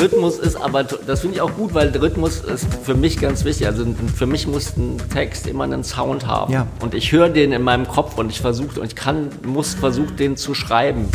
Rhythmus 0.00 0.38
ist 0.38 0.56
aber, 0.56 0.84
das 0.84 1.20
finde 1.20 1.36
ich 1.36 1.42
auch 1.42 1.54
gut, 1.54 1.74
weil 1.74 1.88
Rhythmus 1.96 2.40
ist 2.40 2.66
für 2.82 2.94
mich 2.94 3.20
ganz 3.20 3.44
wichtig. 3.44 3.66
Also 3.66 3.84
für 4.16 4.26
mich 4.26 4.46
muss 4.46 4.76
ein 4.76 4.96
Text 5.12 5.46
immer 5.46 5.64
einen 5.64 5.84
Sound 5.84 6.26
haben. 6.26 6.52
Ja. 6.52 6.66
Und 6.80 6.94
ich 6.94 7.12
höre 7.12 7.28
den 7.28 7.52
in 7.52 7.62
meinem 7.62 7.86
Kopf 7.86 8.16
und 8.16 8.30
ich 8.30 8.40
versuche 8.40 8.80
und 8.80 8.86
ich 8.86 8.96
kann, 8.96 9.28
muss 9.44 9.74
versuchen, 9.74 10.16
den 10.16 10.36
zu 10.36 10.54
schreiben. 10.54 11.08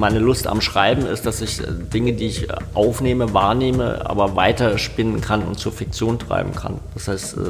Meine 0.00 0.18
Lust 0.18 0.46
am 0.46 0.62
Schreiben 0.62 1.04
ist, 1.04 1.26
dass 1.26 1.42
ich 1.42 1.60
äh, 1.60 1.64
Dinge, 1.68 2.14
die 2.14 2.28
ich 2.28 2.48
äh, 2.48 2.54
aufnehme, 2.72 3.34
wahrnehme, 3.34 4.08
aber 4.08 4.34
weiter 4.34 4.78
spinnen 4.78 5.20
kann 5.20 5.42
und 5.42 5.58
zur 5.58 5.72
Fiktion 5.72 6.18
treiben 6.18 6.54
kann. 6.54 6.78
Das 6.94 7.06
heißt, 7.06 7.36
äh, 7.36 7.40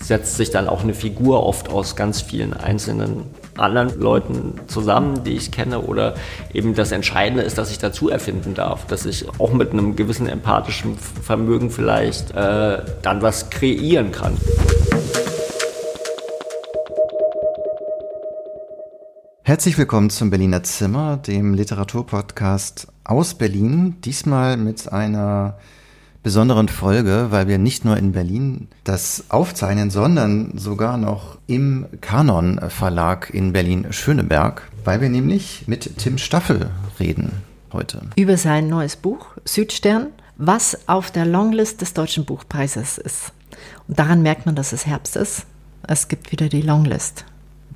setzt 0.00 0.36
sich 0.36 0.50
dann 0.50 0.68
auch 0.68 0.84
eine 0.84 0.94
Figur 0.94 1.44
oft 1.44 1.68
aus 1.70 1.96
ganz 1.96 2.20
vielen 2.20 2.54
einzelnen 2.54 3.24
anderen 3.56 3.98
Leuten 3.98 4.60
zusammen, 4.68 5.24
die 5.24 5.34
ich 5.34 5.50
kenne, 5.50 5.80
oder 5.80 6.14
eben 6.54 6.76
das 6.76 6.92
Entscheidende 6.92 7.42
ist, 7.42 7.58
dass 7.58 7.72
ich 7.72 7.78
dazu 7.78 8.08
erfinden 8.08 8.54
darf, 8.54 8.86
dass 8.86 9.04
ich 9.04 9.26
auch 9.40 9.52
mit 9.52 9.72
einem 9.72 9.96
gewissen 9.96 10.28
empathischen 10.28 10.96
Vermögen 10.96 11.68
vielleicht 11.68 12.30
äh, 12.30 12.78
dann 13.02 13.22
was 13.22 13.50
kreieren 13.50 14.12
kann. 14.12 14.36
Herzlich 19.48 19.78
willkommen 19.78 20.10
zum 20.10 20.28
Berliner 20.28 20.62
Zimmer, 20.62 21.16
dem 21.16 21.54
Literaturpodcast 21.54 22.86
aus 23.02 23.32
Berlin. 23.32 23.96
Diesmal 24.04 24.58
mit 24.58 24.92
einer 24.92 25.56
besonderen 26.22 26.68
Folge, 26.68 27.28
weil 27.30 27.48
wir 27.48 27.56
nicht 27.56 27.82
nur 27.82 27.96
in 27.96 28.12
Berlin 28.12 28.68
das 28.84 29.24
aufzeichnen, 29.30 29.88
sondern 29.88 30.58
sogar 30.58 30.98
noch 30.98 31.38
im 31.46 31.86
Kanon 32.02 32.60
Verlag 32.68 33.30
in 33.32 33.54
Berlin-Schöneberg, 33.54 34.70
weil 34.84 35.00
wir 35.00 35.08
nämlich 35.08 35.64
mit 35.66 35.96
Tim 35.96 36.18
Staffel 36.18 36.68
reden 37.00 37.32
heute. 37.72 38.02
Über 38.16 38.36
sein 38.36 38.68
neues 38.68 38.96
Buch 38.96 39.28
Südstern, 39.46 40.08
was 40.36 40.86
auf 40.86 41.10
der 41.10 41.24
Longlist 41.24 41.80
des 41.80 41.94
Deutschen 41.94 42.26
Buchpreises 42.26 42.98
ist. 42.98 43.32
Und 43.88 43.98
daran 43.98 44.20
merkt 44.20 44.44
man, 44.44 44.56
dass 44.56 44.74
es 44.74 44.84
Herbst 44.84 45.16
ist. 45.16 45.46
Es 45.84 46.08
gibt 46.08 46.32
wieder 46.32 46.50
die 46.50 46.60
Longlist 46.60 47.24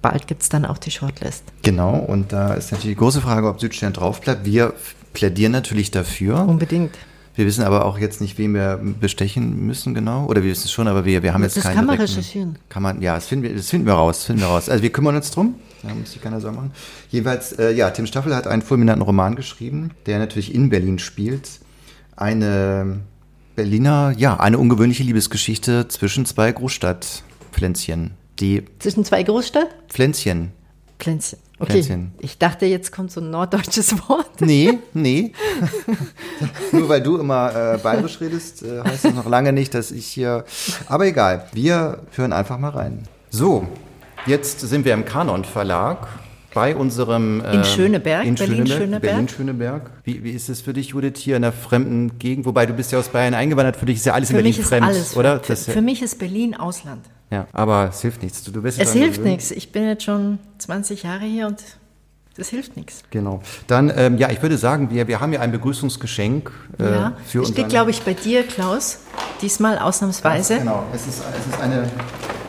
bald 0.03 0.27
gibt 0.27 0.43
es 0.43 0.49
dann 0.49 0.65
auch 0.65 0.79
die 0.79 0.91
Shortlist. 0.91 1.45
Genau, 1.63 1.95
und 1.95 2.33
da 2.33 2.55
ist 2.55 2.73
natürlich 2.73 2.97
die 2.97 3.01
große 3.01 3.21
Frage, 3.21 3.49
ob 3.49 3.61
Südstern 3.61 3.93
drauf 3.93 4.21
bleibt. 4.21 4.45
Wir 4.45 4.75
plädieren 5.13 5.53
natürlich 5.53 5.91
dafür. 5.91 6.41
Unbedingt. 6.47 6.91
Wir 7.35 7.47
wissen 7.47 7.65
aber 7.65 7.87
auch 7.87 7.99
jetzt 7.99 8.21
nicht, 8.21 8.37
wen 8.37 8.53
wir 8.53 8.79
bestechen 9.01 9.65
müssen 9.67 9.95
genau. 9.95 10.27
Oder 10.27 10.43
wir 10.43 10.51
wissen 10.51 10.67
es 10.67 10.73
schon, 10.73 10.87
aber 10.87 11.07
wir, 11.07 11.23
wir 11.23 11.33
haben 11.33 11.43
jetzt 11.43 11.57
das 11.57 11.65
keine. 11.65 11.77
Das 11.77 11.81
kann 11.81 11.87
man 11.87 11.99
recherchieren. 11.99 12.59
Kann 12.69 12.83
man, 12.83 13.01
ja, 13.01 13.15
das 13.15 13.27
finden, 13.27 13.45
wir, 13.45 13.55
das 13.57 13.71
finden 13.71 13.87
wir 13.87 13.95
raus. 13.95 14.25
Finden 14.25 14.43
wir 14.43 14.49
raus. 14.49 14.69
Also 14.69 14.83
wir 14.83 14.93
kümmern 14.93 15.17
uns 15.17 15.31
drum. 15.31 15.55
Da 15.83 15.95
muss 15.95 16.13
sich 16.13 16.21
keiner 16.21 16.41
Sorgen 16.41 16.57
machen. 16.57 16.73
Jeweils, 17.11 17.53
äh, 17.53 17.73
ja, 17.73 17.91
Tim 17.91 18.07
Staffel 18.07 18.37
hat 18.37 18.47
einen 18.47 18.63
fulminanten 18.63 19.03
Roman 19.03 19.35
geschrieben, 19.35 19.93
der 20.07 20.19
natürlich 20.19 20.55
in 20.55 20.69
Berlin 20.69 20.99
spielt. 20.99 21.49
Eine 22.17 23.01
Berliner, 23.57 24.13
ja, 24.17 24.39
eine 24.39 24.59
ungewöhnliche 24.59 25.03
Liebesgeschichte 25.03 25.89
zwischen 25.89 26.27
zwei 26.27 26.53
Großstadtpflänzchen. 26.53 28.13
Die 28.43 28.65
Zwischen 28.81 29.05
zwei 29.05 29.23
Großstädten? 29.23 29.69
Pflänzchen. 29.89 30.51
Pflänzchen. 30.99 31.39
Okay. 31.61 31.71
Pflänzchen. 31.75 32.13
Ich 32.19 32.39
dachte, 32.39 32.67
jetzt 32.67 32.91
kommt 32.91 33.13
so 33.13 33.21
ein 33.21 33.31
norddeutsches 33.31 33.97
Wort. 34.09 34.41
Nee, 34.41 34.81
nee. 34.95 35.33
Nur 36.73 36.89
weil 36.89 37.01
du 37.01 37.19
immer 37.19 37.75
äh, 37.75 37.79
bayerisch 37.79 38.21
redest, 38.21 38.65
äh, 38.65 38.83
heißt 38.83 39.05
das 39.05 39.15
noch 39.15 39.29
lange 39.29 39.53
nicht, 39.53 39.75
dass 39.75 39.93
ich 39.93 40.07
hier. 40.07 40.45
Aber 40.89 41.07
egal, 41.07 41.47
wir 41.53 42.01
hören 42.17 42.33
einfach 42.33 42.59
mal 42.59 42.71
rein. 42.71 43.05
So, 43.31 43.65
jetzt 44.27 44.59
sind 44.59 44.85
wir 44.85 44.95
im 44.95 45.05
Kanon 45.05 45.45
Verlag 45.45 46.09
bei 46.53 46.75
unserem. 46.75 47.45
In 47.45 47.63
Schöneberg, 47.63 48.27
in 48.27 48.35
Berlin 48.35 48.67
Schöneberg. 48.67 49.03
Berlin 49.03 49.29
Schöneberg. 49.29 49.91
Wie, 50.03 50.25
wie 50.25 50.33
ist 50.33 50.49
es 50.49 50.61
für 50.61 50.73
dich, 50.73 50.89
Judith, 50.89 51.19
hier 51.19 51.37
in 51.37 51.45
einer 51.45 51.53
fremden 51.53 52.19
Gegend? 52.19 52.45
Wobei 52.45 52.67
du 52.67 52.73
bist 52.73 52.91
ja 52.91 52.99
aus 52.99 53.09
Bayern 53.09 53.35
eingewandert, 53.35 53.77
für 53.77 53.87
dich 53.87 53.99
ist 53.99 54.07
ja 54.07 54.15
alles 54.15 54.31
für 54.31 54.39
in 54.39 54.43
Berlin 54.43 54.65
fremd, 54.65 54.85
alles 54.85 55.17
oder? 55.17 55.39
Für, 55.39 55.55
für 55.55 55.81
mich 55.81 56.03
ist 56.03 56.19
Berlin 56.19 56.57
Ausland. 56.57 57.07
Ja, 57.33 57.47
aber 57.55 57.89
es 57.89 58.03
hilft 58.03 58.23
nichts. 58.23 58.45
Du, 58.45 58.51
du 58.51 58.61
bist 58.61 58.79
es 58.79 58.93
hilft 58.93 59.23
nichts. 59.23 59.51
Ich 59.51 59.73
bin 59.73 59.89
jetzt 59.89 60.05
schon 60.05 60.39
20 60.59 61.05
Jahre 61.05 61.25
hier 61.25 61.47
und 61.47 61.63
das 62.37 62.49
hilft 62.49 62.77
nichts. 62.77 63.05
Genau. 63.11 63.41
Dann, 63.67 63.91
ähm, 63.97 64.19
ja, 64.19 64.31
ich 64.31 64.43
würde 64.43 64.59
sagen, 64.59 64.91
wir, 64.91 65.09
wir 65.09 65.19
haben 65.19 65.33
ja 65.33 65.41
ein 65.41 65.51
Begrüßungsgeschenk 65.51 66.53
äh, 66.79 66.85
ja, 66.85 67.13
für 67.27 67.41
uns. 67.41 67.49
Steht, 67.49 67.71
glaube 67.71 67.91
ich, 67.91 68.03
bei 68.03 68.13
dir, 68.13 68.43
Klaus, 68.43 68.99
diesmal 69.41 69.79
ausnahmsweise. 69.79 70.59
Genau, 70.59 70.85
es 70.95 71.07
ist, 71.07 71.23
es 71.39 71.47
ist 71.47 71.61
eine, 71.63 71.91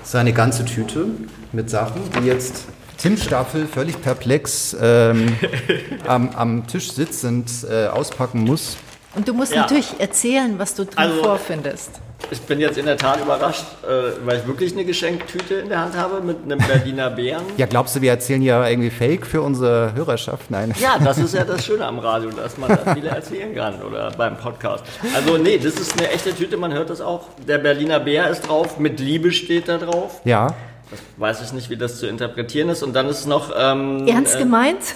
es 0.02 0.10
ist 0.10 0.16
eine 0.16 0.34
ganze 0.34 0.66
Tüte 0.66 1.08
mit 1.54 1.70
Sachen, 1.70 2.02
die 2.20 2.26
jetzt 2.28 2.66
Tim 2.98 3.16
Staffel 3.16 3.68
völlig 3.68 4.02
perplex 4.02 4.76
ähm, 4.82 5.38
am, 6.08 6.30
am 6.32 6.68
Tisch 6.68 6.92
sitzend 6.92 7.50
äh, 7.70 7.88
auspacken 7.88 8.44
muss. 8.44 8.76
Und 9.16 9.30
du 9.30 9.34
musst 9.34 9.54
ja. 9.54 9.62
natürlich 9.62 9.98
erzählen, 10.00 10.60
was 10.60 10.76
du 10.76 10.84
drin 10.84 10.98
also, 10.98 11.24
vorfindest. 11.24 12.02
Ich 12.32 12.42
bin 12.42 12.60
jetzt 12.60 12.78
in 12.78 12.86
der 12.86 12.98
Tat 12.98 13.22
überrascht, 13.22 13.66
äh, 13.84 14.26
weil 14.26 14.40
ich 14.40 14.48
wirklich 14.48 14.74
eine 14.74 14.86
Geschenktüte 14.86 15.56
in 15.56 15.70
der 15.70 15.82
Hand 15.82 15.96
habe 15.96 16.22
mit 16.22 16.38
einem 16.44 16.60
Berliner 16.60 17.10
Bären. 17.10 17.44
Ja, 17.58 17.66
glaubst 17.66 17.96
du, 17.96 18.02
wir 18.02 18.12
erzählen 18.12 18.42
ja 18.42 18.68
irgendwie 18.68 18.90
Fake 18.90 19.26
für 19.26 19.42
unsere 19.42 19.94
Hörerschaft? 19.94 20.50
Nein. 20.50 20.74
Ja, 20.80 20.98
das 21.04 21.18
ist 21.18 21.34
ja 21.34 21.44
das 21.44 21.66
Schöne 21.66 21.86
am 21.86 22.00
Radio, 22.00 22.30
dass 22.32 22.58
man 22.58 22.70
da 22.70 22.94
viele 22.94 23.10
erzählen 23.10 23.54
kann 23.54 23.82
oder 23.82 24.12
beim 24.12 24.38
Podcast. 24.38 24.84
Also 25.16 25.38
nee, 25.38 25.58
das 25.58 25.76
ist 25.76 25.98
eine 26.00 26.10
echte 26.12 26.34
Tüte, 26.34 26.58
man 26.58 26.74
hört 26.74 26.90
das 26.90 27.02
auch. 27.02 27.28
Der 27.48 27.58
Berliner 27.58 28.00
Bär 28.00 28.30
ist 28.30 28.48
drauf, 28.48 28.80
mit 28.80 29.00
Liebe 29.00 29.32
steht 29.32 29.68
da 29.68 29.78
drauf. 29.78 30.22
Ja. 30.24 30.56
Das 30.94 31.02
weiß 31.18 31.42
ich 31.44 31.54
nicht, 31.54 31.70
wie 31.70 31.78
das 31.78 32.00
zu 32.00 32.08
interpretieren 32.08 32.70
ist. 32.70 32.84
Und 32.84 32.94
dann 32.94 33.08
ist 33.08 33.26
noch... 33.26 33.52
Ähm, 33.58 34.08
Ernst 34.08 34.36
äh, 34.36 34.40
gemeint? 34.40 34.96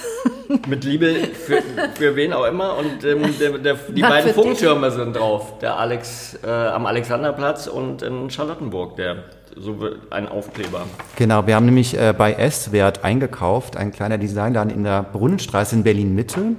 Mit 0.67 0.83
Liebe 0.83 1.13
für, 1.33 1.61
für 1.95 2.15
wen 2.15 2.33
auch 2.33 2.45
immer. 2.45 2.77
Und 2.77 3.03
ähm, 3.03 3.23
der, 3.39 3.57
der, 3.57 3.73
die 3.75 4.01
Na, 4.01 4.09
beiden 4.09 4.33
Funktürme 4.33 4.91
sind 4.91 5.15
drauf. 5.15 5.59
Der 5.59 5.77
Alex 5.77 6.37
äh, 6.43 6.49
am 6.49 6.85
Alexanderplatz 6.85 7.67
und 7.67 8.01
in 8.01 8.29
Charlottenburg, 8.29 8.95
der 8.95 9.23
so 9.55 9.75
ein 10.11 10.27
Aufkleber. 10.27 10.85
Genau, 11.15 11.47
wir 11.47 11.55
haben 11.55 11.65
nämlich 11.65 11.97
äh, 11.97 12.13
bei 12.15 12.33
S-Wert 12.33 13.03
eingekauft, 13.03 13.75
ein 13.75 13.91
kleiner 13.91 14.17
Designladen 14.17 14.71
in 14.71 14.83
der 14.83 15.03
Brunnenstraße 15.03 15.75
in 15.75 15.83
Berlin-Mitte. 15.83 16.55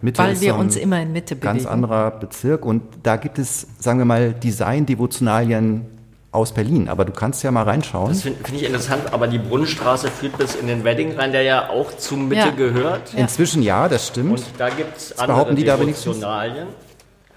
Mitte 0.00 0.22
Weil 0.22 0.40
wir 0.40 0.56
uns 0.56 0.76
immer 0.76 1.02
in 1.02 1.12
Mitte 1.12 1.36
bewegen. 1.36 1.58
Ganz 1.58 1.66
anderer 1.66 2.12
Bezirk 2.12 2.64
und 2.64 2.82
da 3.02 3.16
gibt 3.16 3.38
es, 3.38 3.66
sagen 3.78 3.98
wir 3.98 4.06
mal, 4.06 4.32
Design-Devotionalien 4.32 5.97
aus 6.30 6.52
Berlin, 6.52 6.88
aber 6.88 7.04
du 7.04 7.12
kannst 7.12 7.42
ja 7.42 7.50
mal 7.50 7.62
reinschauen. 7.62 8.08
Das 8.08 8.22
finde 8.22 8.44
find 8.44 8.60
ich 8.60 8.66
interessant, 8.66 9.12
aber 9.12 9.28
die 9.28 9.38
Brunnenstraße 9.38 10.08
führt 10.10 10.36
bis 10.36 10.54
in 10.54 10.66
den 10.66 10.84
Wedding 10.84 11.16
rein, 11.16 11.32
der 11.32 11.42
ja 11.42 11.70
auch 11.70 11.96
zur 11.96 12.18
Mitte 12.18 12.48
ja. 12.48 12.50
gehört. 12.50 13.14
Inzwischen 13.14 13.62
ja, 13.62 13.88
das 13.88 14.08
stimmt. 14.08 14.32
Und 14.32 14.44
da 14.58 14.68
gibt 14.68 14.96
es 14.96 15.18
andere 15.18 15.54
die 15.54 15.64
Devotionalien. 15.64 16.68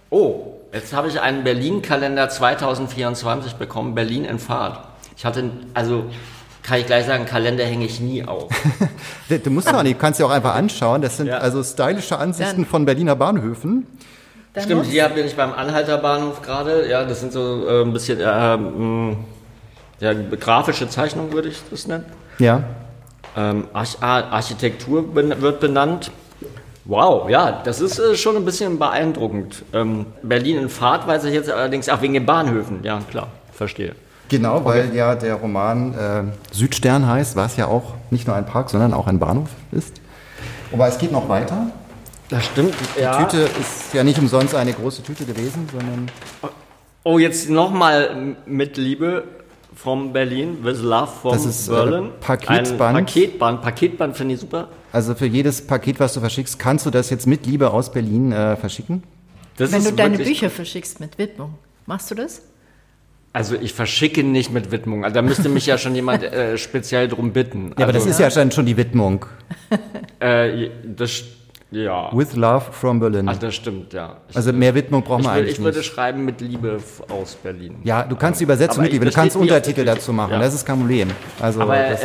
Oh, 0.10 0.58
jetzt 0.74 0.94
habe 0.94 1.08
ich 1.08 1.22
einen 1.22 1.46
Berlin-Kalender 1.46 2.28
2024 2.28 3.54
bekommen, 3.54 3.96
Berlin 3.96 4.26
in 4.26 4.40
Fahrt. 4.40 4.86
Ich 5.16 5.24
hatte, 5.24 5.52
also 5.74 6.06
kann 6.64 6.80
ich 6.80 6.86
gleich 6.86 7.06
sagen, 7.06 7.26
Kalender 7.26 7.64
hänge 7.64 7.86
ich 7.86 8.02
nie 8.02 8.26
auf. 8.26 8.52
du 9.30 9.50
musst 9.50 9.72
doch 9.72 9.84
nicht, 9.84 9.96
du 9.96 10.00
kannst 10.00 10.20
ja 10.20 10.26
auch 10.26 10.32
einfach 10.32 10.54
anschauen. 10.56 11.02
Das 11.02 11.18
sind 11.18 11.28
ja. 11.28 11.38
also 11.38 11.64
stylische 11.64 12.18
Ansichten 12.20 12.64
Dann. 12.64 12.66
von 12.66 12.86
Berliner 12.86 13.16
Bahnhöfen. 13.16 13.88
Dann 14.54 14.64
Stimmt, 14.64 14.86
hier 14.86 15.08
bin 15.10 15.26
ich 15.26 15.36
beim 15.36 15.54
Anhalterbahnhof 15.54 16.42
gerade. 16.42 16.90
Ja, 16.90 17.06
das 17.06 17.22
sind 17.22 17.32
so 17.32 17.66
äh, 17.68 17.84
ein 17.84 17.94
bisschen 17.94 18.20
äh, 18.20 18.58
mh, 18.58 19.16
ja, 20.02 20.14
grafische 20.14 20.90
Zeichnungen, 20.90 21.32
würde 21.32 21.50
ich 21.50 21.62
das 21.70 21.88
nennen. 21.88 22.06
Ja. 22.38 22.64
Ähm, 23.38 23.68
Arch 23.72 23.96
Architektur 24.02 25.14
ben 25.14 25.42
wird 25.42 25.62
benannt. 25.62 26.12
Wow, 26.84 27.30
ja, 27.30 27.62
das 27.64 27.80
ist 27.80 28.00
äh, 28.00 28.16
schon 28.16 28.36
ein 28.36 28.44
bisschen 28.44 28.78
beeindruckend. 28.78 29.64
Ähm, 29.72 30.08
Berlin 30.22 30.58
in 30.58 30.70
Fahrt 30.70 31.08
weiß 31.08 31.24
ich 31.26 31.34
jetzt 31.34 31.50
allerdings, 31.50 31.88
ach, 31.88 32.02
wegen 32.02 32.14
den 32.14 32.26
Bahnhöfen. 32.26 32.84
Ja, 32.84 33.00
klar, 33.10 33.28
verstehe. 33.54 33.96
Genau, 34.28 34.66
weil 34.66 34.88
okay. 34.88 34.98
ja 34.98 35.16
der 35.16 35.36
Roman 35.36 35.94
äh, 35.94 36.24
Südstern 36.54 37.08
heißt, 37.08 37.38
was 37.38 37.56
ja 37.56 37.68
auch 37.68 37.94
nicht 38.10 38.28
nur 38.28 38.36
ein 38.36 38.46
Park, 38.46 38.70
sondern 38.70 38.94
auch 38.94 39.08
ein 39.08 39.20
Bahnhof 39.20 39.50
ist. 39.72 40.02
Aber 40.74 40.88
es 40.88 40.98
geht 40.98 41.12
noch 41.12 41.30
weiter. 41.30 41.68
Das 42.32 42.46
stimmt. 42.46 42.74
Die 42.98 43.02
ja. 43.02 43.26
Tüte 43.26 43.42
ist 43.60 43.94
ja 43.94 44.06
nicht 44.06 44.18
umsonst 44.18 44.56
eine 44.56 44.72
große 44.72 45.04
Tüte 45.04 45.26
gewesen, 45.26 45.68
sondern. 45.70 46.10
Oh, 47.04 47.20
jetzt 47.20 47.50
nochmal 47.50 48.36
mit 48.46 48.78
Liebe 48.78 49.26
from 49.76 50.14
Berlin, 50.14 50.64
with 50.64 50.82
love 50.82 51.12
from 51.22 51.34
das 51.34 51.46
ist, 51.46 51.68
äh, 51.68 51.72
Berlin. 51.72 52.06
Äh, 52.06 52.10
Paketband. 52.22 52.82
Ein 52.82 53.06
Paketband. 53.06 53.62
Paketband 53.62 54.18
finde 54.18 54.36
ich 54.36 54.40
super. 54.40 54.70
Also 54.94 55.14
für 55.14 55.26
jedes 55.26 55.68
Paket, 55.68 56.00
was 56.00 56.14
du 56.14 56.22
verschickst, 56.22 56.58
kannst 56.58 56.86
du 56.86 56.90
das 56.90 57.10
jetzt 57.10 57.28
mit 57.28 57.46
Liebe 57.46 57.70
aus 57.72 57.92
Berlin 57.92 58.32
äh, 58.32 58.56
verschicken? 58.56 59.04
Das 59.58 59.74
Wenn 59.74 59.84
du 59.84 59.92
deine 59.92 60.18
Bücher 60.18 60.50
verschickst 60.50 61.02
mit 61.02 61.18
Widmung, 61.18 61.56
machst 61.86 62.10
du 62.12 62.16
das? 62.16 62.44
Also 63.34 63.56
ich 63.56 63.74
verschicke 63.74 64.24
nicht 64.24 64.52
mit 64.52 64.72
Widmung. 64.72 65.04
Also 65.04 65.16
da 65.16 65.22
müsste 65.22 65.50
mich 65.50 65.66
ja 65.66 65.78
schon 65.78 65.96
jemand 65.96 66.24
äh, 66.24 66.58
speziell 66.58 67.10
drum 67.10 67.34
bitten. 67.34 67.74
Ja, 67.78 67.84
aber 67.84 67.94
das 67.94 68.04
also 68.04 68.10
ist 68.12 68.20
ja 68.20 68.32
schon, 68.32 68.52
schon 68.52 68.66
die 68.66 68.78
Widmung. 68.78 69.26
äh, 70.20 70.70
das 70.84 71.24
ja. 71.72 72.10
With 72.14 72.36
Love 72.36 72.72
from 72.72 73.00
Berlin. 73.00 73.28
Ach, 73.30 73.38
das 73.38 73.56
stimmt, 73.56 73.94
ja. 73.94 74.18
Ich 74.30 74.36
also 74.36 74.54
mehr 74.54 74.76
Widmung 74.76 75.04
brauchen 75.04 75.24
wir 75.24 75.32
eigentlich 75.32 75.48
nicht. 75.48 75.60
Ich 75.60 75.64
würde 75.64 75.84
schreiben 75.84 76.26
mit 76.26 76.42
Liebe 76.42 76.80
aus 77.10 77.36
Berlin. 77.36 77.78
Ja, 77.84 78.04
du 78.04 78.16
kannst 78.16 78.42
übersetzen 78.42 78.76
aber 78.80 78.84
mit 78.84 78.92
Liebe. 78.94 79.06
Du 79.06 79.12
kannst 79.12 79.36
Untertitel 79.36 79.86
dazu 79.86 80.14
machen. 80.14 80.34
Ja. 80.34 80.40
Das 80.40 80.54
ist 80.54 80.66
kein 80.66 80.78
Problem. 80.80 81.10
Also, 81.40 81.62
aber 81.62 81.78
äh, 81.78 81.96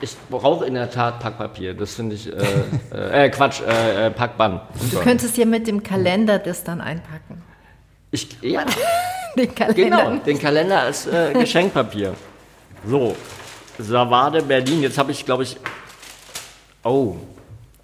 Ich 0.00 0.16
brauche 0.30 0.64
in 0.64 0.74
der 0.74 0.90
Tat 0.90 1.18
Packpapier. 1.18 1.74
Das 1.74 1.94
finde 1.94 2.14
ich. 2.14 2.32
Äh, 2.32 2.36
äh, 3.26 3.30
Quatsch, 3.30 3.60
äh, 3.62 4.06
äh, 4.06 4.10
Packband. 4.10 4.62
Du 4.92 5.00
könntest 5.00 5.34
hier 5.34 5.46
mit 5.46 5.66
dem 5.66 5.82
Kalender 5.82 6.38
das 6.38 6.62
dann 6.64 6.80
einpacken. 6.80 7.42
Ich, 8.10 8.28
ja, 8.40 8.64
Den 9.36 9.54
Kalender. 9.54 9.82
genau. 9.82 10.16
Den 10.24 10.38
Kalender 10.38 10.80
als 10.82 11.06
äh, 11.06 11.32
Geschenkpapier. 11.38 12.14
So, 12.86 13.14
Savade 13.78 14.42
Berlin. 14.42 14.82
Jetzt 14.82 14.98
habe 14.98 15.12
ich, 15.12 15.24
glaube 15.24 15.42
ich. 15.42 15.56
Oh. 16.84 17.16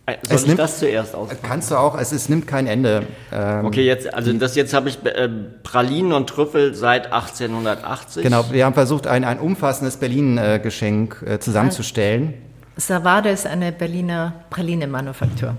Äh, 0.06 0.16
Soll 0.22 0.34
Es 0.36 0.42
ich 0.42 0.48
nimmt- 0.48 0.58
das 0.60 0.78
zuerst 0.80 1.14
aus? 1.14 1.30
Kannst 1.42 1.70
du 1.70 1.76
auch, 1.76 1.98
es, 1.98 2.12
es 2.12 2.28
nimmt 2.28 2.46
kein 2.46 2.66
Ende. 2.66 3.04
Ähm, 3.32 3.64
Okay, 3.64 3.84
jetzt, 3.86 4.12
also 4.12 4.32
das 4.34 4.54
jetzt 4.54 4.74
habe 4.74 4.90
ich 4.90 4.98
äh, 5.06 5.28
Pralinen 5.62 6.12
und 6.12 6.28
Trüffel 6.28 6.74
seit 6.74 7.06
1880. 7.10 8.22
Genau, 8.22 8.44
wir 8.50 8.66
haben 8.66 8.74
versucht, 8.74 9.06
ein, 9.06 9.24
ein 9.24 9.38
umfassendes 9.38 9.96
Berlin-Geschenk 9.96 11.24
äh, 11.26 11.38
zusammenzustellen. 11.38 12.34
Savade 12.76 13.30
ist 13.30 13.46
eine 13.46 13.72
Berliner 13.72 14.34
Praline-Manufaktur. 14.50 15.54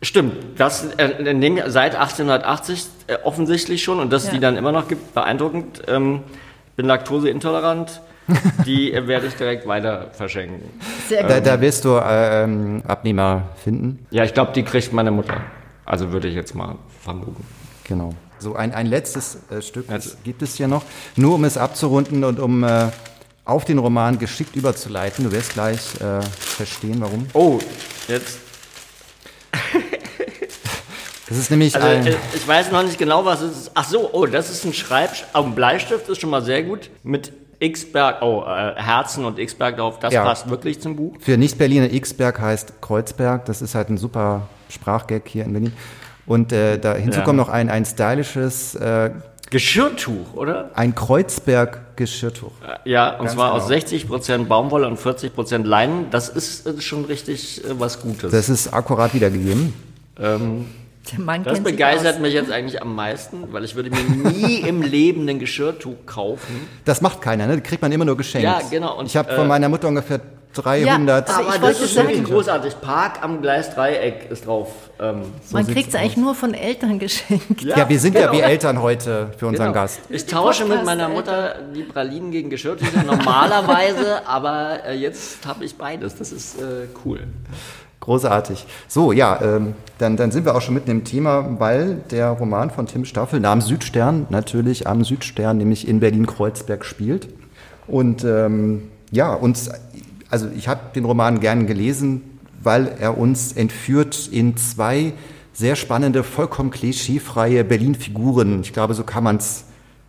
Stimmt, 0.00 0.34
das 0.58 0.84
äh, 0.98 1.32
nehmen 1.32 1.56
wir 1.56 1.70
seit 1.70 1.94
1880 1.96 2.86
äh, 3.08 3.16
offensichtlich 3.24 3.82
schon 3.82 3.98
und 4.00 4.12
dass 4.12 4.22
es 4.22 4.28
Ja. 4.28 4.34
die 4.34 4.40
dann 4.40 4.56
immer 4.56 4.70
noch 4.72 4.86
gibt, 4.88 5.14
beeindruckend. 5.14 5.82
Ähm, 5.88 6.20
bin 6.76 6.86
laktoseintolerant, 6.86 8.00
die 8.66 8.92
äh, 8.92 9.06
werde 9.06 9.26
ich 9.26 9.34
direkt 9.34 9.66
weiter 9.66 10.10
verschenken. 10.12 10.62
Sehr 11.08 11.26
Da, 11.26 11.38
gut. 11.38 11.46
da 11.46 11.60
wirst 11.60 11.84
du 11.84 11.98
ähm, 12.04 12.82
Abnehmer 12.86 13.48
finden. 13.62 14.06
Ja, 14.10 14.24
ich 14.24 14.32
glaube, 14.34 14.52
die 14.52 14.62
kriegt 14.62 14.92
meine 14.92 15.10
Mutter. 15.10 15.40
Also 15.84 16.12
würde 16.12 16.28
ich 16.28 16.34
jetzt 16.34 16.54
mal 16.54 16.76
vermuten. 17.02 17.44
Genau. 17.84 18.14
So, 18.38 18.54
ein, 18.56 18.72
ein 18.72 18.86
letztes 18.86 19.38
äh, 19.50 19.60
Stück 19.62 19.90
Also- 19.90 20.10
gibt 20.24 20.42
es 20.42 20.54
hier 20.56 20.68
noch. 20.68 20.84
Nur 21.16 21.34
um 21.34 21.44
es 21.44 21.56
abzurunden 21.58 22.24
und 22.24 22.38
um 22.40 22.62
äh, 22.64 22.88
auf 23.44 23.64
den 23.64 23.78
Roman 23.78 24.18
geschickt 24.18 24.54
überzuleiten. 24.56 25.24
Du 25.24 25.32
wirst 25.32 25.54
gleich 25.54 25.80
äh, 26.00 26.22
verstehen, 26.38 27.00
warum. 27.00 27.26
Oh, 27.34 27.58
jetzt. 28.08 28.38
Das 31.28 31.38
ist 31.38 31.50
nämlich 31.50 31.74
Also 31.74 31.86
ein. 31.88 32.06
äh, 32.06 32.14
ich 32.34 32.46
weiß 32.46 32.70
noch 32.72 32.82
nicht 32.82 32.98
genau, 32.98 33.24
was 33.24 33.40
es 33.40 33.56
ist. 33.56 33.70
Ach 33.72 33.88
so, 33.88 34.10
oh, 34.12 34.26
das 34.26 34.50
ist 34.50 34.64
ein 34.66 34.74
Schreibsch... 34.74 35.24
Oh, 35.32 35.38
ein 35.44 35.54
Bleistift 35.54 36.06
ist 36.10 36.20
schon 36.20 36.28
mal 36.28 36.42
sehr 36.42 36.62
gut. 36.62 36.90
Mit 37.04 37.32
X-Berg, 37.62 38.22
oh, 38.22 38.42
äh, 38.46 38.74
Herzen 38.80 39.24
und 39.24 39.38
X-Berg 39.38 39.76
drauf, 39.76 39.98
das 40.00 40.12
Ja. 40.12 40.24
passt 40.24 40.50
wirklich 40.50 40.80
zum 40.80 40.96
Buch. 40.96 41.14
Für 41.20 41.36
Nicht-Berliner 41.36 41.88
Xberg 41.88 42.40
heißt 42.40 42.80
Kreuzberg. 42.80 43.44
Das 43.44 43.62
ist 43.62 43.74
halt 43.74 43.88
ein 43.88 43.98
super 43.98 44.48
Sprachgag 44.68 45.22
hier 45.28 45.44
in 45.44 45.52
Berlin. 45.52 45.72
Und 46.26 46.52
äh, 46.52 46.78
da 46.78 46.94
hinzu 46.94 47.18
Ja. 47.20 47.24
kommt 47.24 47.36
noch 47.38 47.48
ein, 47.48 47.70
ein 47.70 47.84
stylisches, 47.84 48.74
äh, 48.74 49.10
Geschirrtuch, 49.50 50.32
oder? 50.34 50.70
ein 50.74 50.94
Kreuzberg-Geschirrtuch. 50.94 52.52
Ja, 52.84 53.10
und 53.12 53.18
Ganz 53.26 53.32
zwar 53.32 53.52
genau. 53.52 53.64
aus 53.64 53.70
60% 53.70 54.44
Baumwolle 54.48 54.86
und 54.88 54.98
40% 54.98 55.64
Leinen. 55.64 56.06
Das 56.10 56.28
ist 56.30 56.66
äh, 56.66 56.80
schon 56.80 57.04
richtig 57.04 57.62
äh, 57.64 57.78
was 57.78 58.00
Gutes. 58.00 58.32
Das 58.32 58.48
ist 58.48 58.72
akkurat 58.72 59.12
wiedergegeben. 59.14 59.74
ähm, 60.18 60.66
das 61.44 61.60
begeistert 61.60 62.20
mich 62.20 62.32
jetzt 62.32 62.50
eigentlich 62.50 62.80
am 62.80 62.94
meisten, 62.94 63.52
weil 63.52 63.64
ich 63.64 63.74
würde 63.74 63.90
mir 63.90 64.02
nie 64.30 64.56
im 64.60 64.82
Leben 64.82 65.28
ein 65.28 65.38
Geschirrtuch 65.38 66.06
kaufen. 66.06 66.68
Das 66.84 67.00
macht 67.00 67.20
keiner, 67.20 67.46
ne? 67.46 67.58
Das 67.58 67.66
kriegt 67.68 67.82
man 67.82 67.92
immer 67.92 68.04
nur 68.04 68.16
geschenkt. 68.16 68.44
Ja, 68.44 68.60
genau. 68.70 68.98
Und, 68.98 69.06
ich 69.06 69.16
habe 69.16 69.30
äh, 69.30 69.36
von 69.36 69.48
meiner 69.48 69.68
Mutter 69.68 69.88
ungefähr 69.88 70.20
300. 70.54 71.28
Ja, 71.28 71.34
aber 71.34 71.46
Aber 71.54 71.54
ich 71.54 71.78
das 71.78 71.80
ist 71.80 71.96
wirklich 71.96 72.24
großartig. 72.24 72.80
Park 72.80 73.22
am 73.22 73.40
Gleisdreieck 73.40 74.30
ist 74.30 74.46
drauf. 74.46 74.68
Ähm, 75.00 75.22
Man 75.50 75.64
sieht's 75.64 75.74
kriegt 75.74 75.88
es 75.88 75.94
eigentlich 75.94 76.16
nur 76.18 76.34
von 76.34 76.54
Eltern 76.54 76.98
geschenkt. 76.98 77.62
ja, 77.62 77.88
wir 77.88 77.98
sind 77.98 78.14
ja 78.14 78.22
genau. 78.30 78.32
wie 78.34 78.40
Eltern 78.40 78.82
heute 78.82 79.28
für 79.38 79.46
unseren 79.46 79.68
Genau. 79.68 79.74
Gast. 79.82 80.00
Ich 80.08 80.26
tausche 80.26 80.64
mit 80.66 80.84
meiner 80.84 81.04
Alter. 81.06 81.14
Mutter 81.14 81.54
die 81.74 81.82
Pralinen 81.82 82.30
gegen 82.30 82.50
Geschirrtücher 82.50 83.02
normalerweise, 83.02 84.20
aber 84.26 84.84
äh, 84.84 84.94
jetzt 84.94 85.46
habe 85.46 85.64
ich 85.64 85.76
beides. 85.76 86.16
Das 86.16 86.32
ist 86.32 86.60
äh, 86.60 86.86
cool. 87.04 87.20
Großartig. 88.02 88.66
So, 88.88 89.12
ja, 89.12 89.40
ähm, 89.40 89.74
dann, 89.98 90.16
dann 90.16 90.32
sind 90.32 90.44
wir 90.44 90.56
auch 90.56 90.60
schon 90.60 90.74
mitten 90.74 90.90
im 90.90 91.04
Thema, 91.04 91.60
weil 91.60 91.98
der 92.10 92.30
Roman 92.30 92.70
von 92.70 92.86
Tim 92.86 93.04
Staffel 93.04 93.38
namens 93.38 93.66
Südstern 93.66 94.26
natürlich 94.28 94.88
am 94.88 95.04
Südstern, 95.04 95.56
nämlich 95.58 95.86
in 95.86 96.00
Berlin-Kreuzberg 96.00 96.84
spielt. 96.84 97.28
Und 97.86 98.24
ähm, 98.24 98.88
ja, 99.12 99.32
uns, 99.32 99.70
also 100.28 100.48
ich 100.56 100.66
habe 100.66 100.80
den 100.96 101.04
Roman 101.04 101.38
gern 101.38 101.68
gelesen, 101.68 102.22
weil 102.60 102.92
er 102.98 103.18
uns 103.18 103.52
entführt 103.52 104.28
in 104.32 104.56
zwei 104.56 105.12
sehr 105.52 105.76
spannende, 105.76 106.24
vollkommen 106.24 106.72
klischeefreie 106.72 107.62
Berlin-Figuren. 107.62 108.62
Ich 108.62 108.72
glaube, 108.72 108.94
so 108.94 109.04
kann 109.04 109.22
man 109.22 109.36
es 109.36 109.66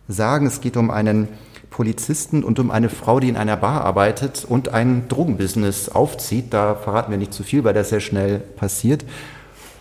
sagen. 0.08 0.46
Es 0.46 0.60
geht 0.60 0.76
um 0.76 0.90
einen 0.90 1.28
Polizisten 1.74 2.44
und 2.44 2.60
um 2.60 2.70
eine 2.70 2.88
Frau, 2.88 3.18
die 3.18 3.28
in 3.28 3.36
einer 3.36 3.56
Bar 3.56 3.84
arbeitet 3.84 4.46
und 4.48 4.68
ein 4.68 5.08
Drogenbusiness 5.08 5.88
aufzieht. 5.88 6.54
Da 6.54 6.76
verraten 6.76 7.10
wir 7.10 7.18
nicht 7.18 7.34
zu 7.34 7.42
viel, 7.42 7.64
weil 7.64 7.74
das 7.74 7.88
sehr 7.88 7.98
schnell 7.98 8.38
passiert. 8.38 9.04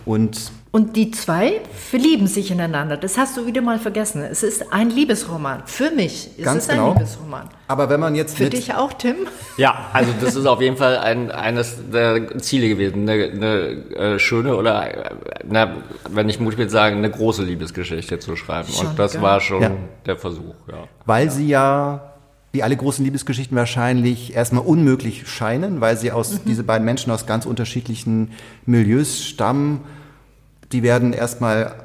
Und 0.04 0.51
Und 0.75 0.96
die 0.96 1.12
zwei 1.12 1.62
verlieben 1.72 2.25
sich 2.25 2.50
ineinander. 2.50 2.98
Das 2.98 3.20
hast 3.20 3.38
du 3.38 3.46
wieder 3.46 3.62
mal 3.62 3.78
vergessen. 3.78 4.24
Es 4.24 4.42
ist 4.42 4.74
ein 4.74 4.90
Liebesroman. 4.90 5.62
Für 5.68 5.92
mich 5.92 6.36
ist 6.36 6.44
Ganz 6.44 6.64
es 6.64 6.70
ein 6.70 6.78
genau. 6.78 6.94
Liebesroman. 6.94 7.48
aber 7.68 7.92
wenn 7.92 8.00
man 8.00 8.16
jetzt 8.16 8.38
Für 8.38 8.46
mit 8.46 8.54
dich 8.54 8.74
auch, 8.74 8.92
Tim? 8.94 9.18
Ja, 9.58 9.92
also 9.94 10.12
das 10.20 10.34
ist 10.36 10.48
auf 10.48 10.62
jeden 10.62 10.75
Fall 10.75 10.98
ein, 10.98 11.30
eines 11.30 11.78
der 11.94 12.40
Ziele 12.40 12.70
gewesen. 12.70 13.08
Eine, 13.08 13.24
eine 13.25 14.16
äh, 14.16 14.20
schöne 14.20 14.56
oder, 14.56 15.12
na, 15.48 15.75
wenn 16.10 16.28
ich 16.28 16.40
Mut 16.40 16.58
will 16.58 16.72
sagen, 16.72 16.98
eine 16.98 17.12
große 17.12 17.44
Liebesgeschichte 17.44 18.18
zu 18.18 18.36
schreiben. 18.36 18.74
Schon, 18.74 18.88
Und 18.88 18.98
das 18.98 19.12
gell? 19.12 19.22
war 19.22 19.42
schon 19.42 19.62
Ja. 19.62 19.72
der 20.08 20.18
Versuch, 20.18 20.56
ja. 20.68 20.86
weil 21.06 21.30
sie 21.30 21.50
ja 21.50 22.14
wie 22.52 22.64
alle 22.64 22.75
großen 22.75 23.06
Liebesgeschichten 23.06 23.56
wahrscheinlich 23.56 24.36
erstmal 24.36 24.64
unmöglich 24.66 25.28
scheinen, 25.28 25.81
weil 25.81 25.98
sie 25.98 26.12
aus 26.12 26.40
diese 26.46 26.64
beiden 26.64 26.84
Menschen 26.84 27.12
aus 27.12 27.28
ganz 27.28 27.46
unterschiedlichen 27.46 28.31
Milieus 28.66 29.24
stammen. 29.24 29.81
Die 30.74 30.84
werden 30.84 31.14
erstmal 31.14 31.75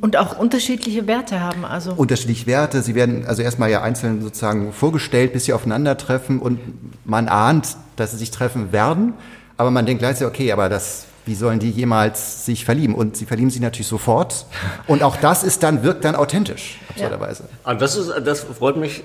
Und 0.00 0.16
auch 0.16 0.38
unterschiedliche 0.38 1.06
Werte 1.06 1.40
haben. 1.40 1.64
Also 1.64 1.92
unterschiedlich 1.92 2.46
Werte. 2.46 2.82
Sie 2.82 2.94
werden 2.94 3.26
also 3.26 3.42
erstmal 3.42 3.70
ja 3.70 3.82
einzeln 3.82 4.22
sozusagen 4.22 4.72
vorgestellt, 4.72 5.32
bis 5.34 5.44
sie 5.44 5.52
aufeinandertreffen 5.52 6.40
und 6.40 6.58
man 7.04 7.28
ahnt, 7.28 7.76
dass 7.96 8.12
sie 8.12 8.16
sich 8.16 8.30
treffen 8.30 8.72
werden, 8.72 9.14
aber 9.58 9.70
man 9.70 9.86
denkt 9.86 10.00
gleichzeitig, 10.00 10.32
okay, 10.32 10.52
aber 10.52 10.68
das, 10.68 11.06
wie 11.26 11.34
sollen 11.34 11.58
die 11.58 11.70
jemals 11.70 12.46
sich 12.46 12.64
verlieben? 12.64 12.94
Und 12.94 13.16
sie 13.16 13.26
verlieben 13.26 13.50
sich 13.50 13.60
natürlich 13.60 13.88
sofort. 13.88 14.46
Und 14.86 15.02
auch 15.02 15.16
das 15.16 15.42
ist 15.42 15.62
dann, 15.62 15.82
wirkt 15.82 16.04
dann 16.04 16.14
authentisch, 16.14 16.78
absurderweise. 16.88 17.44
Und 17.64 17.82
das 17.82 17.96
ist, 17.96 18.12
das 18.24 18.40
freut 18.40 18.76
mich. 18.76 19.02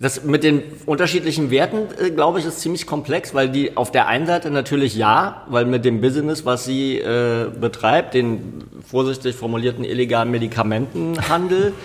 Das 0.00 0.24
mit 0.24 0.42
den 0.42 0.62
unterschiedlichen 0.86 1.50
Werten, 1.50 1.86
äh, 2.02 2.10
glaube 2.10 2.40
ich, 2.40 2.46
ist 2.46 2.60
ziemlich 2.60 2.86
komplex, 2.86 3.32
weil 3.32 3.48
die 3.48 3.76
auf 3.76 3.92
der 3.92 4.08
einen 4.08 4.26
Seite 4.26 4.50
natürlich 4.50 4.96
ja, 4.96 5.42
weil 5.48 5.66
mit 5.66 5.84
dem 5.84 6.00
Business, 6.00 6.44
was 6.44 6.64
sie 6.64 6.98
äh, 6.98 7.46
betreibt, 7.60 8.14
den 8.14 8.64
vorsichtig 8.84 9.36
formulierten 9.36 9.84
illegalen 9.84 10.30
Medikamentenhandel, 10.30 11.72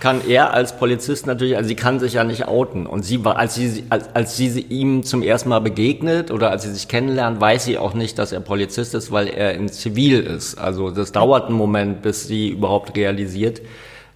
kann 0.00 0.20
er 0.28 0.52
als 0.52 0.76
Polizist 0.76 1.26
natürlich, 1.26 1.56
also 1.56 1.68
sie 1.68 1.74
kann 1.74 1.98
sich 1.98 2.14
ja 2.14 2.24
nicht 2.24 2.46
outen. 2.46 2.86
Und 2.86 3.04
sie 3.04 3.24
war, 3.24 3.38
als 3.38 3.54
sie, 3.54 3.84
als, 3.88 4.14
als 4.14 4.36
sie 4.36 4.60
ihm 4.60 5.02
zum 5.02 5.22
ersten 5.22 5.48
Mal 5.48 5.60
begegnet 5.60 6.30
oder 6.30 6.50
als 6.50 6.64
sie 6.64 6.72
sich 6.72 6.88
kennenlernt, 6.88 7.40
weiß 7.40 7.64
sie 7.64 7.78
auch 7.78 7.94
nicht, 7.94 8.18
dass 8.18 8.32
er 8.32 8.40
Polizist 8.40 8.94
ist, 8.94 9.10
weil 9.10 9.28
er 9.28 9.54
in 9.54 9.68
Zivil 9.68 10.20
ist. 10.20 10.58
Also 10.58 10.90
das 10.90 11.12
dauert 11.12 11.46
einen 11.46 11.56
Moment, 11.56 12.02
bis 12.02 12.28
sie 12.28 12.50
überhaupt 12.50 12.96
realisiert, 12.96 13.62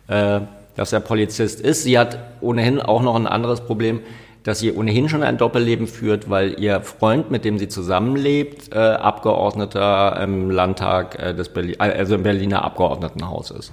äh, 0.09 0.41
dass 0.81 0.95
er 0.95 1.01
Polizist 1.01 1.61
ist. 1.61 1.83
Sie 1.83 1.99
hat 1.99 2.19
ohnehin 2.41 2.81
auch 2.81 3.03
noch 3.03 3.15
ein 3.15 3.27
anderes 3.27 3.61
Problem, 3.61 4.01
dass 4.45 4.61
sie 4.61 4.73
ohnehin 4.73 5.11
schon 5.11 5.23
ein 5.23 5.37
Doppelleben 5.37 5.87
führt, 5.87 6.31
weil 6.31 6.59
ihr 6.59 6.81
Freund, 6.81 7.31
mit 7.31 7.45
dem 7.45 7.59
sie 7.59 7.69
zusammenlebt, 7.69 8.73
äh, 8.73 8.79
Abgeordneter 8.79 10.19
im 10.23 10.51
Landtag 10.51 11.19
äh, 11.19 11.35
des 11.35 11.51
Berlin, 11.51 11.79
also 11.79 12.15
im 12.15 12.23
Berliner 12.23 12.65
Abgeordnetenhaus 12.65 13.51
ist. 13.51 13.73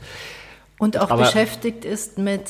und 0.79 0.97
auch 0.99 1.09
aber- 1.09 1.23
beschäftigt 1.23 1.85
ist 1.85 2.17
mit 2.17 2.41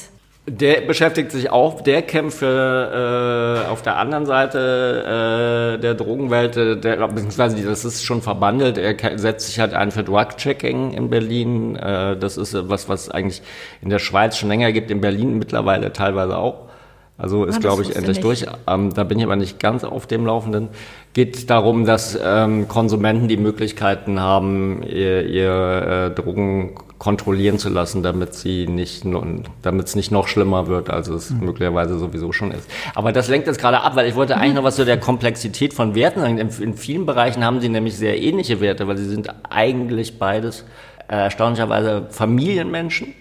Der 0.49 0.79
beschäftigt 0.79 1.33
sich 1.33 1.51
auch, 1.51 1.81
der 1.81 2.03
kämpft 2.03 2.37
für, 2.37 3.65
äh, 3.65 3.69
auf 3.69 3.81
der 3.81 3.97
anderen 3.97 4.25
Seite 4.25 5.75
äh, 5.75 5.81
der 5.81 5.93
Drogenwelt, 5.93 6.55
äh, 6.55 6.77
der, 6.77 7.05
beziehungsweise 7.05 7.61
das 7.61 7.83
ist 7.83 8.05
schon 8.05 8.21
verbandelt, 8.21 8.77
er 8.77 8.95
setzt 9.19 9.47
sich 9.47 9.59
halt 9.59 9.73
ein 9.73 9.91
für 9.91 10.05
Drug-Checking 10.05 10.93
in 10.93 11.09
Berlin. 11.09 11.75
Äh, 11.75 12.15
das 12.15 12.37
ist 12.37 12.53
äh, 12.53 12.69
was, 12.69 12.87
was 12.87 13.11
eigentlich 13.11 13.41
in 13.81 13.89
der 13.89 13.99
Schweiz 13.99 14.37
schon 14.37 14.47
länger 14.47 14.71
gibt, 14.71 14.89
in 14.89 15.01
Berlin 15.01 15.37
mittlerweile 15.37 15.91
teilweise 15.91 16.37
auch. 16.37 16.67
Also 17.17 17.43
ist, 17.43 17.55
das 17.55 17.61
glaube 17.61 17.81
ich, 17.81 17.95
endlich 17.95 18.17
ich 18.17 18.23
durch. 18.23 18.45
Ähm, 18.67 18.93
da 18.93 19.03
bin 19.03 19.17
ich 19.17 19.25
aber 19.25 19.35
nicht 19.35 19.59
ganz 19.59 19.83
auf 19.83 20.07
dem 20.07 20.25
Laufenden. 20.25 20.69
Geht 21.11 21.49
darum, 21.49 21.85
dass 21.85 22.17
ähm, 22.23 22.69
Konsumenten 22.69 23.27
die 23.27 23.37
Möglichkeiten 23.37 24.21
haben, 24.21 24.83
ihr, 24.83 25.25
ihr 25.25 26.11
äh, 26.13 26.15
Drogen 26.15 26.75
kontrollieren 26.99 27.59
zu 27.59 27.69
lassen, 27.69 28.01
damit 28.01 28.33
sie 28.33 28.67
nicht, 28.67 29.03
damit 29.61 29.87
es 29.87 29.95
nicht 29.95 30.11
noch 30.11 30.27
schlimmer 30.27 30.67
wird, 30.67 30.89
als 30.89 31.07
es 31.07 31.29
möglicherweise 31.29 31.97
sowieso 31.99 32.31
schon 32.31 32.51
ist. 32.51 32.69
Aber 32.95 33.11
das 33.11 33.27
lenkt 33.27 33.47
jetzt 33.47 33.59
gerade 33.59 33.81
ab, 33.81 33.95
weil 33.95 34.07
ich 34.07 34.15
wollte 34.15 34.37
eigentlich 34.37 34.55
noch 34.55 34.63
was 34.63 34.75
zu 34.75 34.85
der 34.85 34.99
Komplexität 34.99 35.73
von 35.73 35.93
Werten 35.95 36.21
sagen. 36.21 36.37
In, 36.37 36.49
in 36.49 36.73
vielen 36.73 37.05
Bereichen 37.05 37.45
haben 37.45 37.61
sie 37.61 37.69
nämlich 37.69 37.97
sehr 37.97 38.19
ähnliche 38.19 38.61
Werte, 38.61 38.87
weil 38.87 38.97
sie 38.97 39.07
sind 39.07 39.29
eigentlich 39.49 40.17
beides 40.17 40.65
äh, 41.07 41.15
erstaunlicherweise 41.15 42.07
Familienmenschen 42.09 43.13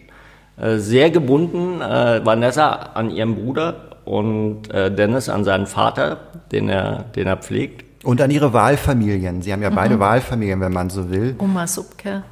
äh, 0.56 0.78
sehr 0.78 1.10
gebunden, 1.10 1.82
äh, 1.82 2.24
Vanessa 2.24 2.70
an 2.94 3.10
ihrem 3.10 3.34
Bruder 3.34 3.90
und 4.06 4.70
äh, 4.72 4.90
Dennis 4.90 5.28
an 5.28 5.44
seinen 5.44 5.66
Vater, 5.66 6.18
den 6.50 6.68
er, 6.68 7.04
den 7.14 7.26
er 7.26 7.36
pflegt. 7.36 7.84
Und 8.04 8.22
an 8.22 8.30
ihre 8.30 8.52
Wahlfamilien. 8.52 9.42
Sie 9.42 9.52
haben 9.52 9.62
ja 9.62 9.70
beide 9.70 9.98
Wahlfamilien, 9.98 10.60
wenn 10.60 10.72
man 10.72 10.90
so 10.90 11.10
will. 11.10 11.34
Oma 11.38 11.66
Subke. 11.66 12.22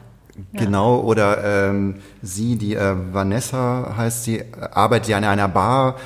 Genau, 0.52 1.00
oder 1.00 1.68
ähm, 1.68 1.96
sie, 2.22 2.56
die 2.56 2.74
äh, 2.74 2.94
Vanessa 3.12 3.94
heißt 3.96 4.24
sie, 4.24 4.44
arbeitet 4.72 5.08
ja 5.08 5.18
in 5.18 5.24
einer 5.24 5.48
Bar 5.48 5.96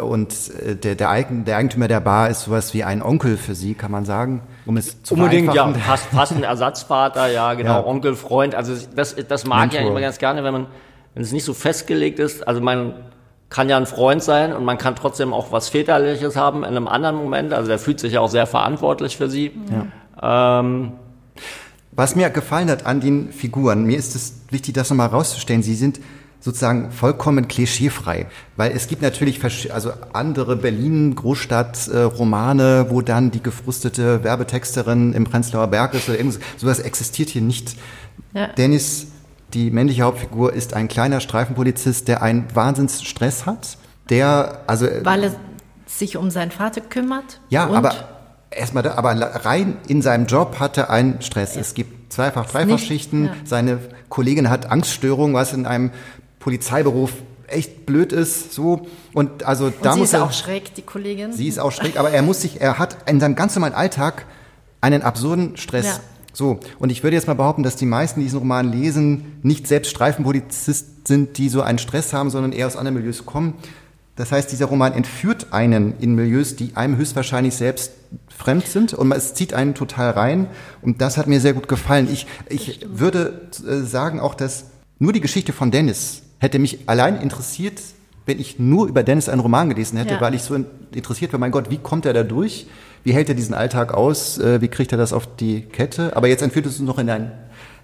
und 0.00 0.34
äh, 0.60 0.76
der, 0.76 0.94
der, 0.94 1.10
Eigen, 1.10 1.44
der 1.44 1.56
Eigentümer 1.56 1.88
der 1.88 2.00
Bar 2.00 2.28
ist 2.28 2.42
sowas 2.42 2.74
wie 2.74 2.84
ein 2.84 3.02
Onkel 3.02 3.36
für 3.36 3.54
sie, 3.54 3.74
kann 3.74 3.90
man 3.90 4.04
sagen, 4.04 4.42
um 4.66 4.76
es 4.76 5.02
zu 5.02 5.14
Unbedingt, 5.14 5.54
ja, 5.54 5.72
fast, 5.72 6.06
fast 6.06 6.32
ein 6.32 6.42
Ersatzvater, 6.42 7.28
ja, 7.28 7.54
genau, 7.54 7.80
Ja. 7.80 7.86
Onkel, 7.86 8.14
Freund. 8.14 8.54
Also 8.54 8.74
das, 8.94 9.16
das 9.16 9.46
mag 9.46 9.68
ich 9.68 9.74
ja 9.74 9.80
Mentor. 9.80 9.92
immer 9.92 10.00
ganz 10.00 10.18
gerne, 10.18 10.44
wenn 10.44 10.52
man, 10.52 10.66
wenn 11.14 11.22
es 11.22 11.32
nicht 11.32 11.44
so 11.44 11.54
festgelegt 11.54 12.18
ist. 12.18 12.46
Also 12.46 12.60
man 12.60 12.94
kann 13.48 13.68
ja 13.68 13.76
ein 13.76 13.86
Freund 13.86 14.22
sein 14.22 14.52
und 14.52 14.64
man 14.64 14.78
kann 14.78 14.94
trotzdem 14.94 15.32
auch 15.32 15.50
was 15.50 15.70
Väterliches 15.70 16.36
haben 16.36 16.58
in 16.58 16.66
einem 16.66 16.86
anderen 16.86 17.16
Moment. 17.16 17.52
Also 17.52 17.68
der 17.68 17.78
fühlt 17.78 17.98
sich 17.98 18.12
ja 18.12 18.20
auch 18.20 18.28
sehr 18.28 18.46
verantwortlich 18.46 19.16
für 19.16 19.28
sie. 19.28 19.52
Ähm, 20.22 20.92
Was 21.92 22.16
mir 22.16 22.30
gefallen 22.30 22.70
hat 22.70 22.86
an 22.86 23.00
den 23.00 23.32
Figuren, 23.32 23.84
mir 23.84 23.98
ist 23.98 24.14
es 24.14 24.34
wichtig, 24.50 24.74
das 24.74 24.90
nochmal 24.90 25.08
rauszustellen, 25.08 25.62
sie 25.62 25.74
sind 25.74 26.00
sozusagen 26.40 26.90
vollkommen 26.90 27.48
klischeefrei, 27.48 28.26
weil 28.56 28.72
es 28.72 28.88
gibt 28.88 29.02
natürlich 29.02 29.42
also 29.72 29.92
andere 30.12 30.56
Berlin 30.56 31.14
Großstadt 31.14 31.88
äh, 31.88 31.98
Romane, 31.98 32.86
wo 32.88 33.02
dann 33.02 33.30
die 33.30 33.42
gefrustete 33.42 34.24
Werbetexterin 34.24 35.12
im 35.12 35.24
Prenzlauer 35.24 35.66
Berg 35.66 35.94
ist 35.94 36.08
oder 36.08 36.18
irgendwas, 36.18 36.40
sowas 36.56 36.78
existiert 36.78 37.28
hier 37.28 37.42
nicht. 37.42 37.76
Ja. 38.32 38.46
Dennis, 38.46 39.08
die 39.52 39.70
männliche 39.70 40.02
Hauptfigur, 40.02 40.52
ist 40.54 40.72
ein 40.72 40.88
kleiner 40.88 41.20
Streifenpolizist, 41.20 42.08
der 42.08 42.22
einen 42.22 42.46
Wahnsinnsstress 42.54 43.44
hat, 43.44 43.76
der 44.08 44.62
also 44.66 44.86
äh, 44.86 45.04
Weil 45.04 45.24
er 45.24 45.34
sich 45.86 46.16
um 46.16 46.30
seinen 46.30 46.52
Vater 46.52 46.80
kümmert. 46.80 47.40
ja, 47.50 47.66
aber 47.68 47.92
erstmal, 48.50 48.82
da, 48.82 48.94
aber 48.94 49.10
rein 49.44 49.76
in 49.88 50.02
seinem 50.02 50.26
Job 50.26 50.58
hatte 50.58 50.82
er 50.82 50.90
einen 50.90 51.22
Stress. 51.22 51.56
Es 51.56 51.74
gibt 51.74 52.12
zweifach, 52.12 52.46
dreifach 52.50 52.78
Schichten. 52.78 53.26
ja. 53.26 53.32
Seine 53.44 53.78
Kollegin 54.08 54.50
hat 54.50 54.70
Angststörungen, 54.70 55.34
was 55.34 55.52
in 55.52 55.66
einem 55.66 55.90
Polizeiberuf 56.40 57.12
echt 57.46 57.86
blöd 57.86 58.12
ist. 58.12 58.52
So 58.52 58.86
und 59.12 59.44
also 59.44 59.66
und 59.66 59.74
da 59.82 59.94
sie 59.94 60.00
muss 60.00 60.08
ist 60.08 60.14
er, 60.14 60.24
auch 60.24 60.32
schräg, 60.32 60.74
die 60.74 60.82
Kollegin. 60.82 61.32
sie 61.32 61.48
ist 61.48 61.58
auch 61.58 61.72
schräg, 61.72 61.98
aber 61.98 62.10
er 62.10 62.22
muss 62.22 62.40
sich, 62.40 62.60
er 62.60 62.78
hat 62.78 63.08
in 63.08 63.20
seinem 63.20 63.34
ganz 63.34 63.54
normalen 63.54 63.74
Alltag 63.74 64.24
einen 64.80 65.02
absurden 65.02 65.56
Stress. 65.56 65.86
Ja. 65.86 66.00
So, 66.32 66.60
und 66.78 66.90
ich 66.90 67.02
würde 67.02 67.16
jetzt 67.16 67.26
mal 67.26 67.34
behaupten, 67.34 67.64
dass 67.64 67.74
die 67.74 67.86
meisten, 67.86 68.20
die 68.20 68.24
diesen 68.24 68.38
Roman 68.38 68.70
lesen, 68.70 69.40
nicht 69.42 69.66
selbst 69.66 69.90
Streifenpolizist 69.90 71.08
sind, 71.08 71.38
die 71.38 71.48
so 71.48 71.60
einen 71.60 71.78
Stress 71.78 72.12
haben, 72.12 72.30
sondern 72.30 72.52
eher 72.52 72.68
aus 72.68 72.76
anderen 72.76 72.98
Milieus 72.98 73.26
kommen. 73.26 73.54
Das 74.14 74.30
heißt, 74.30 74.52
dieser 74.52 74.66
Roman 74.66 74.92
entführt 74.92 75.48
einen 75.50 75.98
in 75.98 76.14
Milieus, 76.14 76.54
die 76.54 76.76
einem 76.76 76.96
höchstwahrscheinlich 76.96 77.54
selbst 77.54 77.92
fremd 78.40 78.66
sind 78.66 78.94
und 78.94 79.12
es 79.12 79.34
zieht 79.34 79.52
einen 79.54 79.74
total 79.74 80.10
rein 80.10 80.46
und 80.82 81.00
das 81.00 81.16
hat 81.18 81.26
mir 81.26 81.40
sehr 81.40 81.52
gut 81.52 81.68
gefallen. 81.68 82.08
Ich, 82.10 82.26
ich 82.48 82.80
würde 82.88 83.42
äh, 83.68 83.82
sagen 83.84 84.18
auch, 84.20 84.34
dass 84.34 84.64
nur 84.98 85.12
die 85.12 85.20
Geschichte 85.20 85.52
von 85.52 85.70
Dennis 85.70 86.22
hätte 86.38 86.58
mich 86.58 86.88
allein 86.88 87.20
interessiert, 87.20 87.80
wenn 88.26 88.38
ich 88.40 88.58
nur 88.58 88.86
über 88.86 89.02
Dennis 89.02 89.28
einen 89.28 89.40
Roman 89.40 89.68
gelesen 89.68 89.98
hätte, 89.98 90.14
Ja. 90.14 90.20
weil 90.20 90.34
ich 90.34 90.42
so 90.42 90.54
in- 90.54 90.66
interessiert 90.94 91.32
war, 91.32 91.40
mein 91.40 91.50
Gott, 91.50 91.70
wie 91.70 91.78
kommt 91.78 92.06
er 92.06 92.12
da 92.12 92.22
durch? 92.22 92.66
Wie 93.02 93.12
hält 93.12 93.28
er 93.30 93.34
diesen 93.34 93.54
Alltag 93.54 93.94
aus? 93.94 94.38
Äh, 94.38 94.60
Wie 94.60 94.68
kriegt 94.68 94.92
er 94.92 94.98
das 94.98 95.12
auf 95.14 95.26
die 95.36 95.62
Kette? 95.62 96.16
Aber 96.16 96.28
jetzt 96.28 96.42
entführt 96.42 96.66
es 96.66 96.78
uns 96.78 96.86
noch 96.86 96.98
in, 96.98 97.08
ein, 97.08 97.32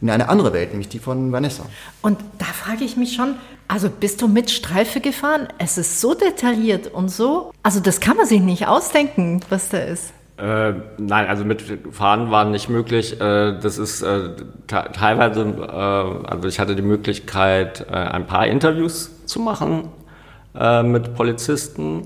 in 0.02 0.10
eine 0.10 0.28
andere 0.28 0.52
Welt, 0.52 0.70
nämlich 0.70 0.88
die 0.90 0.98
von 0.98 1.32
Vanessa. 1.32 1.64
Und 2.02 2.18
da 2.38 2.44
frage 2.44 2.84
ich 2.84 2.96
mich 2.98 3.14
schon, 3.14 3.34
also 3.66 3.88
bist 3.88 4.20
du 4.20 4.28
mit 4.28 4.50
Streife 4.50 5.00
gefahren? 5.00 5.48
Es 5.58 5.78
ist 5.78 6.00
so 6.02 6.12
detailliert 6.14 6.88
und 6.92 7.08
so. 7.10 7.50
Also 7.62 7.80
das 7.80 8.00
kann 8.00 8.16
man 8.18 8.26
sich 8.26 8.40
nicht 8.40 8.66
ausdenken, 8.68 9.40
was 9.48 9.70
da 9.70 9.78
ist. 9.78 10.12
Äh, 10.38 10.74
nein, 10.98 11.26
also 11.28 11.44
mit 11.46 11.62
Fahren 11.92 12.30
war 12.30 12.44
nicht 12.44 12.68
möglich. 12.68 13.18
Äh, 13.20 13.58
das 13.58 13.78
ist 13.78 14.02
äh, 14.02 14.30
te- 14.66 14.90
teilweise, 14.92 15.40
äh, 15.42 16.26
also 16.28 16.46
ich 16.48 16.60
hatte 16.60 16.76
die 16.76 16.82
Möglichkeit, 16.82 17.86
äh, 17.90 17.94
ein 17.94 18.26
paar 18.26 18.46
Interviews 18.46 19.24
zu 19.24 19.40
machen 19.40 19.88
äh, 20.54 20.82
mit 20.82 21.14
Polizisten 21.14 22.02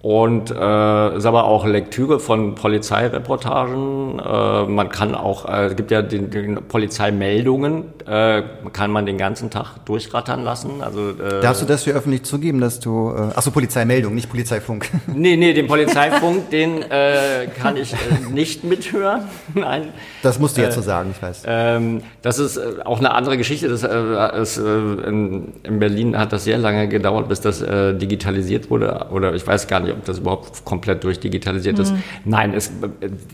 und 0.00 0.50
äh, 0.52 1.16
ist 1.16 1.26
aber 1.26 1.44
auch 1.44 1.66
Lektüre 1.66 2.20
von 2.20 2.54
Polizeireportagen. 2.54 4.20
Äh, 4.20 4.64
man 4.66 4.90
kann 4.90 5.16
auch, 5.16 5.48
äh, 5.48 5.66
es 5.66 5.76
gibt 5.76 5.90
ja 5.90 6.02
den, 6.02 6.30
den 6.30 6.54
Polizeimeldungen, 6.68 7.84
äh, 8.06 8.42
kann 8.72 8.92
man 8.92 9.06
den 9.06 9.18
ganzen 9.18 9.50
Tag 9.50 9.84
durchrattern 9.86 10.44
lassen. 10.44 10.82
Also 10.82 11.10
äh, 11.10 11.40
Darfst 11.42 11.62
du 11.62 11.66
das 11.66 11.82
hier 11.82 11.94
öffentlich 11.94 12.22
zugeben, 12.22 12.60
dass 12.60 12.78
du, 12.78 13.10
äh, 13.10 13.36
achso, 13.36 13.50
Polizeimeldung, 13.50 14.14
nicht 14.14 14.28
Polizeifunk. 14.28 14.88
Nee, 15.18 15.36
nee, 15.36 15.52
den 15.52 15.66
Polizeifunk, 15.66 16.50
den 16.50 16.82
äh, 16.82 17.48
kann 17.60 17.76
ich 17.76 17.92
äh, 17.92 17.96
nicht 18.32 18.62
mithören. 18.62 19.22
Nein. 19.54 19.88
Das 20.22 20.38
musst 20.38 20.56
du 20.56 20.60
jetzt 20.60 20.76
so 20.76 20.80
sagen, 20.80 21.10
ich 21.14 21.20
weiß. 21.20 21.42
Ähm, 21.46 22.02
das 22.22 22.38
ist 22.38 22.56
äh, 22.56 22.82
auch 22.84 22.98
eine 22.98 23.12
andere 23.14 23.36
Geschichte. 23.36 23.68
Das, 23.68 23.82
äh, 23.82 24.40
ist, 24.40 24.58
äh, 24.58 24.62
in, 24.62 25.54
in 25.64 25.78
Berlin 25.80 26.16
hat 26.16 26.32
das 26.32 26.44
sehr 26.44 26.58
lange 26.58 26.88
gedauert, 26.88 27.28
bis 27.28 27.40
das 27.40 27.62
äh, 27.62 27.94
digitalisiert 27.94 28.70
wurde. 28.70 29.06
Oder 29.10 29.34
ich 29.34 29.44
weiß 29.44 29.66
gar 29.66 29.80
nicht, 29.80 29.87
ob 29.92 30.04
das 30.04 30.18
überhaupt 30.18 30.64
komplett 30.64 31.04
durchdigitalisiert 31.04 31.78
ist. 31.78 31.94
Nein, 32.24 32.54
es, 32.54 32.70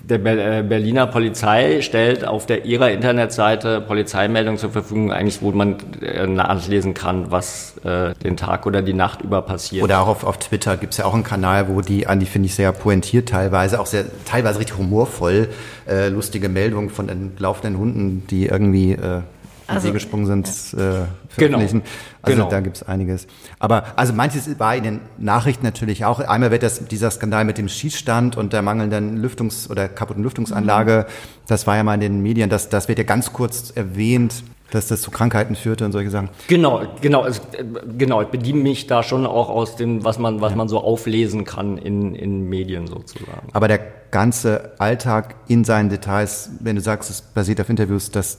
der 0.09 0.25
äh, 0.25 0.63
Berliner 0.63 1.07
Polizei 1.07 1.81
stellt 1.83 2.25
auf 2.25 2.47
der 2.47 2.65
ihrer 2.65 2.91
Internetseite 2.91 3.81
Polizeimeldungen 3.81 4.59
zur 4.59 4.71
Verfügung, 4.71 5.13
eigentlich, 5.13 5.43
wo 5.43 5.53
man 5.53 5.77
äh, 6.01 6.27
nachlesen 6.27 6.95
kann, 6.95 7.31
was 7.31 7.77
äh, 7.85 8.15
den 8.23 8.37
Tag 8.37 8.67
oder 8.67 8.83
die 8.83 8.95
Nacht 8.95 9.23
über 9.23 9.43
passiert. 9.43 9.83
Oder 9.83 10.01
auch 10.01 10.09
auf, 10.09 10.25
auf 10.25 10.39
Twitter 10.39 10.77
gibt's 10.77 10.97
ja 10.97 11.05
auch 11.05 11.15
einen 11.15 11.25
Kanal, 11.25 11.69
wo 11.69 11.81
die, 11.81 12.07
an 12.07 12.21
die 12.21 12.27
finde 12.27 12.47
ich 12.47 12.55
sehr 12.55 12.73
pointiert 12.73 13.29
teilweise, 13.29 13.81
auch 13.81 13.87
sehr, 13.87 14.05
teilweise 14.25 14.59
richtig 14.59 14.79
humorvoll, 14.79 15.49
äh, 15.89 16.09
lustige 16.09 16.49
Meldungen 16.49 16.91
von 16.91 17.09
den 17.09 17.33
laufenden 17.39 17.79
Hunden, 17.79 18.27
die 18.29 18.47
irgendwie 18.47 18.93
äh, 18.93 19.21
Also, 19.67 19.89
See 19.89 19.93
gesprungen 19.93 20.27
sind, 20.27 20.47
äh, 20.47 21.07
veröffentlichen. 21.29 21.83
Also 22.23 22.37
Genau. 22.39 22.51
da 22.51 22.61
gibt's 22.61 22.83
einiges. 22.83 23.27
Aber 23.59 23.85
also 23.97 24.13
manches 24.13 24.59
war 24.59 24.77
in 24.77 24.83
den 24.85 25.01
Nachrichten 25.19 25.65
natürlich 25.65 26.05
auch. 26.05 26.21
Einmal 26.21 26.51
wird 26.51 26.63
das, 26.63 26.87
dieser 26.87 27.11
Skandal 27.11 27.45
mit 27.45 27.59
dem 27.59 27.69
Schießstand 27.69 28.37
und 28.37 28.53
der 28.53 28.63
mangelnden 28.63 29.23
Lüftungs- 29.25 29.71
oder 29.71 29.89
kaputten 29.89 30.23
Lüftungsanlage, 30.23 31.07
das 31.47 31.67
war 31.67 31.77
ja 31.77 31.83
mal 31.83 31.95
in 31.95 32.01
den 32.01 32.23
Medien, 32.23 32.51
das, 32.51 32.69
das 32.69 32.89
wird 32.89 32.99
ja 32.99 33.05
ganz 33.05 33.33
kurz 33.33 33.73
erwähnt, 33.75 34.45
dass 34.71 34.89
das 34.89 35.03
zu 35.03 35.11
Krankheiten 35.11 35.55
führte 35.55 35.85
und 35.85 35.93
solche 35.93 36.11
Sachen. 36.11 36.31
Genau, 36.49 36.83
genau, 37.01 37.25
es, 37.25 37.39
äh, 37.39 37.65
genau. 37.97 38.23
Ich 38.23 38.29
bediene 38.29 38.61
mich 38.61 38.87
da 38.87 39.03
schon 39.03 39.25
auch 39.27 39.49
aus 39.49 39.77
dem, 39.77 40.05
was 40.05 40.19
man, 40.19 40.41
was 40.41 40.55
man 40.55 40.69
so 40.69 40.81
auflesen 40.81 41.45
kann 41.45 41.79
in, 41.79 42.15
in 42.15 42.49
Medien 42.49 42.87
sozusagen. 42.87 43.49
Aber 43.53 43.69
der 43.69 43.81
ganze 44.11 44.73
Alltag 44.79 45.37
in 45.49 45.65
seinen 45.65 45.91
Details, 45.91 46.51
wenn 46.61 46.77
du 46.77 46.83
sagst, 46.83 47.11
es 47.11 47.23
basiert 47.23 47.61
auf 47.61 47.69
Interviews, 47.69 48.11
das 48.11 48.39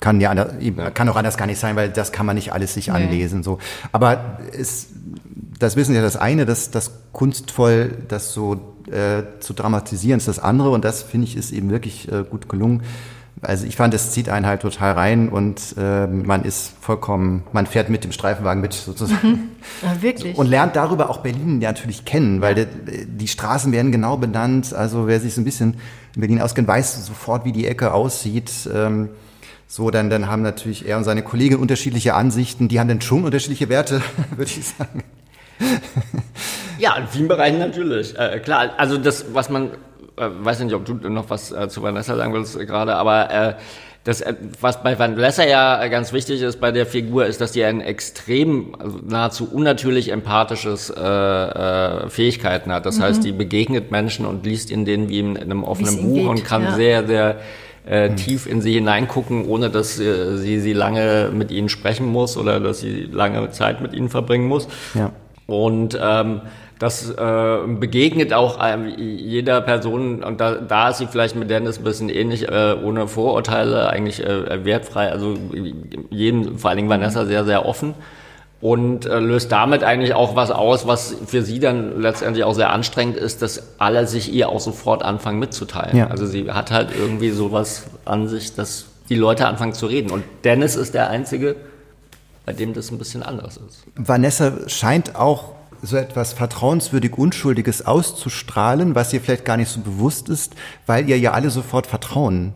kann 0.00 0.20
ja 0.20 0.30
anders, 0.30 0.54
kann 0.94 1.08
auch 1.08 1.16
anders 1.16 1.36
gar 1.36 1.46
nicht 1.46 1.58
sein, 1.58 1.76
weil 1.76 1.90
das 1.90 2.10
kann 2.10 2.26
man 2.26 2.34
nicht 2.34 2.52
alles 2.52 2.74
sich 2.74 2.90
anlesen. 2.90 3.42
So, 3.42 3.58
aber 3.92 4.38
es, 4.58 4.88
das 5.58 5.76
Wissen 5.76 5.94
ja 5.94 6.02
das 6.02 6.16
eine, 6.16 6.46
das, 6.46 6.70
das 6.70 6.92
kunstvoll, 7.12 7.98
das 8.08 8.32
so 8.32 8.74
äh, 8.90 9.22
zu 9.40 9.52
dramatisieren, 9.52 10.18
ist 10.18 10.26
das 10.26 10.38
andere 10.38 10.70
und 10.70 10.84
das 10.84 11.02
finde 11.02 11.26
ich 11.26 11.36
ist 11.36 11.52
eben 11.52 11.70
wirklich 11.70 12.10
äh, 12.10 12.24
gut 12.28 12.48
gelungen. 12.48 12.82
Also 13.42 13.66
ich 13.66 13.76
fand, 13.76 13.94
es 13.94 14.10
zieht 14.10 14.28
einen 14.28 14.44
halt 14.44 14.60
total 14.60 14.92
rein 14.92 15.30
und 15.30 15.74
äh, 15.78 16.06
man 16.06 16.44
ist 16.44 16.74
vollkommen, 16.80 17.44
man 17.52 17.64
fährt 17.66 17.88
mit 17.88 18.04
dem 18.04 18.12
Streifenwagen 18.12 18.60
mit 18.60 18.74
sozusagen. 18.74 19.50
Ja, 19.82 20.02
wirklich. 20.02 20.36
Und 20.36 20.46
lernt 20.46 20.76
darüber 20.76 21.08
auch 21.08 21.18
Berlin 21.18 21.60
ja 21.60 21.70
natürlich 21.70 22.04
kennen, 22.04 22.42
weil 22.42 22.54
die, 22.54 23.06
die 23.06 23.28
Straßen 23.28 23.72
werden 23.72 23.92
genau 23.92 24.18
benannt. 24.18 24.74
Also 24.74 25.06
wer 25.06 25.20
sich 25.20 25.34
so 25.34 25.40
ein 25.40 25.44
bisschen 25.44 25.76
in 26.14 26.20
Berlin 26.20 26.40
auskennt, 26.42 26.68
weiß 26.68 27.06
sofort, 27.06 27.44
wie 27.44 27.52
die 27.52 27.66
Ecke 27.66 27.94
aussieht. 27.94 28.50
Ähm, 28.74 29.10
so, 29.72 29.92
dann, 29.92 30.10
dann 30.10 30.26
haben 30.26 30.42
natürlich 30.42 30.88
er 30.88 30.96
und 30.96 31.04
seine 31.04 31.22
Kollegen 31.22 31.54
unterschiedliche 31.54 32.14
Ansichten. 32.14 32.66
Die 32.66 32.80
haben 32.80 32.88
dann 32.88 33.00
schon 33.00 33.22
unterschiedliche 33.22 33.68
Werte, 33.68 34.02
würde 34.36 34.50
ich 34.50 34.66
sagen. 34.66 35.04
Ja, 36.80 36.96
in 36.96 37.06
vielen 37.06 37.28
Bereichen 37.28 37.60
natürlich. 37.60 38.18
Äh, 38.18 38.40
klar, 38.40 38.70
also 38.78 38.98
das, 38.98 39.26
was 39.32 39.48
man, 39.48 39.66
äh, 40.16 40.28
weiß 40.40 40.58
nicht, 40.58 40.74
ob 40.74 40.86
du 40.86 40.94
noch 41.08 41.30
was 41.30 41.52
äh, 41.52 41.68
zu 41.68 41.84
Vanessa 41.84 42.16
sagen 42.16 42.32
willst 42.32 42.58
äh, 42.58 42.66
gerade, 42.66 42.96
aber 42.96 43.30
äh, 43.30 43.54
das, 44.02 44.22
äh, 44.22 44.34
was 44.60 44.82
bei 44.82 44.98
Vanessa 44.98 45.44
ja 45.44 45.80
äh, 45.80 45.88
ganz 45.88 46.12
wichtig 46.12 46.42
ist 46.42 46.60
bei 46.60 46.72
der 46.72 46.84
Figur, 46.84 47.26
ist, 47.26 47.40
dass 47.40 47.52
die 47.52 47.62
ein 47.62 47.80
extrem, 47.80 48.74
also 48.76 48.98
nahezu 49.06 49.48
unnatürlich 49.52 50.10
empathisches 50.10 50.90
äh, 50.90 51.00
äh, 51.00 52.08
Fähigkeiten 52.08 52.72
hat. 52.72 52.86
Das 52.86 52.98
heißt, 52.98 53.22
die 53.22 53.30
begegnet 53.30 53.92
Menschen 53.92 54.26
und 54.26 54.44
liest 54.44 54.72
in 54.72 54.84
denen 54.84 55.08
wie 55.08 55.20
in, 55.20 55.36
einem 55.36 55.62
offenen 55.62 56.02
Buch 56.02 56.28
und 56.28 56.36
geht, 56.36 56.44
kann 56.44 56.64
ja. 56.64 56.74
sehr, 56.74 57.06
sehr 57.06 57.40
äh, 57.86 58.10
tief 58.10 58.46
in 58.46 58.60
sie 58.60 58.74
hineingucken, 58.74 59.46
ohne 59.46 59.70
dass 59.70 59.98
äh, 59.98 60.36
sie 60.36 60.60
sie 60.60 60.72
lange 60.72 61.30
mit 61.32 61.50
ihnen 61.50 61.68
sprechen 61.68 62.06
muss 62.06 62.36
oder 62.36 62.60
dass 62.60 62.80
sie 62.80 63.08
lange 63.10 63.50
Zeit 63.50 63.80
mit 63.80 63.94
ihnen 63.94 64.08
verbringen 64.08 64.48
muss. 64.48 64.68
Ja. 64.94 65.12
Und 65.46 65.98
ähm, 66.00 66.42
das 66.78 67.10
äh, 67.10 67.58
begegnet 67.66 68.32
auch 68.32 68.58
einem, 68.58 68.88
jeder 68.96 69.60
Person, 69.60 70.24
und 70.24 70.40
da, 70.40 70.54
da 70.54 70.88
ist 70.88 70.98
sie 70.98 71.06
vielleicht 71.06 71.36
mit 71.36 71.50
Dennis 71.50 71.78
ein 71.78 71.84
bisschen 71.84 72.08
ähnlich, 72.08 72.48
äh, 72.48 72.74
ohne 72.82 73.06
Vorurteile, 73.06 73.90
eigentlich 73.90 74.24
äh, 74.24 74.64
wertfrei, 74.64 75.10
also 75.10 75.34
jedem, 76.08 76.56
vor 76.56 76.70
allen 76.70 76.78
Dingen 76.78 76.88
Vanessa, 76.88 77.26
sehr, 77.26 77.44
sehr 77.44 77.66
offen. 77.66 77.94
Und 78.60 79.06
äh, 79.06 79.18
löst 79.18 79.50
damit 79.52 79.82
eigentlich 79.82 80.14
auch 80.14 80.36
was 80.36 80.50
aus, 80.50 80.86
was 80.86 81.16
für 81.26 81.42
sie 81.42 81.60
dann 81.60 82.00
letztendlich 82.00 82.44
auch 82.44 82.54
sehr 82.54 82.70
anstrengend 82.70 83.16
ist, 83.16 83.40
dass 83.40 83.62
alle 83.78 84.06
sich 84.06 84.32
ihr 84.32 84.50
auch 84.50 84.60
sofort 84.60 85.02
anfangen 85.02 85.38
mitzuteilen. 85.38 85.96
Ja. 85.96 86.08
Also 86.08 86.26
sie 86.26 86.50
hat 86.50 86.70
halt 86.70 86.90
irgendwie 86.94 87.30
sowas 87.30 87.84
an 88.04 88.28
sich, 88.28 88.54
dass 88.54 88.86
die 89.08 89.16
Leute 89.16 89.46
anfangen 89.46 89.72
zu 89.72 89.86
reden. 89.86 90.10
Und 90.10 90.24
Dennis 90.44 90.76
ist 90.76 90.92
der 90.92 91.08
Einzige, 91.08 91.56
bei 92.44 92.52
dem 92.52 92.74
das 92.74 92.90
ein 92.90 92.98
bisschen 92.98 93.22
anders 93.22 93.56
ist. 93.56 93.84
Vanessa 93.96 94.68
scheint 94.68 95.16
auch 95.16 95.54
so 95.82 95.96
etwas 95.96 96.34
vertrauenswürdig 96.34 97.16
Unschuldiges 97.16 97.86
auszustrahlen, 97.86 98.94
was 98.94 99.12
ihr 99.14 99.22
vielleicht 99.22 99.46
gar 99.46 99.56
nicht 99.56 99.70
so 99.70 99.80
bewusst 99.80 100.28
ist, 100.28 100.54
weil 100.86 101.08
ihr 101.08 101.18
ja 101.18 101.32
alle 101.32 101.48
sofort 101.48 101.86
vertrauen. 101.86 102.52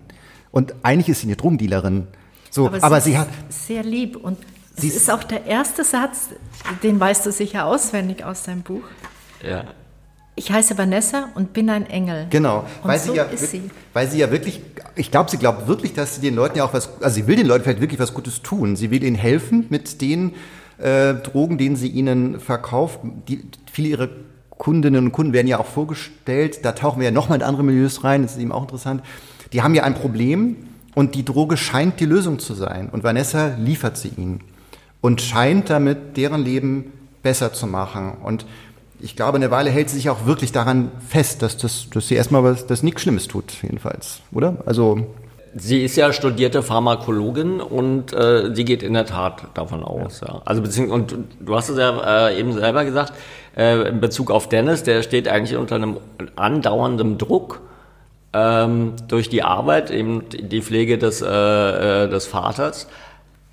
Und 0.51 0.75
eigentlich 0.83 1.09
ist 1.09 1.23
sie 1.23 1.29
eine 1.29 1.37
Drogendealerin. 1.37 2.07
So, 2.51 2.67
aber, 2.67 2.85
aber 2.85 3.01
sie, 3.01 3.13
ist 3.13 3.19
hat 3.19 3.29
sehr 3.49 3.83
lieb 3.83 4.17
und 4.17 4.39
Es 4.77 4.85
ist- 4.85 5.11
auch 5.11 5.23
der 5.25 5.47
erste 5.47 5.85
Satz, 5.85 6.31
den 6.83 6.99
weißt 6.99 7.25
du 7.27 7.33
sicher 7.33 7.67
auswendig 7.67 8.25
aus 8.25 8.43
deinem 8.43 8.63
Buch. 8.63 8.83
Ja. 9.47 9.65
Ich 10.37 10.51
heiße 10.51 10.77
Vanessa 10.77 11.29
und 11.37 11.53
bin 11.53 11.71
ein 11.71 11.87
Engel. 11.87 12.27
Genau, 12.31 12.65
Und 12.83 12.89
weil 12.89 12.99
so 12.99 13.13
sie 13.13 13.19
ja, 13.19 13.25
ist 13.25 13.51
sie. 13.53 13.71
weil 13.93 14.09
sie 14.11 14.19
ja 14.19 14.33
wirklich, 14.33 14.63
ich 14.97 15.13
glaube, 15.13 15.31
sie 15.31 15.37
glaubt 15.37 15.69
wirklich, 15.69 15.93
dass 15.95 16.17
sie 16.17 16.21
den 16.21 16.35
Leuten 16.35 16.59
ja 16.59 16.65
auch 16.65 16.73
was, 16.75 16.91
also 17.01 17.15
sie 17.15 17.29
will 17.29 17.37
den 17.37 17.47
Leuten 17.47 17.63
vielleicht 17.63 17.81
wirklich 17.81 18.01
was 18.01 18.15
Gutes 18.15 18.43
tun. 18.43 18.75
Sie 18.75 18.91
will 18.91 19.05
ihnen 19.05 19.15
helfen 19.17 19.67
mit 19.71 20.01
den 20.01 20.35
äh, 20.79 21.15
Drogen, 21.15 21.57
denen 21.57 21.77
sie 21.77 21.87
ihnen 21.89 22.41
verkauft. 22.41 22.99
Die, 23.29 23.45
viele 23.71 23.89
ihrer 23.89 24.09
Kundinnen 24.51 25.05
und 25.07 25.13
Kunden 25.13 25.33
werden 25.33 25.47
ja 25.47 25.61
auch 25.61 25.67
vorgestellt. 25.67 26.65
Da 26.65 26.73
tauchen 26.73 26.99
wir 26.99 27.05
ja 27.07 27.11
nochmal 27.13 27.39
in 27.39 27.45
andere 27.45 27.63
Milieus 27.63 28.03
rein. 28.03 28.23
Das 28.23 28.33
ist 28.33 28.39
eben 28.41 28.51
auch 28.51 28.63
interessant. 28.63 29.03
Die 29.53 29.63
haben 29.63 29.77
ja 29.77 29.85
ein 29.85 29.95
Problem 29.95 30.57
und 30.97 31.15
die 31.15 31.25
Droge 31.25 31.57
scheint 31.57 32.01
die 32.01 32.07
Lösung 32.07 32.41
zu 32.41 32.55
sein. 32.55 32.89
Und 32.91 33.05
Vanessa 33.05 33.55
liefert 33.57 33.97
sie 33.97 34.09
ihnen 34.17 34.41
und 35.05 35.21
scheint 35.21 35.69
damit 35.69 36.17
deren 36.17 36.43
Leben 36.43 36.91
besser 37.23 37.53
zu 37.53 37.67
machen. 37.67 38.17
Und 38.25 38.47
ich 39.03 39.17
glaube, 39.17 39.37
eine 39.37 39.51
Weile 39.51 39.69
hält 39.69 39.91
sie 39.91 39.97
sich 39.97 40.09
auch 40.09 40.25
wirklich 40.25 40.51
daran 40.51 40.91
fest, 41.07 41.43
dass, 41.43 41.59
das, 41.59 41.91
dass 41.91 42.09
sie 42.09 42.15
erstmal 42.15 42.43
was, 42.43 42.67
dass 42.67 42.83
nichts 42.83 43.03
Schlimmes 43.03 43.29
tut, 43.29 43.53
jedenfalls, 43.61 44.23
oder? 44.33 44.57
Also, 44.65 45.07
Sie 45.57 45.85
ist 45.85 45.97
ja 45.97 46.11
studierte 46.15 46.63
Pharmakologin 46.63 47.61
und 47.61 48.15
äh, 48.15 48.55
sie 48.55 48.65
geht 48.65 48.83
in 48.83 48.95
der 48.95 49.05
Tat 49.05 49.43
davon 49.53 49.85
aus. 49.85 50.23
Ja. 50.27 50.41
Also 50.47 50.63
beziehungsweise, 50.63 50.95
und 50.95 51.15
du 51.39 51.55
hast 51.55 51.69
es 51.69 51.79
ja 51.79 52.29
äh, 52.29 52.41
eben 52.41 52.55
selber 52.55 52.87
gesagt, 52.87 53.13
äh, 53.59 53.89
in 53.89 54.01
Bezug 54.01 54.31
auf 54.31 54.49
Dennis, 54.49 54.85
der 54.85 55.03
steht 55.03 55.29
eigentlich 55.29 55.59
unter 55.59 55.75
einem 55.75 55.99
andauernden 56.35 57.19
Druck 57.19 57.61
ähm, 58.33 58.95
durch 59.07 59.29
die 59.29 59.43
Arbeit, 59.43 59.91
eben 59.91 60.25
die 60.31 60.61
Pflege 60.61 60.99
des, 60.99 61.23
äh, 61.23 61.27
äh, 61.27 62.09
des 62.09 62.27
Vaters. 62.27 62.89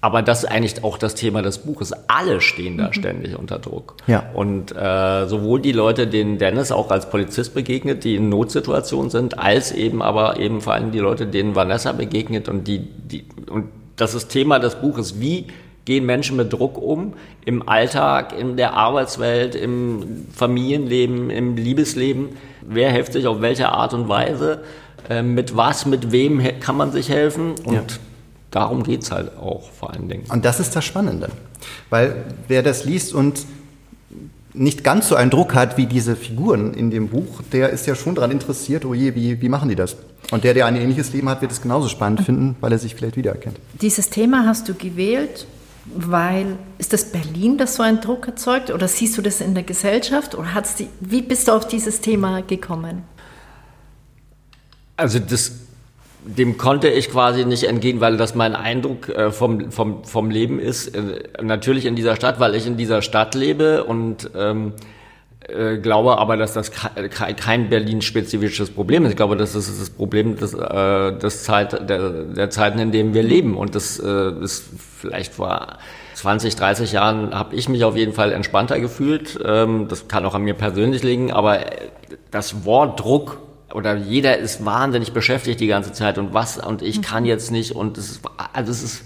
Aber 0.03 0.24
das 0.24 0.43
ist 0.43 0.50
eigentlich 0.50 0.84
auch 0.84 0.98
das 0.98 1.13
Thema 1.13 1.43
des 1.43 1.60
Buches. 1.60 1.93
Alle 2.08 2.41
stehen 2.41 2.75
da 2.77 2.91
ständig 2.91 3.38
unter 3.38 3.60
Druck. 3.60 3.96
Ja. 4.08 4.24
Und 4.34 4.75
äh, 4.75 5.27
sowohl 5.27 5.62
die 5.62 5.72
Leute, 5.72 6.08
denen 6.08 6.39
Dennis 6.39 6.72
auch 6.72 6.89
als 6.89 7.08
Polizist 7.08 7.53
begegnet, 7.53 8.03
die 8.03 8.15
in 8.15 8.27
Notsituationen 8.27 9.12
sind, 9.12 9.38
als 9.38 9.72
eben 9.72 10.01
aber 10.01 10.39
eben 10.39 10.60
vor 10.60 10.74
allem 10.74 10.91
die 10.91 11.00
Leute, 11.00 11.27
denen 11.27 11.55
Vanessa 11.55 11.91
begegnet 11.91 12.50
und 12.50 12.67
die, 12.67 12.79
die 12.79 13.25
und 13.48 13.65
das 13.96 14.15
ist 14.15 14.29
Thema 14.29 14.58
des 14.58 14.75
Buches. 14.75 15.20
Wie 15.20 15.46
gehen 15.86 16.08
Menschen 16.08 16.36
mit 16.36 16.51
Druck 16.51 16.81
um 16.81 17.13
im 17.46 17.70
Alltag, 17.70 18.34
in 18.38 18.58
der 18.58 18.74
Arbeitswelt, 18.74 19.53
im 19.53 20.25
Familienleben, 20.34 21.29
im 21.29 21.55
Liebesleben? 21.55 22.29
Wer 22.62 22.91
hilft 22.91 23.13
sich 23.13 23.27
auf 23.27 23.41
welche 23.41 23.70
Art 23.70 23.93
und 23.93 24.10
Weise? 24.10 24.63
Äh, 25.10 25.22
mit 25.22 25.55
was, 25.55 25.86
mit 25.86 26.12
wem 26.12 26.41
kann 26.60 26.75
man 26.75 26.91
sich 26.91 27.10
helfen? 27.10 27.53
Und 27.63 27.74
Ja. 27.74 27.81
Darum 28.51 28.84
geht's 28.84 29.12
halt 29.12 29.38
auch 29.38 29.70
vor 29.72 29.91
allen 29.91 30.08
Dingen. 30.08 30.25
und 30.29 30.46
das 30.46 30.60
ist 30.60 30.75
das 30.75 30.86
Spannende. 30.86 31.29
Weil 31.89 32.25
wer 32.48 32.63
das 32.63 32.86
liest 32.86 33.13
und 33.13 33.46
nicht 34.53 34.84
ganz 34.84 35.08
so 35.08 35.15
einen 35.15 35.31
Druck 35.31 35.53
hat 35.55 35.77
wie 35.77 35.86
diese 35.86 36.15
Figuren 36.15 36.74
in 36.74 36.91
dem 36.91 37.08
Buch, 37.08 37.41
der 37.51 37.70
ist 37.70 37.88
ja 37.88 37.96
schon 37.96 38.15
daran 38.15 38.31
interessiert, 38.31 38.86
oh 38.86 38.93
je, 38.93 39.15
wie, 39.15 39.41
wie 39.41 39.50
machen 39.50 39.70
die 39.70 39.75
das? 39.75 39.96
Und 40.31 40.43
der, 40.43 40.53
der 40.53 40.65
ein 40.65 40.75
ähnliches 40.75 41.13
Leben 41.13 41.29
hat, 41.29 41.41
wird 41.41 41.51
es 41.51 41.62
genauso 41.62 41.88
spannend 41.88 42.22
finden, 42.22 42.55
weil 42.60 42.72
er 42.72 42.79
sich 42.79 42.96
vielleicht 42.96 43.15
wiedererkennt. 43.15 43.58
Dieses 43.81 44.10
Thema 44.10 44.46
hast 44.46 44.67
du 44.67 44.74
gewählt, 44.74 45.48
weil 45.86 46.58
ist 46.77 46.93
das 46.93 47.06
Berlin, 47.06 47.58
das 47.58 47.75
so 47.75 47.84
einen 47.84 48.02
Druck 48.02 48.28
erzeugt, 48.28 48.71
oder 48.71 48.88
siehst 48.88 49.17
du 49.17 49.21
das 49.21 49.41
in 49.41 49.54
der 49.54 49.63
Gesellschaft, 49.63 50.36
oder 50.36 50.54
hat's 50.54 50.75
die, 50.75 50.88
wie 50.99 51.21
bist 51.21 51.47
du 51.47 51.54
auf 51.54 51.67
dieses 51.67 52.02
Thema 52.02 52.41
gekommen? 52.41 53.04
Also 54.97 55.19
das, 55.19 55.52
dem 56.23 56.57
konnte 56.57 56.88
ich 56.89 57.10
quasi 57.10 57.45
nicht 57.45 57.63
entgehen, 57.63 57.99
weil 57.99 58.17
das 58.17 58.36
mein 58.36 58.55
Eindruck 58.55 59.10
äh, 59.10 59.31
vom, 59.31 59.71
vom, 59.71 60.03
vom 60.03 60.29
Leben 60.29 60.60
ist. 60.60 60.95
Äh, 60.95 61.23
natürlich 61.41 61.86
in 61.86 61.95
dieser 61.95 62.15
Stadt, 62.15 62.39
weil 62.39 62.55
ich 62.55 62.67
in 62.67 62.77
dieser 62.77 63.01
Stadt 63.01 63.34
lebe 63.36 63.84
und 63.84 64.29
ähm, 64.36 64.73
äh, 65.47 65.77
glaube 65.77 66.19
aber, 66.19 66.38
dass 66.38 66.53
das 66.53 66.71
ke- 66.71 67.10
ke- 67.10 67.34
kein 67.34 67.69
Berlin-spezifisches 67.69 68.69
Problem 68.69 69.03
ist. 69.05 69.12
Ich 69.12 69.15
glaube, 69.17 69.36
das 69.36 69.55
ist 69.55 69.81
das 69.81 69.89
Problem 69.89 70.36
des, 70.36 70.53
äh, 70.53 71.17
des 71.17 71.43
Zeit, 71.43 71.89
der, 71.89 72.10
der 72.25 72.49
Zeiten, 72.51 72.77
in 72.77 72.91
denen 72.91 73.13
wir 73.15 73.23
leben. 73.23 73.57
Und 73.57 73.73
das 73.73 73.97
äh, 73.99 74.31
ist 74.43 74.65
vielleicht 74.99 75.34
vor 75.34 75.77
20, 76.13 76.55
30 76.55 76.91
Jahren 76.91 77.34
habe 77.34 77.55
ich 77.55 77.67
mich 77.67 77.84
auf 77.84 77.97
jeden 77.97 78.13
Fall 78.13 78.31
entspannter 78.31 78.79
gefühlt. 78.79 79.39
Ähm, 79.43 79.88
das 79.88 80.07
kann 80.07 80.23
auch 80.25 80.36
an 80.36 80.43
mir 80.43 80.53
persönlich 80.53 81.01
liegen, 81.01 81.31
aber 81.31 81.62
äh, 81.62 81.88
das 82.29 82.63
Wort 82.65 82.99
Druck 82.99 83.39
oder 83.73 83.95
jeder 83.95 84.38
ist 84.38 84.65
wahnsinnig 84.65 85.13
beschäftigt 85.13 85.60
die 85.60 85.67
ganze 85.67 85.91
Zeit 85.91 86.17
und 86.17 86.34
was 86.34 86.57
und 86.57 86.81
ich 86.81 87.01
kann 87.01 87.25
jetzt 87.25 87.51
nicht 87.51 87.75
und 87.75 87.97
es 87.97 88.12
ist, 88.12 88.21
also 88.53 88.71
es 88.71 88.84
ist 88.84 89.03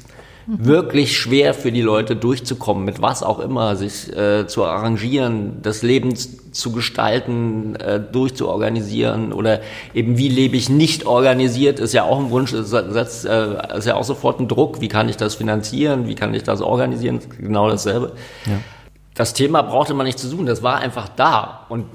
wirklich 0.47 1.17
schwer 1.17 1.53
für 1.53 1.71
die 1.71 1.81
Leute 1.81 2.15
durchzukommen, 2.15 2.85
mit 2.85 3.01
was 3.01 3.23
auch 3.23 3.39
immer, 3.39 3.75
sich 3.75 4.15
äh, 4.15 4.45
zu 4.45 4.63
arrangieren, 4.63 5.61
das 5.61 5.81
Leben 5.81 6.13
zu 6.15 6.71
gestalten, 6.71 7.75
äh, 7.75 7.99
durchzuorganisieren 7.99 9.33
oder 9.33 9.61
eben 9.93 10.17
wie 10.17 10.29
lebe 10.29 10.55
ich 10.55 10.69
nicht 10.69 11.05
organisiert, 11.05 11.79
ist 11.79 11.93
ja 11.93 12.03
auch 12.03 12.19
ein 12.19 12.29
Wunsch, 12.29 12.53
ist, 12.53 12.69
setzt, 12.69 13.25
äh, 13.25 13.77
ist 13.77 13.87
ja 13.87 13.95
auch 13.95 14.03
sofort 14.03 14.39
ein 14.39 14.47
Druck, 14.47 14.81
wie 14.81 14.87
kann 14.87 15.09
ich 15.09 15.17
das 15.17 15.35
finanzieren, 15.35 16.07
wie 16.07 16.15
kann 16.15 16.33
ich 16.33 16.43
das 16.43 16.61
organisieren, 16.61 17.19
genau 17.39 17.69
dasselbe. 17.69 18.13
Das 19.15 19.33
Thema 19.33 19.63
brauchte 19.63 19.93
man 19.93 20.05
nicht 20.05 20.19
zu 20.19 20.27
suchen, 20.27 20.45
das 20.45 20.61
war 20.61 20.77
einfach 20.77 21.09
da 21.09 21.65
und 21.69 21.85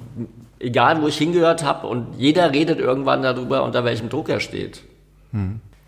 egal 0.61 1.03
wo 1.03 1.09
ich 1.09 1.17
hingehört 1.19 1.65
habe 1.65 1.87
und 1.87 2.07
jeder 2.19 2.53
redet 2.53 2.79
irgendwann 2.79 3.23
darüber, 3.23 3.65
unter 3.65 3.85
welchem 3.85 4.09
Druck 4.09 4.29
er 4.29 4.41
steht. 4.41 4.83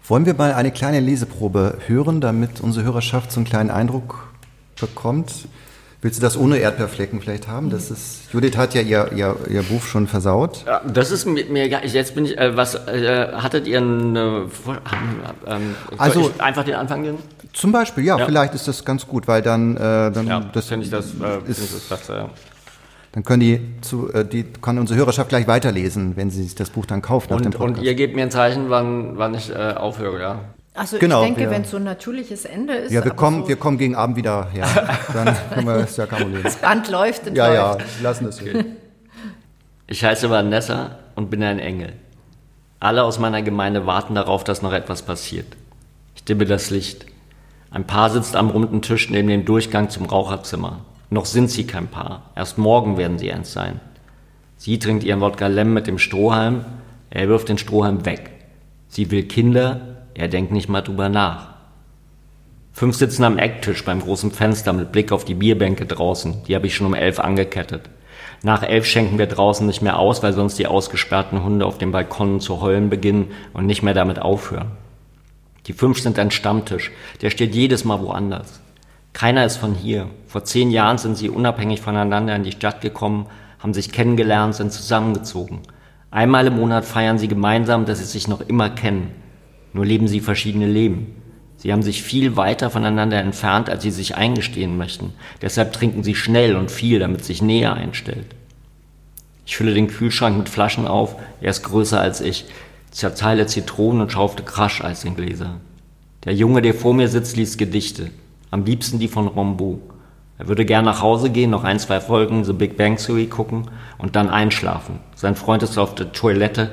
Wollen 0.09 0.27
wir 0.27 0.35
mal 0.35 0.53
eine 0.55 0.71
kleine 0.73 1.01
Leseprobe 1.01 1.79
hören, 1.87 2.21
damit 2.21 2.61
unsere 2.61 2.85
Hörerschaft 2.85 3.31
so 3.33 3.39
einen 3.41 3.47
kleinen 3.47 3.71
Eindruck 3.71 4.29
bekommt? 4.81 5.33
Willst 6.01 6.19
du 6.19 6.23
das 6.23 6.37
ohne 6.37 6.57
Erdbeerflecken 6.59 7.21
vielleicht 7.21 7.47
haben? 7.47 7.71
Das 7.71 7.89
ist, 7.93 8.33
Judith 8.33 8.57
hat 8.57 8.75
ja 8.75 8.81
ihr, 8.81 9.13
ihr, 9.15 9.37
ihr 9.49 9.63
Buch 9.63 9.83
schon 9.83 10.09
versaut. 10.09 10.65
Ja, 10.67 10.81
das 10.81 11.13
ist 11.13 11.27
mir, 11.27 11.45
mir. 11.45 11.69
Jetzt 11.69 12.17
bin 12.17 12.25
ich, 12.25 12.37
äh, 12.37 12.57
was, 12.57 12.75
äh, 12.75 13.29
hattet 13.35 13.69
ihr 13.69 13.79
eine, 13.79 14.47
ähm, 15.47 15.77
Also- 15.99 16.33
einfach 16.39 16.65
den 16.65 16.75
Anfang 16.75 17.03
nehmen? 17.03 17.19
Zum 17.53 17.71
Beispiel, 17.71 18.05
ja, 18.05 18.19
Ja. 18.19 18.27
vielleicht 18.27 18.53
ist 18.55 18.67
das 18.67 18.85
ganz 18.85 19.07
gut, 19.07 19.29
weil 19.29 19.43
dann, 19.43 19.77
äh, 19.77 20.11
dann, 20.11 20.27
Ja, 20.27 20.41
das 20.53 20.67
finde 20.67 20.87
ich 20.87 20.91
das, 20.91 21.07
äh, 21.23 21.49
ist, 21.49 21.61
ich 21.63 21.71
das 21.71 21.99
besser. 22.01 22.17
ja. 22.17 22.31
Dann 23.13 23.25
können 23.25 23.41
die 23.41 23.61
zu, 23.83 24.13
äh, 24.13 24.25
die 24.25 24.45
kann 24.45 24.79
unsere 24.79 24.99
Hörerschaft 24.99 25.29
gleich 25.29 25.47
weiterlesen, 25.47 26.17
wenn 26.17 26.31
sie 26.31 26.43
sich 26.43 26.55
das 26.55 26.71
Buch 26.71 26.87
dann 26.87 27.03
kauft 27.03 27.31
nach 27.31 27.39
dem 27.41 27.47
Und, 27.47 27.55
und 27.57 27.67
Podcast. 27.69 27.85
ihr 27.87 27.95
gebt 27.95 28.17
mir 28.17 28.23
ein 28.23 28.31
Zeichen, 28.31 28.71
wann, 28.71 29.19
wann 29.19 29.35
ich 29.35 29.51
äh, 29.51 29.55
aufhöre, 29.75 30.21
ja? 30.21 30.41
Also 30.75 30.97
Genau, 30.99 31.23
ich 31.25 31.35
denke, 31.35 31.51
wenn 31.51 31.65
so 31.65 31.77
ein 31.77 31.85
natürliches 31.85 32.47
Ende 32.47 32.73
ist, 32.75 32.93
ja, 32.93 33.05
wir 33.05 33.11
kommen, 33.13 33.43
so 33.43 33.49
wir 33.49 33.57
kommen 33.57 33.77
gegen 33.77 33.95
Abend 33.95 34.17
wieder 34.17 34.49
her. 34.53 34.67
Dann 35.13 35.37
können 35.53 35.67
wir, 35.67 35.77
ist 35.85 35.99
ja 35.99 36.07
kein 36.07 36.23
Problem. 36.23 36.43
Band 36.63 36.89
läuft 36.89 37.27
und 37.27 37.37
Ja, 37.37 37.53
ja, 37.53 37.73
läuft. 37.73 38.03
lassen 38.03 38.27
es. 38.27 38.37
so. 38.39 38.45
Ich 39.87 40.03
heiße 40.05 40.31
Vanessa 40.31 40.99
und 41.17 41.29
bin 41.31 41.43
ein 41.43 41.59
Engel. 41.59 41.93
Alle 42.81 43.05
aus 43.05 43.19
meiner 43.19 43.43
Gemeinde 43.43 43.85
warten 43.87 44.15
darauf, 44.15 44.43
dass 44.43 44.63
noch 44.63 44.73
etwas 44.73 45.03
passiert. 45.03 45.47
Ich 46.15 46.25
dimme 46.25 46.47
das 46.47 46.71
Licht. 46.71 47.05
Ein 47.71 47.87
Paar 47.87 48.09
sitzt 48.09 48.35
am 48.35 48.49
runden 48.49 48.81
Tisch 48.81 49.11
neben 49.11 49.29
dem 49.29 49.45
Durchgang 49.45 49.91
zum 49.91 50.07
Raucherzimmer. 50.07 50.81
Noch 51.13 51.27
sind 51.27 51.51
sie 51.51 51.67
kein 51.67 51.89
Paar. 51.89 52.31
Erst 52.35 52.57
morgen 52.57 52.97
werden 52.97 53.19
sie 53.19 53.31
eins 53.31 53.53
sein. 53.53 53.81
Sie 54.57 54.79
trinkt 54.79 55.05
ihren 55.05 55.21
Wodka 55.21 55.47
Lem 55.47 55.75
mit 55.75 55.87
dem 55.87 55.99
Strohhalm. 55.99 56.65
Er 57.11 57.29
wirft 57.29 57.51
den 57.51 57.59
Strohhalm 57.59 58.07
weg. 58.07 58.31
Sie 58.89 59.11
will 59.11 59.25
Kinder. 59.25 60.07
Er 60.15 60.29
denkt 60.29 60.53
nicht 60.53 60.71
mal 60.71 60.81
drüber 60.81 61.11
nach. 61.11 61.49
Fünf 62.73 62.97
sitzen 62.97 63.25
am 63.25 63.37
Ecktisch 63.37 63.85
beim 63.85 64.01
großen 64.01 64.31
Fenster 64.31 64.73
mit 64.73 64.91
Blick 64.91 65.13
auf 65.13 65.27
die 65.27 65.35
Bierbänke 65.35 65.85
draußen. 65.85 66.45
Die 66.49 66.55
habe 66.55 66.67
ich 66.67 66.75
schon 66.75 66.87
um 66.87 66.95
elf 66.95 67.21
angekettet. 67.21 67.91
Nach 68.43 68.63
elf 68.63 68.87
schenken 68.87 69.19
wir 69.19 69.27
draußen 69.27 69.67
nicht 69.67 69.83
mehr 69.83 69.99
aus, 69.99 70.23
weil 70.23 70.33
sonst 70.33 70.59
die 70.59 70.67
ausgesperrten 70.67 71.45
Hunde 71.45 71.67
auf 71.67 71.77
den 71.77 71.93
Balkonen 71.93 72.41
zu 72.41 72.63
heulen 72.63 72.89
beginnen 72.89 73.33
und 73.53 73.67
nicht 73.67 73.83
mehr 73.83 73.93
damit 73.93 74.19
aufhören. 74.19 74.71
Die 75.67 75.75
fünf 75.75 76.01
sind 76.01 76.19
ein 76.19 76.31
Stammtisch. 76.31 76.91
Der 77.21 77.29
steht 77.29 77.55
jedes 77.55 77.85
Mal 77.85 78.01
woanders. 78.01 78.63
Keiner 79.13 79.45
ist 79.45 79.57
von 79.57 79.75
hier. 79.75 80.09
Vor 80.27 80.45
zehn 80.45 80.71
Jahren 80.71 80.99
sind 80.99 81.17
sie 81.17 81.29
unabhängig 81.29 81.81
voneinander 81.81 82.35
in 82.35 82.45
die 82.45 82.53
Stadt 82.53 82.81
gekommen, 82.81 83.27
haben 83.59 83.75
sich 83.75 83.93
kennengelernt, 83.93 84.55
sind 84.55 84.73
zusammengezogen. 84.73 85.61
Einmal 86.11 86.47
im 86.47 86.57
Monat 86.57 86.85
feiern 86.85 87.19
sie 87.19 87.29
gemeinsam, 87.29 87.85
dass 87.85 87.99
sie 87.99 88.05
sich 88.05 88.29
noch 88.29 88.41
immer 88.41 88.71
kennen. 88.71 89.11
Nur 89.73 89.87
leben 89.87 90.09
sie 90.09 90.21
verschiedene 90.21 90.67
Leben. 90.67 91.23
Sie 91.57 91.73
haben 91.73 91.83
sich 91.83 92.03
viel 92.03 92.37
weiter 92.37 92.71
voneinander 92.71 93.21
entfernt, 93.21 93.71
als 93.71 93.83
sie 93.83 93.93
sich 93.93 94.17
eingestehen 94.17 94.77
möchten. 94.77 95.13
Deshalb 95.41 95.73
trinken 95.73 96.03
sie 96.03 96.15
schnell 96.15 96.57
und 96.57 96.71
viel, 96.71 96.99
damit 96.99 97.25
sich 97.25 97.41
Nähe 97.41 97.73
einstellt. 97.73 98.35
Ich 99.47 99.57
fülle 99.57 99.75
den 99.75 99.89
Kühlschrank 99.89 100.37
mit 100.37 100.49
Flaschen 100.49 100.87
auf, 100.87 101.17
er 101.41 101.51
ist 101.51 101.63
größer 101.63 102.01
als 102.01 102.21
ich, 102.21 102.47
zerteile 102.91 103.47
Zitronen 103.47 104.03
und 104.03 104.13
schaufte 104.13 104.43
Krascheis 104.43 105.05
in 105.05 105.15
Gläser. 105.15 105.61
Der 106.25 106.35
Junge, 106.35 106.63
der 106.63 106.75
vor 106.75 106.95
mir 106.95 107.09
sitzt, 107.09 107.37
liest 107.37 107.59
Gedichte, 107.59 108.11
am 108.53 108.65
liebsten 108.65 109.01
die 109.01 109.09
von 109.09 109.27
Rambaud. 109.27 109.81
Er 110.39 110.47
würde 110.47 110.65
gern 110.65 110.85
nach 110.85 111.03
Hause 111.03 111.31
gehen, 111.31 111.51
noch 111.51 111.65
ein, 111.65 111.79
zwei 111.79 112.01
Folgen 112.01 112.45
The 112.45 112.53
Big 112.53 112.77
Bang 112.77 112.97
Theory 112.97 113.27
gucken 113.27 113.71
und 113.99 114.15
dann 114.15 114.29
einschlafen. 114.29 115.01
Sein 115.17 115.35
Freund 115.35 115.63
ist 115.63 115.79
auf 115.79 115.95
der 115.95 116.13
Toilette, 116.13 116.71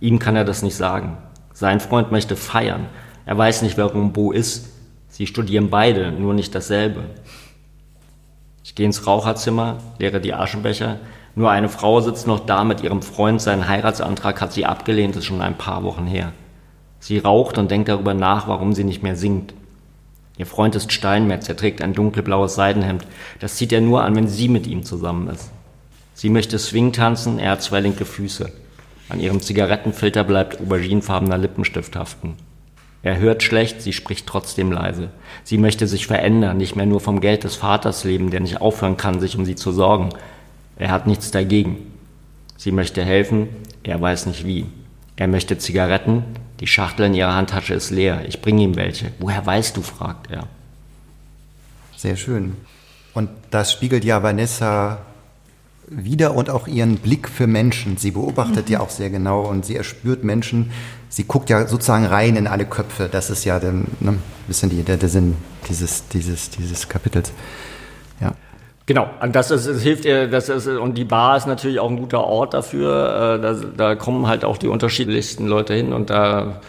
ihm 0.00 0.18
kann 0.18 0.36
er 0.36 0.44
das 0.44 0.62
nicht 0.62 0.74
sagen. 0.74 1.18
Sein 1.52 1.80
Freund 1.80 2.10
möchte 2.10 2.34
feiern, 2.34 2.86
er 3.26 3.36
weiß 3.36 3.62
nicht, 3.62 3.76
wer 3.76 3.94
Rimbaud 3.94 4.34
ist. 4.34 4.70
Sie 5.08 5.26
studieren 5.26 5.68
beide, 5.68 6.12
nur 6.12 6.32
nicht 6.32 6.54
dasselbe. 6.54 7.04
Ich 8.64 8.74
gehe 8.74 8.86
ins 8.86 9.06
Raucherzimmer, 9.06 9.78
leere 9.98 10.20
die 10.20 10.32
Aschenbecher. 10.32 10.96
Nur 11.34 11.50
eine 11.50 11.68
Frau 11.68 12.00
sitzt 12.00 12.26
noch 12.26 12.40
da 12.40 12.64
mit 12.64 12.82
ihrem 12.82 13.02
Freund. 13.02 13.40
Seinen 13.42 13.68
Heiratsantrag 13.68 14.40
hat 14.40 14.52
sie 14.52 14.64
abgelehnt, 14.64 15.14
ist 15.16 15.26
schon 15.26 15.42
ein 15.42 15.58
paar 15.58 15.82
Wochen 15.84 16.06
her. 16.06 16.32
Sie 17.00 17.18
raucht 17.18 17.58
und 17.58 17.70
denkt 17.70 17.88
darüber 17.88 18.14
nach, 18.14 18.48
warum 18.48 18.72
sie 18.72 18.84
nicht 18.84 19.02
mehr 19.02 19.16
singt. 19.16 19.52
Ihr 20.38 20.46
Freund 20.46 20.76
ist 20.76 20.92
Steinmetz, 20.92 21.48
er 21.48 21.56
trägt 21.56 21.82
ein 21.82 21.92
dunkelblaues 21.92 22.54
Seidenhemd. 22.54 23.04
Das 23.40 23.56
zieht 23.56 23.72
er 23.72 23.80
nur 23.80 24.04
an, 24.04 24.14
wenn 24.14 24.28
sie 24.28 24.48
mit 24.48 24.68
ihm 24.68 24.84
zusammen 24.84 25.28
ist. 25.28 25.50
Sie 26.14 26.30
möchte 26.30 26.58
Swing 26.58 26.92
tanzen, 26.92 27.38
er 27.38 27.52
hat 27.52 27.62
zwei 27.62 27.80
linke 27.80 28.04
Füße. 28.04 28.50
An 29.08 29.20
ihrem 29.20 29.40
Zigarettenfilter 29.40 30.22
bleibt 30.22 30.60
auberginenfarbener 30.60 31.38
Lippenstift 31.38 31.96
haften. 31.96 32.36
Er 33.02 33.18
hört 33.18 33.42
schlecht, 33.42 33.82
sie 33.82 33.92
spricht 33.92 34.26
trotzdem 34.26 34.70
leise. 34.70 35.10
Sie 35.44 35.58
möchte 35.58 35.86
sich 35.86 36.06
verändern, 36.06 36.56
nicht 36.56 36.76
mehr 36.76 36.86
nur 36.86 37.00
vom 37.00 37.20
Geld 37.20 37.44
des 37.44 37.56
Vaters 37.56 38.04
leben, 38.04 38.30
der 38.30 38.40
nicht 38.40 38.60
aufhören 38.60 38.96
kann, 38.96 39.20
sich 39.20 39.36
um 39.36 39.44
sie 39.44 39.54
zu 39.54 39.72
sorgen. 39.72 40.10
Er 40.76 40.90
hat 40.90 41.06
nichts 41.06 41.30
dagegen. 41.30 41.92
Sie 42.56 42.72
möchte 42.72 43.04
helfen, 43.04 43.48
er 43.82 44.00
weiß 44.00 44.26
nicht 44.26 44.46
wie. 44.46 44.66
Er 45.16 45.28
möchte 45.28 45.58
Zigaretten, 45.58 46.24
die 46.60 46.66
Schachtel 46.66 47.06
in 47.06 47.14
ihrer 47.14 47.34
Handtasche 47.34 47.74
ist 47.74 47.90
leer. 47.90 48.24
Ich 48.26 48.42
bringe 48.42 48.62
ihm 48.62 48.76
welche. 48.76 49.12
Woher 49.18 49.44
weißt 49.44 49.76
du? 49.76 49.82
fragt 49.82 50.30
er. 50.30 50.46
Sehr 51.96 52.16
schön. 52.16 52.56
Und 53.14 53.30
das 53.50 53.72
spiegelt 53.72 54.04
ja 54.04 54.22
Vanessa 54.22 54.98
wieder 55.90 56.34
und 56.34 56.50
auch 56.50 56.66
ihren 56.68 56.96
Blick 56.96 57.28
für 57.28 57.46
Menschen. 57.46 57.96
Sie 57.96 58.10
beobachtet 58.10 58.66
mhm. 58.66 58.72
ja 58.72 58.80
auch 58.80 58.90
sehr 58.90 59.10
genau 59.10 59.42
und 59.42 59.64
sie 59.64 59.76
erspürt 59.76 60.24
Menschen. 60.24 60.70
Sie 61.08 61.24
guckt 61.24 61.48
ja 61.48 61.66
sozusagen 61.66 62.04
rein 62.04 62.36
in 62.36 62.46
alle 62.46 62.66
Köpfe. 62.66 63.08
Das 63.10 63.30
ist 63.30 63.44
ja 63.44 63.58
der, 63.58 63.72
ne, 63.72 63.86
ein 64.00 64.22
bisschen 64.46 64.70
die, 64.70 64.82
der, 64.82 64.96
der 64.98 65.08
Sinn 65.08 65.36
dieses, 65.68 66.06
dieses, 66.08 66.50
dieses 66.50 66.88
Kapitels. 66.88 67.32
Ja. 68.20 68.34
Genau, 68.88 69.10
und 69.20 69.36
das, 69.36 69.50
ist, 69.50 69.68
das 69.68 69.82
hilft 69.82 70.06
ihr, 70.06 70.28
das 70.28 70.48
ist, 70.48 70.66
und 70.66 70.96
die 70.96 71.04
Bar 71.04 71.36
ist 71.36 71.46
natürlich 71.46 71.78
auch 71.78 71.90
ein 71.90 71.98
guter 71.98 72.24
Ort 72.24 72.54
dafür. 72.54 73.34
Äh, 73.34 73.42
da, 73.42 73.54
da 73.76 73.94
kommen 73.96 74.26
halt 74.26 74.46
auch 74.46 74.56
die 74.56 74.68
unterschiedlichsten 74.68 75.46
Leute 75.46 75.74
hin 75.74 75.92
und 75.92 76.08
da 76.08 76.62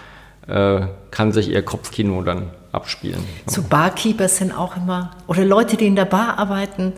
äh, 0.46 0.82
kann 1.12 1.32
sich 1.32 1.50
ihr 1.50 1.64
Kopfkino 1.64 2.22
dann 2.22 2.50
abspielen. 2.74 3.24
So 3.46 3.62
Barkeepers 3.62 4.36
sind 4.36 4.52
auch 4.52 4.76
immer, 4.76 5.12
oder 5.28 5.46
Leute, 5.46 5.78
die 5.78 5.88
in 5.88 5.96
der 5.96 6.04
Bar 6.04 6.38
arbeiten, 6.40 6.92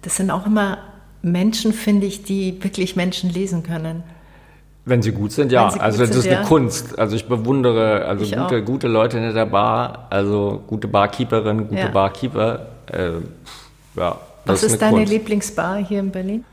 das 0.00 0.16
sind 0.16 0.30
auch 0.30 0.46
immer 0.46 0.78
Menschen, 1.20 1.74
finde 1.74 2.06
ich, 2.06 2.22
die 2.22 2.56
wirklich 2.64 2.96
Menschen 2.96 3.28
lesen 3.28 3.62
können. 3.64 4.02
Wenn 4.86 5.02
sie 5.02 5.12
gut 5.12 5.32
sind, 5.32 5.52
ja. 5.52 5.68
Gut 5.68 5.82
also 5.82 5.98
das 5.98 6.08
sind, 6.08 6.18
ist 6.20 6.26
eine 6.28 6.36
ja. 6.36 6.48
Kunst. 6.48 6.98
Also 6.98 7.14
ich 7.14 7.28
bewundere 7.28 8.06
also 8.06 8.24
ich 8.24 8.34
gute, 8.34 8.64
gute 8.64 8.88
Leute 8.88 9.18
in 9.18 9.34
der 9.34 9.44
Bar, 9.44 10.06
also 10.08 10.62
gute 10.66 10.88
Barkeeperin, 10.88 11.68
gute 11.68 11.78
ja. 11.78 11.88
Barkeeper. 11.88 12.68
Äh, 12.86 13.10
ja, 13.96 14.16
Was 14.44 14.62
ist, 14.62 14.72
ist 14.72 14.82
deine 14.82 14.98
Kunst. 14.98 15.12
Lieblingsbar 15.12 15.76
hier 15.78 16.00
in 16.00 16.10
Berlin? 16.10 16.44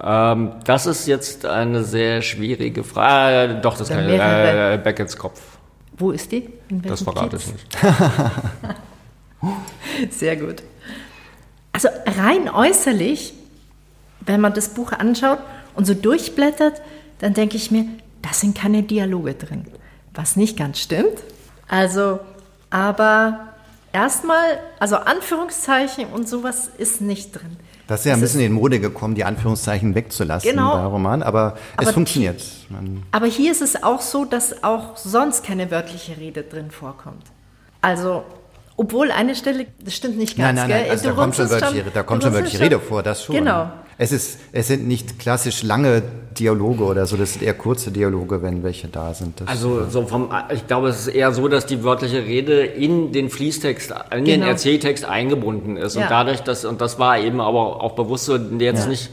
Ähm, 0.00 0.52
das 0.64 0.86
ist 0.86 1.06
jetzt 1.06 1.46
eine 1.46 1.84
sehr 1.84 2.22
schwierige 2.22 2.84
Frage. 2.84 3.54
Äh, 3.54 3.60
doch, 3.60 3.76
das 3.76 3.88
kann 3.88 4.08
ich. 4.08 4.20
Äh, 4.20 4.80
Beckett's 4.82 5.16
Kopf. 5.16 5.40
Wo 5.96 6.10
ist 6.10 6.32
die? 6.32 6.48
das 6.68 7.02
verrate 7.02 7.36
ich 7.36 7.46
nicht. 7.46 7.66
sehr 10.12 10.36
gut. 10.36 10.62
Also 11.72 11.88
rein 12.18 12.48
äußerlich 12.48 13.34
wenn 14.26 14.40
man 14.40 14.54
das 14.54 14.70
Buch 14.70 14.92
anschaut 14.92 15.38
und 15.74 15.86
so 15.86 15.94
durchblättert, 15.94 16.80
dann 17.18 17.34
denke 17.34 17.56
ich 17.56 17.70
mir, 17.70 17.86
da 18.22 18.32
sind 18.32 18.56
keine 18.56 18.82
Dialoge 18.82 19.34
drin. 19.34 19.66
Was 20.14 20.36
nicht 20.36 20.56
ganz 20.56 20.78
stimmt. 20.78 21.22
Also, 21.68 22.20
aber 22.70 23.53
erstmal, 23.94 24.58
also 24.78 24.96
Anführungszeichen 24.96 26.06
und 26.08 26.28
sowas 26.28 26.70
ist 26.76 27.00
nicht 27.00 27.32
drin. 27.32 27.56
Das 27.86 28.00
ist 28.00 28.06
ja 28.06 28.14
ein 28.14 28.20
bisschen 28.20 28.40
in 28.40 28.52
Mode 28.52 28.80
gekommen, 28.80 29.14
die 29.14 29.24
Anführungszeichen 29.24 29.94
wegzulassen 29.94 30.50
genau, 30.50 30.74
bei 30.74 30.84
Roman, 30.84 31.22
aber, 31.22 31.56
aber 31.76 31.88
es 31.88 31.94
funktioniert. 31.94 32.42
Man 32.70 33.02
aber 33.12 33.26
hier 33.26 33.52
ist 33.52 33.62
es 33.62 33.82
auch 33.82 34.00
so, 34.00 34.24
dass 34.24 34.64
auch 34.64 34.96
sonst 34.96 35.44
keine 35.44 35.70
wörtliche 35.70 36.16
Rede 36.16 36.42
drin 36.42 36.70
vorkommt. 36.70 37.24
Also 37.82 38.24
obwohl 38.76 39.10
eine 39.10 39.34
Stelle, 39.34 39.66
das 39.84 39.94
stimmt 39.94 40.18
nicht 40.18 40.36
ganz, 40.36 40.58
nein, 40.58 40.68
nein, 40.68 40.80
nein, 40.82 40.90
also 40.90 41.08
da 41.08 41.14
kommt 41.14 41.36
schon 41.36 41.50
wörtliche, 41.50 41.84
da 41.92 42.02
kommt 42.02 42.22
schon 42.22 42.32
wörtliche 42.32 42.60
Rede 42.60 42.80
vor, 42.80 43.02
das 43.02 43.22
schon. 43.22 43.36
Genau. 43.36 43.70
Es, 43.96 44.10
ist, 44.10 44.40
es 44.50 44.66
sind 44.66 44.88
nicht 44.88 45.20
klassisch 45.20 45.62
lange 45.62 46.02
Dialoge 46.36 46.82
oder 46.82 47.06
so, 47.06 47.16
das 47.16 47.34
sind 47.34 47.42
eher 47.42 47.54
kurze 47.54 47.92
Dialoge, 47.92 48.42
wenn 48.42 48.64
welche 48.64 48.88
da 48.88 49.14
sind. 49.14 49.40
Das 49.40 49.46
also 49.46 49.88
so 49.88 50.04
vom, 50.06 50.30
ich 50.52 50.66
glaube, 50.66 50.88
es 50.88 51.06
ist 51.06 51.14
eher 51.14 51.32
so, 51.32 51.46
dass 51.46 51.66
die 51.66 51.84
wörtliche 51.84 52.24
Rede 52.24 52.64
in 52.64 53.12
den 53.12 53.30
Fließtext, 53.30 53.92
in 53.92 54.24
genau. 54.24 54.24
den 54.24 54.42
Erzähltext 54.42 55.04
eingebunden 55.04 55.76
ist. 55.76 55.94
Ja. 55.94 56.02
Und 56.02 56.10
dadurch, 56.10 56.40
dass, 56.40 56.64
und 56.64 56.80
das 56.80 56.98
war 56.98 57.20
eben 57.20 57.40
aber 57.40 57.80
auch 57.80 57.92
bewusst 57.92 58.24
so, 58.24 58.36
jetzt 58.36 58.84
ja. 58.84 58.86
nicht 58.88 59.10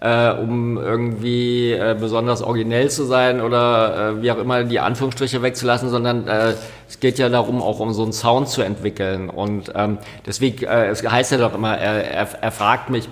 äh, 0.00 0.32
um 0.32 0.78
irgendwie 0.78 1.72
äh, 1.72 1.94
besonders 1.98 2.42
originell 2.42 2.90
zu 2.90 3.04
sein 3.04 3.40
oder 3.40 4.14
äh, 4.16 4.22
wie 4.22 4.32
auch 4.32 4.38
immer 4.38 4.64
die 4.64 4.80
Anführungsstriche 4.80 5.42
wegzulassen, 5.42 5.90
sondern 5.90 6.26
äh, 6.26 6.54
es 6.88 7.00
geht 7.00 7.18
ja 7.18 7.28
darum, 7.28 7.62
auch 7.62 7.80
um 7.80 7.92
so 7.92 8.02
einen 8.02 8.12
Sound 8.12 8.48
zu 8.48 8.62
entwickeln. 8.62 9.28
Und 9.28 9.72
ähm, 9.74 9.98
deswegen, 10.26 10.64
äh, 10.64 10.86
es 10.86 11.06
heißt 11.06 11.32
ja 11.32 11.38
doch 11.38 11.54
immer, 11.54 11.76
er, 11.76 12.10
er, 12.10 12.28
er 12.40 12.50
fragt 12.50 12.88
mich, 12.90 13.08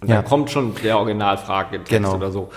und 0.00 0.08
ja. 0.08 0.16
dann 0.16 0.24
kommt 0.24 0.50
schon 0.50 0.74
der 0.82 0.98
Originalfragetext 0.98 1.90
genau. 1.90 2.14
oder 2.14 2.30
so. 2.30 2.50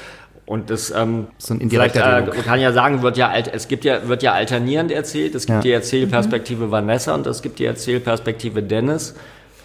Und 0.45 0.71
das, 0.71 0.91
ähm, 0.91 1.27
so 1.37 1.53
ein 1.53 1.69
vielleicht 1.69 1.95
äh, 1.95 2.23
kann 2.43 2.59
ja 2.59 2.71
sagen, 2.73 3.03
wird 3.03 3.17
ja 3.17 3.31
es 3.35 3.67
gibt 3.67 3.85
ja 3.85 4.07
wird 4.07 4.23
ja 4.23 4.33
alternierend 4.33 4.91
erzählt. 4.91 5.35
Es 5.35 5.45
gibt 5.45 5.57
ja. 5.57 5.61
die 5.61 5.71
Erzählperspektive 5.71 6.65
mhm. 6.65 6.71
Vanessa 6.71 7.13
und 7.13 7.27
es 7.27 7.43
gibt 7.43 7.59
die 7.59 7.65
Erzählperspektive 7.65 8.63
Dennis. 8.63 9.15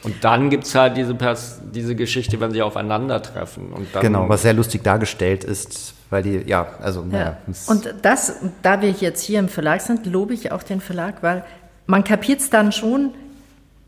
Und 0.04 0.22
dann 0.22 0.50
gibt 0.50 0.64
es 0.64 0.74
halt 0.74 0.96
diese, 0.96 1.14
Pers 1.14 1.60
diese 1.74 1.94
Geschichte, 1.94 2.38
wenn 2.40 2.52
sie 2.52 2.62
aufeinandertreffen. 2.62 3.72
Und 3.72 3.88
dann 3.94 4.02
genau, 4.02 4.28
was 4.28 4.42
sehr 4.42 4.52
lustig 4.52 4.82
dargestellt 4.82 5.44
ist, 5.44 5.94
weil 6.10 6.22
die, 6.22 6.42
ja, 6.46 6.66
also. 6.80 7.04
Ja. 7.10 7.18
ja 7.18 7.36
und 7.66 7.94
das, 8.02 8.36
da 8.62 8.82
wir 8.82 8.90
jetzt 8.90 9.22
hier 9.22 9.38
im 9.38 9.48
Verlag 9.48 9.80
sind, 9.80 10.06
lobe 10.06 10.34
ich 10.34 10.52
auch 10.52 10.62
den 10.62 10.80
Verlag, 10.80 11.22
weil 11.22 11.44
man 11.86 12.04
kapiert 12.04 12.40
es 12.40 12.50
dann 12.50 12.72
schon, 12.72 13.12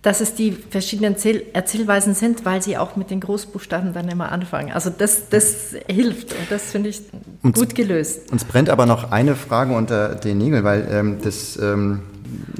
dass 0.07 0.21
es 0.21 0.35
die 0.35 0.53
verschiedenen 0.53 1.15
Erzähl 1.15 1.43
Erzählweisen 1.53 2.15
sind, 2.15 2.45
weil 2.45 2.63
sie 2.63 2.79
auch 2.79 2.95
mit 2.95 3.11
den 3.11 3.19
Großbuchstaben 3.19 3.93
dann 3.93 4.09
immer 4.09 4.31
anfangen. 4.31 4.71
Also 4.71 4.89
das, 4.89 5.31
das 5.31 5.75
hilft 5.89 6.33
und 6.33 6.49
das 6.49 6.71
finde 6.71 6.91
ich 6.91 7.03
uns, 7.43 7.59
gut 7.59 7.75
gelöst. 7.75 8.31
Uns 8.31 8.45
brennt 8.45 8.71
aber 8.71 8.87
noch 8.87 9.11
eine 9.11 9.35
Frage 9.35 9.75
unter 9.75 10.15
den 10.15 10.39
Nägeln, 10.39 10.63
weil 10.63 10.87
ähm, 10.93 11.19
das, 11.25 11.57
ähm, 11.57 12.03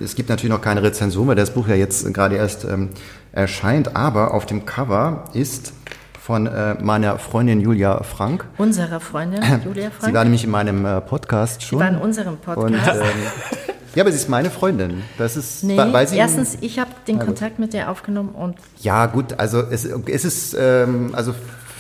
es 0.03 0.17
gibt 0.17 0.29
natürlich 0.29 0.51
noch 0.51 0.61
keine 0.61 0.83
Rezension, 0.83 1.29
weil 1.29 1.37
das 1.37 1.55
Buch 1.55 1.69
ja 1.69 1.77
jetzt 1.77 2.13
gerade 2.13 2.35
erst 2.35 2.65
ähm, 2.65 2.89
erscheint, 3.37 3.95
aber 3.95 4.35
auf 4.35 4.47
dem 4.47 4.65
Cover 4.65 5.25
ist 5.35 5.75
von 6.21 6.47
äh, 6.47 6.75
meiner 6.83 7.19
Freundin 7.19 7.61
Julia 7.61 8.03
Frank. 8.03 8.47
Unserer 8.59 8.99
Freundin 8.99 9.43
Julia 9.65 9.91
Frank. 9.91 10.07
Sie 10.07 10.15
war 10.15 10.25
nämlich 10.25 10.43
in 10.43 10.51
meinem 10.51 10.85
äh, 10.85 11.01
Podcast 11.01 11.63
schon. 11.63 11.79
Sie 11.79 11.85
war 11.85 11.91
in 11.91 11.99
unserem 11.99 12.39
Podcast. 12.39 12.65
Und, 12.65 12.75
ähm, 12.75 13.71
ja, 13.95 14.03
aber 14.03 14.11
sie 14.11 14.19
ist 14.19 14.29
meine 14.29 14.51
Freundin. 14.51 15.03
Das 15.19 15.37
ist, 15.37 15.63
nee, 15.63 15.77
weil 15.77 16.09
sie 16.09 16.17
erstens, 16.17 16.59
ich 16.63 16.79
habe 16.79 16.91
den 17.07 17.19
Kontakt 17.19 17.59
mit 17.59 17.75
ihr 17.75 17.91
aufgenommen 17.91 18.31
und. 18.31 18.57
Ja, 18.81 19.07
gut, 19.07 19.39
also 19.39 19.61
es, 19.61 19.85
es 19.85 20.25
ist 20.25 20.57
ähm, 20.59 21.11
also 21.13 21.33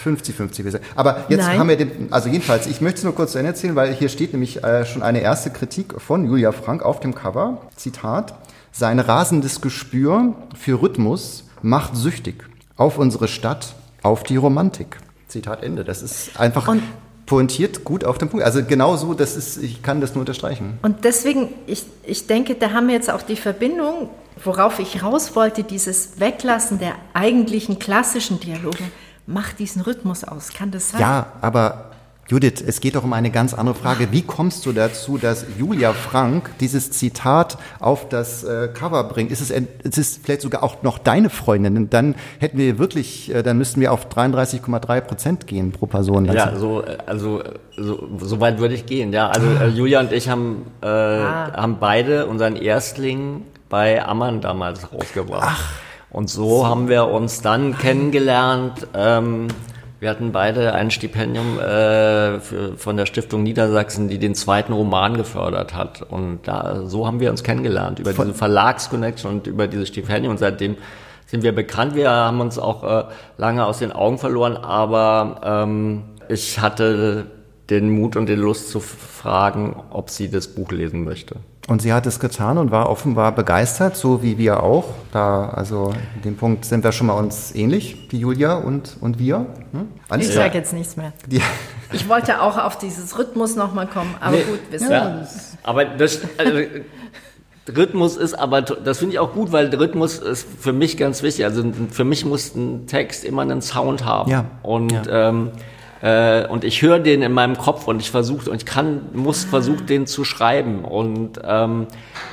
50-50. 0.04 0.78
Aber 0.94 1.24
jetzt 1.28 1.40
Nein. 1.40 1.58
haben 1.58 1.68
wir 1.68 1.76
den, 1.76 2.12
also 2.12 2.28
jedenfalls, 2.28 2.66
ich 2.66 2.80
möchte 2.80 2.98
es 2.98 3.04
nur 3.04 3.14
kurz 3.14 3.32
zu 3.32 3.38
Ende 3.38 3.50
erzählen, 3.50 3.74
weil 3.74 3.92
hier 3.94 4.08
steht 4.08 4.32
nämlich 4.32 4.62
äh, 4.62 4.84
schon 4.84 5.02
eine 5.02 5.20
erste 5.20 5.50
Kritik 5.50 6.00
von 6.00 6.26
Julia 6.26 6.52
Frank 6.52 6.84
auf 6.84 7.00
dem 7.00 7.14
Cover. 7.14 7.62
Zitat. 7.74 8.34
Sein 8.70 9.00
rasendes 9.00 9.62
Gespür 9.62 10.34
für 10.54 10.82
Rhythmus 10.82 11.45
macht 11.62 11.96
süchtig. 11.96 12.44
Auf 12.76 12.98
unsere 12.98 13.28
Stadt, 13.28 13.74
auf 14.02 14.22
die 14.22 14.36
Romantik. 14.36 14.98
Zitat 15.28 15.62
Ende. 15.62 15.84
Das 15.84 16.02
ist 16.02 16.38
einfach 16.38 16.68
und 16.68 16.82
pointiert 17.26 17.84
gut 17.84 18.04
auf 18.04 18.18
den 18.18 18.28
Punkt. 18.28 18.44
Also 18.44 18.64
genau 18.64 18.96
so, 18.96 19.14
das 19.14 19.36
ist, 19.36 19.56
ich 19.58 19.82
kann 19.82 20.00
das 20.00 20.14
nur 20.14 20.20
unterstreichen. 20.20 20.78
Und 20.82 21.04
deswegen, 21.04 21.48
ich, 21.66 21.84
ich 22.04 22.26
denke, 22.26 22.54
da 22.54 22.70
haben 22.70 22.86
wir 22.86 22.94
jetzt 22.94 23.10
auch 23.10 23.22
die 23.22 23.36
Verbindung, 23.36 24.08
worauf 24.42 24.78
ich 24.78 25.02
raus 25.02 25.34
wollte, 25.34 25.64
dieses 25.64 26.20
Weglassen 26.20 26.78
der 26.78 26.94
eigentlichen 27.14 27.78
klassischen 27.78 28.38
Dialoge 28.40 28.84
macht 29.26 29.58
diesen 29.58 29.82
Rhythmus 29.82 30.24
aus. 30.24 30.50
Kann 30.50 30.70
das 30.70 30.90
sein? 30.90 31.00
Ja, 31.00 31.32
aber 31.40 31.90
Judith, 32.28 32.60
es 32.66 32.80
geht 32.80 32.96
doch 32.96 33.04
um 33.04 33.12
eine 33.12 33.30
ganz 33.30 33.54
andere 33.54 33.76
Frage. 33.76 34.08
Wie 34.10 34.22
kommst 34.22 34.66
du 34.66 34.72
dazu, 34.72 35.16
dass 35.16 35.46
Julia 35.58 35.92
Frank 35.92 36.50
dieses 36.58 36.90
Zitat 36.90 37.56
auf 37.78 38.08
das 38.08 38.42
äh, 38.42 38.68
Cover 38.74 39.04
bringt? 39.04 39.30
Ist 39.30 39.40
es, 39.40 39.50
es 39.50 39.96
ist 39.96 40.24
vielleicht 40.24 40.40
sogar 40.40 40.64
auch 40.64 40.82
noch 40.82 40.98
deine 40.98 41.30
Freundin? 41.30 41.76
Und 41.76 41.94
dann 41.94 42.16
hätten 42.40 42.58
wir 42.58 42.80
wirklich, 42.80 43.32
äh, 43.32 43.44
dann 43.44 43.58
müssten 43.58 43.80
wir 43.80 43.92
auf 43.92 44.08
33,3 44.08 45.00
Prozent 45.02 45.46
gehen 45.46 45.70
pro 45.70 45.86
Person. 45.86 46.24
Ja, 46.24 46.56
so, 46.56 46.82
also 47.06 47.44
so, 47.76 48.08
so 48.18 48.40
weit 48.40 48.58
würde 48.58 48.74
ich 48.74 48.86
gehen. 48.86 49.12
Ja, 49.12 49.28
also 49.28 49.46
äh, 49.46 49.68
Julia 49.68 50.00
und 50.00 50.10
ich 50.10 50.28
haben, 50.28 50.66
äh, 50.82 50.86
ah. 50.86 51.52
haben 51.52 51.76
beide 51.78 52.26
unseren 52.26 52.56
Erstling 52.56 53.42
bei 53.68 54.04
Ammann 54.04 54.40
damals 54.40 54.92
rausgebracht. 54.92 55.46
Ach. 55.48 55.72
Und 56.10 56.28
so 56.28 56.66
haben 56.66 56.88
wir 56.88 57.06
uns 57.06 57.40
dann 57.40 57.78
kennengelernt. 57.78 58.88
Ähm, 58.94 59.48
wir 59.98 60.11
hatten 60.11 60.32
beide 60.32 60.74
ein 60.74 60.90
Stipendium 60.90 61.59
äh, 61.59 62.40
für, 62.40 62.76
von 62.76 62.96
der 62.96 63.06
Stiftung 63.06 63.42
Niedersachsen, 63.42 64.09
die 64.09 64.18
den 64.18 64.35
zweiten 64.35 64.72
Roman 64.72 65.16
gefördert 65.16 65.74
hat. 65.74 66.02
Und 66.02 66.40
da, 66.44 66.82
so 66.87 67.06
haben 67.06 67.20
wir 67.20 67.30
uns 67.30 67.42
kennengelernt, 67.42 67.98
über 67.98 68.12
diese 68.12 68.35
Verlagsconnection 68.35 69.30
und 69.30 69.46
über 69.46 69.68
dieses 69.68 69.88
Stipendium. 69.88 70.32
Und 70.32 70.38
seitdem 70.38 70.76
sind 71.26 71.42
wir 71.42 71.54
bekannt. 71.54 71.94
Wir 71.94 72.11
haben 72.11 72.40
uns 72.40 72.59
auch 72.59 72.85
äh, 72.85 73.04
lange 73.38 73.64
aus 73.64 73.78
den 73.78 73.92
Augen 73.92 74.18
verloren, 74.18 74.56
aber 74.56 75.40
ähm, 75.44 76.04
ich 76.28 76.59
hatte 76.59 77.26
den 77.70 77.90
Mut 77.90 78.16
und 78.16 78.28
die 78.28 78.35
Lust 78.35 78.70
zu 78.70 78.80
fragen, 78.80 79.76
ob 79.90 80.11
sie 80.11 80.30
das 80.30 80.48
Buch 80.48 80.70
lesen 80.72 81.04
möchte. 81.04 81.37
Und 81.68 81.83
sie 81.83 81.92
hat 81.92 82.07
es 82.07 82.20
getan 82.20 82.59
und 82.59 82.70
war 82.70 82.88
offenbar 82.88 83.33
begeistert, 83.33 83.96
so 83.96 84.22
wie 84.22 84.38
wir 84.38 84.62
auch. 84.62 84.85
Da, 85.12 85.48
also 85.48 85.92
in 86.14 86.22
dem 86.22 86.37
Punkt 86.37 86.64
sind 86.64 86.85
wir 86.85 86.92
schon 86.92 87.09
mal 87.09 87.14
uns 87.14 87.55
ähnlich, 87.55 88.09
die 88.09 88.20
Julia 88.20 88.55
und, 88.55 88.96
und 89.00 89.18
wir. 89.18 89.46
Hm? 89.72 90.20
Ich 90.20 90.33
sage 90.33 90.59
jetzt 90.59 90.72
nichts 90.72 90.96
mehr. 90.96 91.12
Die 91.26 91.42
ich 91.92 92.09
wollte 92.09 92.40
auch 92.40 92.59
auf 92.59 92.79
dieses 92.79 93.18
Rhythmus 93.18 93.57
nochmal 93.57 93.87
kommen, 93.87 94.14
aber 94.20 94.37
nee, 94.37 94.42
gut, 94.42 94.61
wissen 94.70 94.90
ja. 94.90 95.05
wir. 95.05 95.29
Aber 95.64 95.85
das, 95.85 96.20
also, 96.38 96.61
Rhythmus 97.74 98.16
ist 98.16 98.35
aber, 98.35 98.62
das 98.62 98.98
finde 98.98 99.14
ich 99.14 99.18
auch 99.18 99.33
gut, 99.33 99.50
weil 99.50 99.74
Rhythmus 99.74 100.18
ist 100.18 100.46
für 100.61 100.72
mich 100.72 100.96
ganz 100.96 101.22
wichtig. 101.22 101.44
Also 101.44 101.64
für 101.90 102.05
mich 102.05 102.24
muss 102.24 102.55
ein 102.55 102.87
Text 102.87 103.24
immer 103.24 103.42
einen 103.42 103.61
Sound 103.61 104.05
haben. 104.05 104.31
Ja. 104.31 104.44
Und 104.62 104.92
ja. 104.92 105.29
Ähm, 105.29 105.50
äh, 106.02 106.46
und 106.46 106.64
ich 106.64 106.82
höre 106.82 106.98
den 106.98 107.22
in 107.22 107.32
meinem 107.32 107.56
Kopf 107.56 107.88
und 107.88 108.00
ich 108.00 108.11
versuche 108.11 108.50
und 108.50 108.56
ich 108.56 108.66
kann, 108.66 109.02
muss 109.14 109.44
versuchen, 109.44 109.87
den 109.87 110.06
zu 110.06 110.24
schreiben. 110.24 110.85
Und, 110.85 111.40
ähm, 111.44 111.87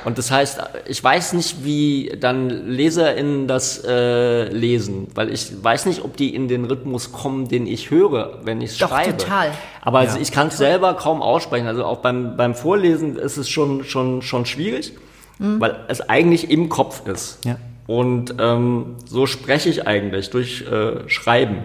und 0.04 0.18
das 0.18 0.30
heißt, 0.30 0.60
ich 0.86 1.02
weiß 1.02 1.32
nicht, 1.32 1.64
wie 1.64 2.12
dann 2.20 2.50
LeserInnen 2.50 3.48
das 3.48 3.82
äh, 3.84 4.48
lesen, 4.48 5.08
weil 5.14 5.32
ich 5.32 5.50
weiß 5.62 5.86
nicht, 5.86 6.04
ob 6.04 6.16
die 6.16 6.34
in 6.34 6.48
den 6.48 6.66
Rhythmus 6.66 7.12
kommen, 7.12 7.48
den 7.48 7.66
ich 7.66 7.90
höre, 7.90 8.40
wenn 8.44 8.60
ich 8.60 8.72
es 8.72 8.78
schreibe. 8.78 9.16
total. 9.16 9.52
Aber 9.80 10.02
ja. 10.02 10.08
also 10.08 10.20
ich 10.20 10.30
kann 10.30 10.48
es 10.48 10.58
selber 10.58 10.94
kaum 10.94 11.22
aussprechen. 11.22 11.66
Also 11.66 11.84
auch 11.84 11.98
beim, 11.98 12.36
beim 12.36 12.54
Vorlesen 12.54 13.16
ist 13.16 13.38
es 13.38 13.48
schon, 13.48 13.84
schon, 13.84 14.20
schon 14.20 14.44
schwierig, 14.44 14.92
mhm. 15.38 15.60
weil 15.60 15.76
es 15.88 16.02
eigentlich 16.02 16.50
im 16.50 16.68
Kopf 16.68 17.06
ist. 17.06 17.44
Ja. 17.44 17.56
Und 17.86 18.34
ähm, 18.38 18.96
so 19.06 19.26
spreche 19.26 19.68
ich 19.68 19.86
eigentlich 19.86 20.30
durch 20.30 20.62
äh, 20.62 21.08
Schreiben. 21.08 21.58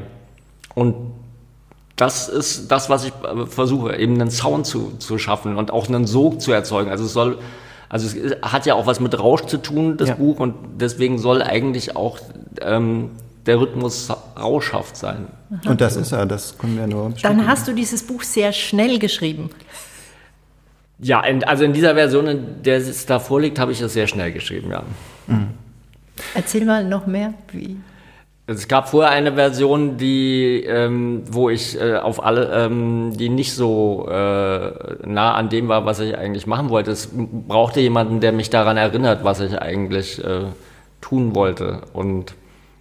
Und 0.75 0.95
das 1.99 2.29
ist 2.29 2.71
das, 2.71 2.89
was 2.89 3.03
ich 3.03 3.13
äh, 3.23 3.45
versuche, 3.45 3.95
eben 3.97 4.19
einen 4.19 4.31
Sound 4.31 4.65
zu, 4.65 4.93
zu 4.99 5.17
schaffen 5.17 5.57
und 5.57 5.71
auch 5.71 5.89
einen 5.89 6.07
Sog 6.07 6.41
zu 6.41 6.53
erzeugen. 6.53 6.89
Also 6.89 7.03
es 7.03 7.13
soll, 7.13 7.39
also 7.89 8.07
es 8.07 8.37
hat 8.41 8.65
ja 8.65 8.75
auch 8.75 8.87
was 8.87 9.01
mit 9.01 9.19
Rausch 9.19 9.43
zu 9.43 9.57
tun, 9.57 9.97
das 9.97 10.09
ja. 10.09 10.15
Buch, 10.15 10.39
und 10.39 10.55
deswegen 10.79 11.19
soll 11.19 11.41
eigentlich 11.41 11.97
auch 11.97 12.17
ähm, 12.61 13.11
der 13.45 13.59
Rhythmus 13.59 14.09
rauschhaft 14.39 14.95
sein. 14.95 15.27
Aha. 15.51 15.71
Und 15.71 15.81
das 15.81 15.97
ist 15.97 16.13
er, 16.13 16.25
das 16.25 16.57
können 16.57 16.77
wir 16.77 16.87
nur 16.87 17.13
Dann 17.21 17.45
hast 17.45 17.67
du 17.67 17.73
dieses 17.73 18.03
Buch 18.03 18.23
sehr 18.23 18.53
schnell 18.53 18.97
geschrieben. 18.97 19.49
Ja, 20.99 21.21
in, 21.21 21.43
also 21.43 21.65
in 21.65 21.73
dieser 21.73 21.95
Version, 21.95 22.27
in 22.27 22.63
der 22.63 22.77
es 22.77 23.05
da 23.05 23.19
vorliegt, 23.19 23.59
habe 23.59 23.73
ich 23.73 23.81
es 23.81 23.91
sehr 23.91 24.07
schnell 24.07 24.31
geschrieben, 24.31 24.71
ja. 24.71 24.83
Mhm. 25.27 25.47
Erzähl 26.33 26.65
mal 26.65 26.83
noch 26.85 27.07
mehr, 27.07 27.33
wie. 27.51 27.77
Es 28.51 28.67
gab 28.67 28.89
vorher 28.89 29.11
eine 29.11 29.33
Version, 29.33 29.97
die, 29.97 30.63
ähm, 30.65 31.21
wo 31.29 31.51
ich 31.51 31.79
äh, 31.79 31.97
auf 31.97 32.23
alle, 32.25 32.51
ähm, 32.51 33.15
die 33.15 33.29
nicht 33.29 33.53
so 33.53 34.07
äh, 34.09 34.71
nah 35.05 35.35
an 35.35 35.49
dem 35.49 35.67
war, 35.67 35.85
was 35.85 35.99
ich 35.99 36.17
eigentlich 36.17 36.47
machen 36.47 36.69
wollte. 36.69 36.89
Es 36.89 37.09
brauchte 37.13 37.79
jemanden, 37.79 38.21
der 38.21 38.31
mich 38.31 38.49
daran 38.49 38.75
erinnert, 38.75 39.23
was 39.23 39.39
ich 39.39 39.61
eigentlich 39.61 40.23
äh, 40.23 40.45
tun 40.99 41.35
wollte. 41.35 41.81
Und 41.93 42.33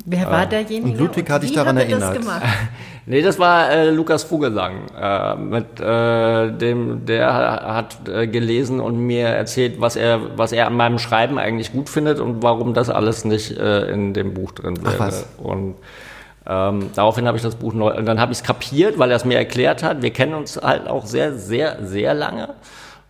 Wer 0.06 0.30
war 0.30 0.46
derjenige? 0.46 0.92
Und 0.92 0.98
Ludwig 0.98 1.28
hat 1.28 1.42
dich 1.42 1.52
daran 1.52 1.76
erinnert. 1.76 2.18
Nee, 3.08 3.22
das 3.22 3.38
war 3.38 3.70
äh, 3.70 3.90
Lukas 3.90 4.24
Vogelsang. 4.24 4.82
Äh, 5.00 5.34
mit 5.36 5.80
äh, 5.80 6.52
dem, 6.52 7.06
der 7.06 7.32
hat 7.32 8.06
äh, 8.06 8.26
gelesen 8.26 8.80
und 8.80 8.98
mir 8.98 9.28
erzählt, 9.28 9.80
was 9.80 9.96
er, 9.96 10.36
was 10.36 10.52
er 10.52 10.66
an 10.66 10.76
meinem 10.76 10.98
Schreiben 10.98 11.38
eigentlich 11.38 11.72
gut 11.72 11.88
findet 11.88 12.20
und 12.20 12.42
warum 12.42 12.74
das 12.74 12.90
alles 12.90 13.24
nicht 13.24 13.56
äh, 13.56 13.90
in 13.90 14.12
dem 14.12 14.34
Buch 14.34 14.52
drin 14.52 14.76
wäre. 14.84 14.94
Ach, 14.94 15.06
was? 15.06 15.26
Und 15.38 15.76
ähm, 16.46 16.90
daraufhin 16.94 17.26
habe 17.26 17.38
ich 17.38 17.42
das 17.42 17.54
Buch 17.54 17.72
neu, 17.72 17.96
und 17.96 18.04
dann 18.04 18.20
habe 18.20 18.32
ich 18.32 18.38
es 18.38 18.44
kapiert, 18.44 18.98
weil 18.98 19.10
er 19.10 19.16
es 19.16 19.24
mir 19.24 19.38
erklärt 19.38 19.82
hat. 19.82 20.02
Wir 20.02 20.10
kennen 20.10 20.34
uns 20.34 20.60
halt 20.60 20.86
auch 20.86 21.06
sehr, 21.06 21.32
sehr, 21.32 21.78
sehr 21.82 22.12
lange. 22.12 22.50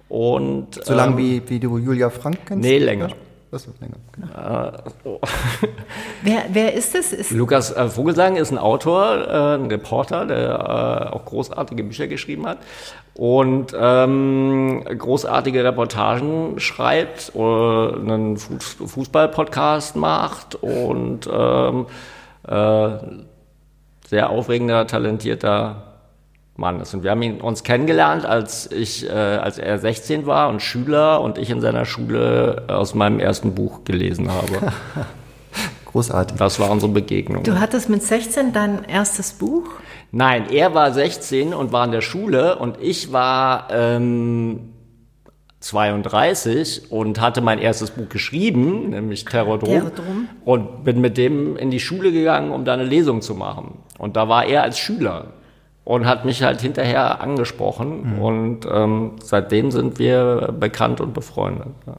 Und, 0.08 0.84
so 0.84 0.94
lange 0.94 1.12
ähm, 1.12 1.18
wie, 1.18 1.42
wie 1.48 1.58
du 1.58 1.76
Julia 1.76 2.08
Frank 2.10 2.38
kennst? 2.46 2.62
Nee, 2.62 2.78
länger. 2.78 3.08
Das 3.50 3.66
wird 3.66 3.80
länger. 3.80 3.96
Genau. 4.12 4.66
Äh, 4.66 4.72
oh. 5.04 5.20
wer, 6.22 6.44
wer 6.50 6.74
ist 6.74 6.94
das? 6.94 7.12
Ist 7.14 7.30
Lukas 7.30 7.74
äh, 7.74 7.88
Vogelsang 7.88 8.36
ist 8.36 8.50
ein 8.50 8.58
Autor, 8.58 9.26
äh, 9.26 9.54
ein 9.54 9.66
Reporter, 9.66 10.26
der 10.26 11.08
äh, 11.12 11.14
auch 11.14 11.24
großartige 11.24 11.82
Bücher 11.82 12.08
geschrieben 12.08 12.46
hat 12.46 12.58
und 13.14 13.74
ähm, 13.78 14.84
großartige 14.84 15.64
Reportagen 15.64 16.60
schreibt, 16.60 17.34
oder 17.34 17.96
einen 17.96 18.36
Fußball-Podcast 18.36 19.96
macht 19.96 20.54
und 20.56 21.28
ähm, 21.32 21.86
äh, 22.46 22.88
sehr 24.08 24.30
aufregender, 24.30 24.86
talentierter 24.86 25.87
Mann 26.58 26.80
ist. 26.80 26.92
Und 26.92 27.04
wir 27.04 27.12
haben 27.12 27.22
ihn, 27.22 27.40
uns 27.40 27.62
kennengelernt, 27.62 28.26
als 28.26 28.70
ich, 28.70 29.08
äh, 29.08 29.12
als 29.12 29.58
er 29.58 29.78
16 29.78 30.26
war 30.26 30.48
und 30.48 30.60
Schüler 30.60 31.20
und 31.20 31.38
ich 31.38 31.50
in 31.50 31.60
seiner 31.60 31.84
Schule 31.84 32.64
aus 32.66 32.94
meinem 32.94 33.20
ersten 33.20 33.54
Buch 33.54 33.84
gelesen 33.84 34.30
habe. 34.30 34.72
Großartig. 35.86 36.36
Das 36.36 36.58
war 36.58 36.70
unsere 36.70 36.92
Begegnung. 36.92 37.44
Du 37.44 37.60
hattest 37.60 37.88
mit 37.88 38.02
16 38.02 38.52
dein 38.52 38.84
erstes 38.84 39.32
Buch? 39.32 39.68
Nein, 40.10 40.50
er 40.50 40.74
war 40.74 40.92
16 40.92 41.54
und 41.54 41.72
war 41.72 41.84
in 41.84 41.92
der 41.92 42.00
Schule 42.00 42.58
und 42.58 42.76
ich 42.80 43.12
war 43.12 43.68
ähm, 43.70 44.72
32 45.60 46.90
und 46.90 47.20
hatte 47.20 47.40
mein 47.40 47.60
erstes 47.60 47.92
Buch 47.92 48.08
geschrieben, 48.08 48.90
nämlich 48.90 49.24
Terrordrom, 49.24 49.70
Terrordrom. 49.70 50.28
Und 50.44 50.84
bin 50.84 51.00
mit 51.00 51.16
dem 51.16 51.56
in 51.56 51.70
die 51.70 51.80
Schule 51.80 52.10
gegangen, 52.10 52.50
um 52.50 52.64
da 52.64 52.74
eine 52.74 52.84
Lesung 52.84 53.22
zu 53.22 53.34
machen. 53.34 53.78
Und 53.96 54.16
da 54.16 54.28
war 54.28 54.44
er 54.44 54.64
als 54.64 54.78
Schüler 54.78 55.34
und 55.88 56.04
hat 56.04 56.26
mich 56.26 56.42
halt 56.42 56.60
hinterher 56.60 57.22
angesprochen 57.22 58.16
mhm. 58.16 58.18
und 58.18 58.68
ähm, 58.70 59.12
seitdem 59.22 59.70
sind 59.70 59.98
wir 59.98 60.52
bekannt 60.60 61.00
und 61.00 61.14
befreundet. 61.14 61.68
Ja. 61.86 61.94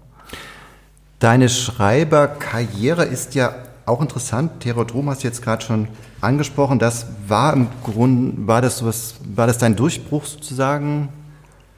Deine 1.17 1.49
Schreiberkarriere 1.49 3.04
ist 3.04 3.34
ja 3.34 3.56
auch 3.88 3.99
interessant. 3.99 4.60
Terodrom 4.60 5.10
hast 5.10 5.23
du 5.23 5.28
jetzt 5.28 5.41
gerade 5.41 5.65
schon 5.65 5.88
angesprochen. 6.21 6.78
Das 6.78 7.08
war 7.28 7.52
im 7.52 7.67
Grunde, 7.84 8.47
war 8.47 8.62
das 8.62 8.78
sowas, 8.78 9.15
war 9.23 9.47
das 9.47 9.58
dein 9.58 9.75
Durchbruch 9.75 10.25
sozusagen 10.25 11.10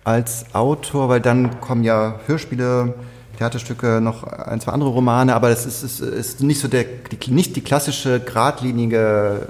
als 0.04 0.54
Autor? 0.54 1.08
Weil 1.08 1.21
dann 1.21 1.62
kommen 1.62 1.86
ja 1.86 2.19
Hörspiele, 2.26 2.93
Theaterstücke, 3.38 4.02
noch 4.02 4.24
ein, 4.24 4.60
zwei 4.60 4.74
andere 4.74 4.89
Romane, 4.89 5.34
aber 5.34 5.47
das 5.47 5.65
ist, 5.65 5.82
ist, 5.82 6.02
ist 6.02 6.41
nicht 6.41 6.60
so 6.60 6.67
der, 6.67 6.84
die, 6.84 7.32
nicht 7.32 7.56
die 7.56 7.62
klassische 7.62 8.19
geradlinige 8.19 9.47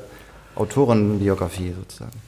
Autorenbiografie 0.53 1.73
sozusagen. 1.75 2.21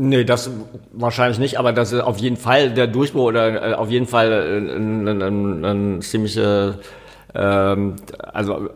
Nee, 0.00 0.22
das 0.22 0.48
wahrscheinlich 0.92 1.40
nicht, 1.40 1.58
aber 1.58 1.72
das 1.72 1.92
ist 1.92 2.02
auf 2.02 2.18
jeden 2.18 2.36
Fall 2.36 2.70
der 2.70 2.86
Durchbruch 2.86 3.24
oder 3.24 3.70
äh, 3.70 3.74
auf 3.74 3.90
jeden 3.90 4.06
Fall 4.06 4.32
ein, 4.32 5.08
ein, 5.08 5.22
ein, 5.22 5.64
ein 5.64 6.02
ziemliche 6.02 6.78
ähm, 7.34 7.96
also 8.32 8.70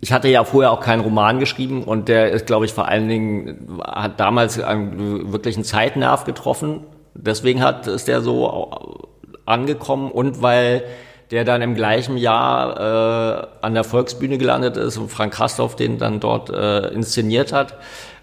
ich 0.00 0.12
hatte 0.12 0.28
ja 0.28 0.44
vorher 0.44 0.70
auch 0.70 0.78
keinen 0.78 1.00
Roman 1.00 1.40
geschrieben 1.40 1.82
und 1.82 2.08
der 2.08 2.30
ist, 2.30 2.46
glaube 2.46 2.66
ich, 2.66 2.72
vor 2.72 2.86
allen 2.86 3.08
Dingen 3.08 3.80
hat 3.84 4.20
damals 4.20 4.60
einen, 4.60 5.32
wirklich 5.32 5.56
einen 5.56 5.64
Zeitnerv 5.64 6.22
getroffen. 6.22 6.84
Deswegen 7.14 7.64
hat 7.64 7.88
ist 7.88 8.06
der 8.06 8.20
so 8.20 9.08
angekommen 9.46 10.12
und 10.12 10.40
weil 10.40 10.84
der 11.32 11.44
dann 11.44 11.62
im 11.62 11.74
gleichen 11.74 12.16
Jahr 12.16 13.42
äh, 13.42 13.46
an 13.60 13.74
der 13.74 13.82
Volksbühne 13.82 14.38
gelandet 14.38 14.76
ist 14.76 14.98
und 14.98 15.10
Frank 15.10 15.34
Kastorf 15.34 15.74
den 15.74 15.98
dann 15.98 16.20
dort 16.20 16.48
äh, 16.48 16.88
inszeniert 16.90 17.52
hat. 17.52 17.74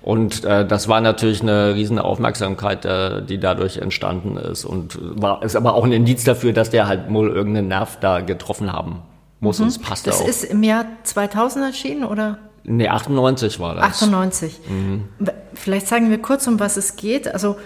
Und 0.08 0.46
äh, 0.46 0.66
das 0.66 0.88
war 0.88 1.02
natürlich 1.02 1.42
eine 1.42 1.76
riesen 1.76 2.00
Aufmerksamkeit, 2.00 2.86
äh, 2.86 3.22
die 3.24 3.42
dadurch 3.42 3.80
entstanden 3.80 4.38
ist. 4.38 4.64
Und 4.64 4.98
war 5.02 5.44
ist 5.44 5.58
aber 5.58 5.74
auch 5.74 5.84
ein 5.84 5.92
Indiz 5.92 6.24
dafür, 6.24 6.54
dass 6.54 6.70
der 6.70 6.88
halt 6.88 7.12
wohl 7.12 7.28
irgendeinen 7.30 7.68
Nerv 7.68 7.98
da 8.00 8.22
getroffen 8.22 8.72
haben 8.72 9.02
muss. 9.42 9.60
Mhm. 9.60 9.64
Und 9.64 9.68
es 9.68 9.80
passt 9.80 10.08
das 10.08 10.22
auch. 10.22 10.28
ist 10.30 10.46
im 10.46 10.64
Jahr 10.64 10.86
2000 11.04 11.66
erschienen, 11.66 12.06
oder? 12.06 12.38
Nee, 12.64 12.88
98 12.88 13.60
war 13.60 13.76
das. 13.76 13.84
98. 13.84 14.58
Mhm. 14.70 15.10
Vielleicht 15.56 15.90
sagen 15.90 16.10
wir 16.10 16.22
kurz, 16.22 16.48
um 16.48 16.58
was 16.58 16.78
es 16.78 16.96
geht. 16.96 17.28
Also, 17.28 17.58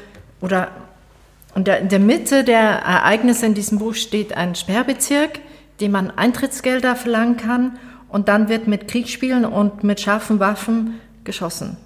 oder 0.41 0.69
Und 1.53 1.67
in 1.67 1.89
der 1.89 1.99
Mitte 1.99 2.43
der 2.43 2.59
Ereignisse 2.59 3.45
in 3.45 3.53
diesem 3.53 3.77
Buch 3.77 3.93
steht 3.93 4.35
ein 4.35 4.55
Sperrbezirk, 4.55 5.41
dem 5.79 5.91
man 5.91 6.09
Eintrittsgelder 6.09 6.95
verlangen 6.95 7.37
kann. 7.37 7.77
Und 8.09 8.29
dann 8.29 8.49
wird 8.49 8.67
mit 8.67 8.87
Kriegsspielen 8.87 9.45
und 9.45 9.83
mit 9.83 10.01
scharfen 10.01 10.39
Waffen 10.39 10.99
geschossen. 11.23 11.77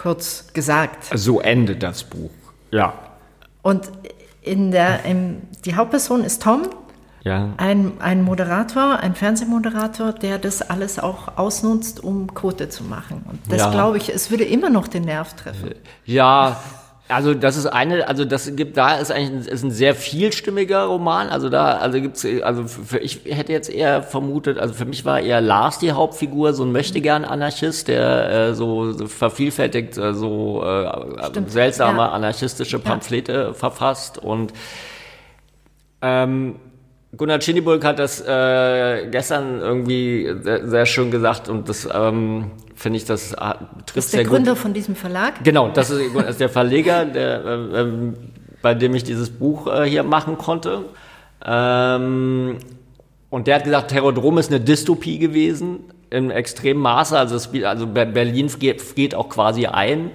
Kurz 0.00 0.46
gesagt. 0.54 1.10
So 1.14 1.40
endet 1.40 1.82
das 1.82 2.04
Buch, 2.04 2.30
ja. 2.70 2.94
Und 3.60 3.90
in 4.40 4.70
der, 4.70 5.04
im, 5.04 5.42
die 5.66 5.74
Hauptperson 5.74 6.24
ist 6.24 6.42
Tom, 6.42 6.62
ja. 7.22 7.50
ein, 7.58 7.92
ein 8.00 8.22
Moderator, 8.22 8.98
ein 9.00 9.14
Fernsehmoderator, 9.14 10.14
der 10.14 10.38
das 10.38 10.62
alles 10.62 10.98
auch 10.98 11.36
ausnutzt, 11.36 12.02
um 12.02 12.32
Quote 12.32 12.70
zu 12.70 12.84
machen. 12.84 13.26
Und 13.28 13.40
das 13.52 13.60
ja. 13.60 13.70
glaube 13.70 13.98
ich, 13.98 14.08
es 14.08 14.30
würde 14.30 14.44
immer 14.44 14.70
noch 14.70 14.88
den 14.88 15.04
Nerv 15.04 15.34
treffen. 15.34 15.74
Ja, 16.06 16.62
also 17.10 17.34
das 17.34 17.56
ist 17.56 17.66
eine, 17.66 18.08
also 18.08 18.24
das 18.24 18.54
gibt, 18.56 18.76
da 18.76 18.96
ist 18.96 19.10
eigentlich 19.10 19.48
ein, 19.48 19.52
ist 19.52 19.62
ein 19.62 19.70
sehr 19.70 19.94
vielstimmiger 19.94 20.84
Roman. 20.84 21.28
Also 21.28 21.48
da, 21.48 21.78
also 21.78 22.00
gibt's, 22.00 22.26
also 22.42 22.64
für, 22.64 22.98
ich 22.98 23.20
hätte 23.24 23.52
jetzt 23.52 23.70
eher 23.70 24.02
vermutet, 24.02 24.58
also 24.58 24.74
für 24.74 24.84
mich 24.84 25.04
war 25.04 25.20
eher 25.20 25.40
Lars 25.40 25.78
die 25.78 25.92
Hauptfigur, 25.92 26.52
so 26.52 26.64
ein 26.64 26.72
möchtegern 26.72 27.24
Anarchist, 27.24 27.88
der 27.88 28.30
äh, 28.30 28.54
so, 28.54 28.92
so 28.92 29.06
vervielfältigt 29.06 29.98
äh, 29.98 30.14
so 30.14 30.64
äh, 30.64 31.42
seltsame 31.46 31.98
ja. 31.98 32.10
anarchistische 32.10 32.78
Pamphlete 32.78 33.32
ja. 33.32 33.52
verfasst 33.52 34.18
und 34.18 34.52
ähm, 36.02 36.56
Gunnar 37.16 37.40
Chinibulk 37.40 37.84
hat 37.84 37.98
das 37.98 38.20
äh, 38.20 39.08
gestern 39.10 39.60
irgendwie 39.60 40.32
sehr, 40.40 40.68
sehr, 40.68 40.86
schön 40.86 41.10
gesagt 41.10 41.48
und 41.48 41.68
das 41.68 41.88
ähm, 41.92 42.52
finde 42.80 42.96
ich, 42.96 43.04
das 43.04 43.36
ah, 43.36 43.58
trifft 43.84 43.96
das 43.96 44.04
ist 44.06 44.14
der 44.14 44.20
sehr 44.20 44.28
Gründer 44.30 44.52
gut. 44.52 44.60
von 44.60 44.72
diesem 44.72 44.96
Verlag? 44.96 45.44
Genau, 45.44 45.68
das 45.68 45.90
ist, 45.90 46.00
ist 46.00 46.40
der 46.40 46.48
Verleger, 46.48 47.04
der, 47.04 47.44
äh, 47.44 47.80
äh, 47.82 48.12
bei 48.62 48.74
dem 48.74 48.94
ich 48.94 49.04
dieses 49.04 49.28
Buch 49.30 49.66
äh, 49.66 49.84
hier 49.84 50.02
machen 50.02 50.38
konnte. 50.38 50.86
Ähm, 51.44 52.56
und 53.28 53.46
der 53.46 53.56
hat 53.56 53.64
gesagt, 53.64 53.90
Terrodrom 53.90 54.38
ist 54.38 54.50
eine 54.50 54.60
Dystopie 54.60 55.18
gewesen 55.18 55.80
im 56.08 56.30
extremen 56.30 56.80
Maße. 56.80 57.18
Also, 57.18 57.36
es, 57.36 57.50
also 57.64 57.86
Berlin 57.86 58.50
geht, 58.58 58.96
geht 58.96 59.14
auch 59.14 59.28
quasi 59.28 59.66
ein. 59.66 60.10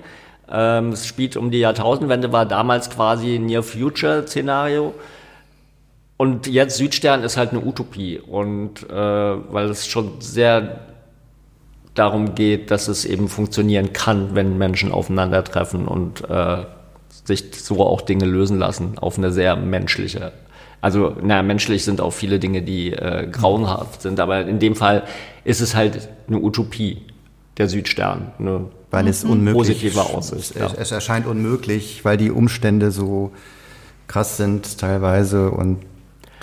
Ähm, 0.50 0.90
es 0.90 1.06
spielt 1.06 1.38
um 1.38 1.52
die 1.52 1.60
Jahrtausendwende, 1.60 2.32
war 2.34 2.48
damals 2.48 2.90
quasi 2.90 3.36
ein 3.36 3.46
Near-Future-Szenario. 3.46 4.96
Und 6.18 6.48
jetzt 6.48 6.78
Südstern 6.78 7.24
ist 7.24 7.38
halt 7.38 7.52
eine 7.52 7.62
Utopie 7.64 8.20
und 8.20 8.90
äh, 8.90 8.94
weil 8.94 9.70
es 9.70 9.86
schon 9.86 10.22
sehr 10.22 10.80
darum 11.96 12.36
geht, 12.36 12.72
dass 12.72 12.88
es 12.88 13.06
eben 13.06 13.28
funktionieren 13.28 13.94
kann, 13.94 14.36
wenn 14.36 14.58
Menschen 14.58 14.92
aufeinandertreffen 14.92 15.88
und 15.88 16.30
äh, 16.30 16.66
sich 17.24 17.46
so 17.54 17.80
auch 17.86 18.02
Dinge 18.02 18.26
lösen 18.26 18.60
lassen 18.60 18.98
auf 18.98 19.18
eine 19.18 19.32
sehr 19.32 19.56
menschliche. 19.56 20.32
Also, 20.82 21.16
na, 21.22 21.42
menschlich 21.42 21.84
sind 21.84 22.00
auch 22.00 22.12
viele 22.12 22.38
Dinge, 22.38 22.62
die 22.62 22.92
äh, 22.92 23.28
grauenhaft 23.32 24.02
sind, 24.04 24.20
aber 24.20 24.46
in 24.46 24.60
dem 24.60 24.76
Fall 24.76 25.04
ist 25.44 25.62
es 25.62 25.74
halt 25.74 26.10
eine 26.28 26.38
Utopie, 26.38 27.02
der 27.58 27.70
Südstern. 27.70 28.34
Eine 28.38 28.66
weil 28.92 29.08
es 29.08 29.24
unmöglich 29.24 29.54
positive 29.56 30.02
Aussicht. 30.02 30.56
Es, 30.56 30.74
es 30.74 30.92
erscheint 30.92 31.26
unmöglich, 31.26 32.06
weil 32.06 32.18
die 32.18 32.32
Umstände 32.32 32.92
so 32.92 33.32
krass 34.08 34.38
sind 34.38 34.78
teilweise 34.78 35.50
und 35.50 35.80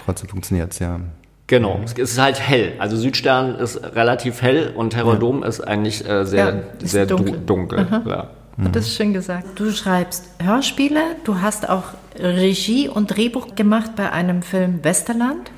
Trotzdem 0.04 0.28
funktioniert 0.28 0.72
es, 0.72 0.78
ja. 0.78 1.00
Genau, 1.46 1.80
es 1.84 1.92
ist 1.92 2.18
halt 2.20 2.40
hell. 2.40 2.74
Also 2.78 2.96
Südstern 2.96 3.56
ist 3.56 3.76
relativ 3.94 4.42
hell 4.42 4.72
und 4.74 4.90
Terradom 4.90 5.42
ja. 5.42 5.48
ist 5.48 5.60
eigentlich 5.60 6.08
äh, 6.08 6.24
sehr, 6.24 6.46
ja, 6.46 6.60
ist 6.82 6.92
sehr 6.92 7.06
dunkel. 7.06 7.40
dunkel 7.44 7.86
ja. 8.06 8.30
Mhm. 8.56 8.72
Das 8.72 8.86
ist 8.86 8.96
schön 8.96 9.12
gesagt. 9.12 9.46
Du 9.56 9.70
schreibst 9.72 10.24
Hörspiele, 10.38 11.00
du 11.24 11.40
hast 11.40 11.68
auch 11.68 11.84
Regie 12.18 12.88
und 12.88 13.08
Drehbuch 13.08 13.54
gemacht 13.54 13.92
bei 13.96 14.12
einem 14.12 14.42
Film 14.42 14.84
Westerland, 14.84 15.50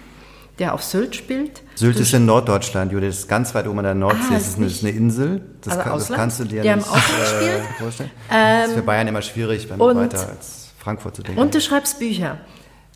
der 0.59 0.75
auf 0.75 0.83
Sylt 0.83 1.17
spielt. 1.17 1.63
Sylt 1.75 1.97
du 1.97 2.03
ist 2.03 2.15
in 2.15 2.27
Norddeutschland, 2.27 2.93
Judith, 2.93 3.09
das 3.09 3.19
ist 3.21 3.29
ganz 3.29 3.55
weit 3.55 3.67
oben 3.67 3.79
an 3.79 3.85
der 3.85 3.95
Nordsee, 3.95 4.21
ah, 4.31 4.35
das 4.35 4.49
ist, 4.49 4.57
eine, 4.59 4.67
ist 4.67 4.85
eine 4.85 4.93
Insel. 4.93 5.43
Das, 5.63 5.77
also 5.77 5.91
kann, 5.91 5.99
das, 5.99 6.09
kannst 6.09 6.41
du 6.41 6.45
dir 6.45 6.63
der 6.63 6.77
nicht 6.77 6.87
äh, 6.87 7.61
vorstellen. 7.79 8.11
Ähm, 8.31 8.61
das 8.61 8.69
ist 8.69 8.75
für 8.77 8.83
Bayern 8.83 9.09
immer 9.09 9.23
schwierig, 9.23 9.69
wenn 9.69 9.79
man 9.79 9.97
weiter 9.97 10.29
als 10.29 10.71
Frankfurt 10.79 11.17
zu 11.17 11.23
denken. 11.23 11.41
Und 11.41 11.55
du 11.55 11.61
schreibst 11.61 11.99
Bücher. 11.99 12.39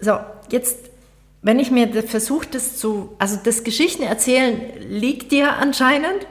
So, 0.00 0.18
jetzt 0.50 0.87
wenn 1.42 1.58
ich 1.58 1.70
mir 1.70 2.02
versuche, 2.02 2.46
das 2.50 2.76
zu, 2.76 3.14
also 3.18 3.38
das 3.42 3.64
Geschichtenerzählen 3.64 4.60
liegt 4.88 5.32
dir 5.32 5.54
anscheinend, 5.54 6.26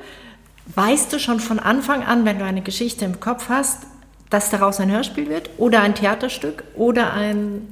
weißt 0.76 1.14
du 1.14 1.20
schon 1.20 1.40
von 1.40 1.60
Anfang 1.60 2.04
an, 2.04 2.26
wenn 2.26 2.40
du 2.40 2.46
eine 2.46 2.62
Geschichte 2.62 3.06
im 3.06 3.20
Kopf 3.20 3.50
hast, 3.50 3.84
dass 4.30 4.50
daraus 4.50 4.80
ein 4.80 4.92
Hörspiel 4.92 5.30
wird 5.30 5.50
oder 5.58 5.82
ein 5.82 5.96
Theaterstück 5.96 6.64
oder 6.76 7.14
ein 7.14 7.68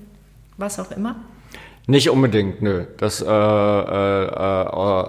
was 0.57 0.79
auch 0.79 0.91
immer? 0.91 1.15
Nicht 1.87 2.09
unbedingt, 2.09 2.61
nö. 2.61 2.85
Das 2.97 3.21
äh, 3.21 3.25
äh, 3.27 4.23
äh, 4.65 5.07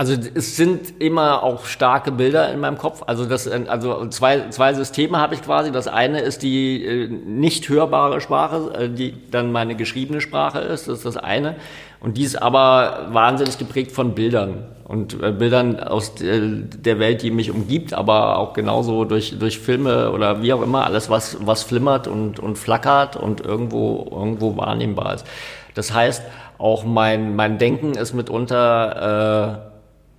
also 0.00 0.14
es 0.14 0.56
sind 0.56 0.98
immer 0.98 1.42
auch 1.42 1.66
starke 1.66 2.10
Bilder 2.10 2.50
in 2.50 2.58
meinem 2.58 2.78
Kopf. 2.78 3.02
Also 3.06 3.26
das, 3.26 3.46
also 3.46 4.06
zwei, 4.06 4.48
zwei 4.48 4.72
Systeme 4.72 5.18
habe 5.18 5.34
ich 5.34 5.42
quasi. 5.42 5.72
Das 5.72 5.88
eine 5.88 6.20
ist 6.20 6.42
die 6.42 6.82
äh, 6.82 7.08
nicht 7.08 7.68
hörbare 7.68 8.22
Sprache, 8.22 8.72
äh, 8.78 8.88
die 8.88 9.12
dann 9.30 9.52
meine 9.52 9.74
geschriebene 9.74 10.22
Sprache 10.22 10.60
ist. 10.60 10.88
Das 10.88 10.96
ist 10.96 11.04
das 11.04 11.18
eine. 11.18 11.56
Und 12.00 12.16
die 12.16 12.22
ist 12.22 12.40
aber 12.40 13.08
wahnsinnig 13.12 13.58
geprägt 13.58 13.92
von 13.92 14.14
Bildern 14.14 14.64
und 14.84 15.22
äh, 15.22 15.32
Bildern 15.32 15.78
aus 15.78 16.14
der 16.14 16.98
Welt, 16.98 17.20
die 17.20 17.30
mich 17.30 17.50
umgibt, 17.50 17.92
aber 17.92 18.38
auch 18.38 18.54
genauso 18.54 19.04
durch, 19.04 19.38
durch 19.38 19.58
Filme 19.58 20.12
oder 20.12 20.40
wie 20.40 20.54
auch 20.54 20.62
immer, 20.62 20.86
alles 20.86 21.10
was, 21.10 21.36
was 21.44 21.62
flimmert 21.62 22.08
und, 22.08 22.40
und 22.40 22.56
flackert 22.56 23.16
und 23.16 23.42
irgendwo, 23.42 24.08
irgendwo 24.10 24.56
wahrnehmbar 24.56 25.16
ist. 25.16 25.26
Das 25.74 25.92
heißt, 25.92 26.22
auch 26.56 26.84
mein, 26.84 27.36
mein 27.36 27.58
Denken 27.58 27.92
ist 27.92 28.14
mitunter, 28.14 29.66
äh, 29.66 29.69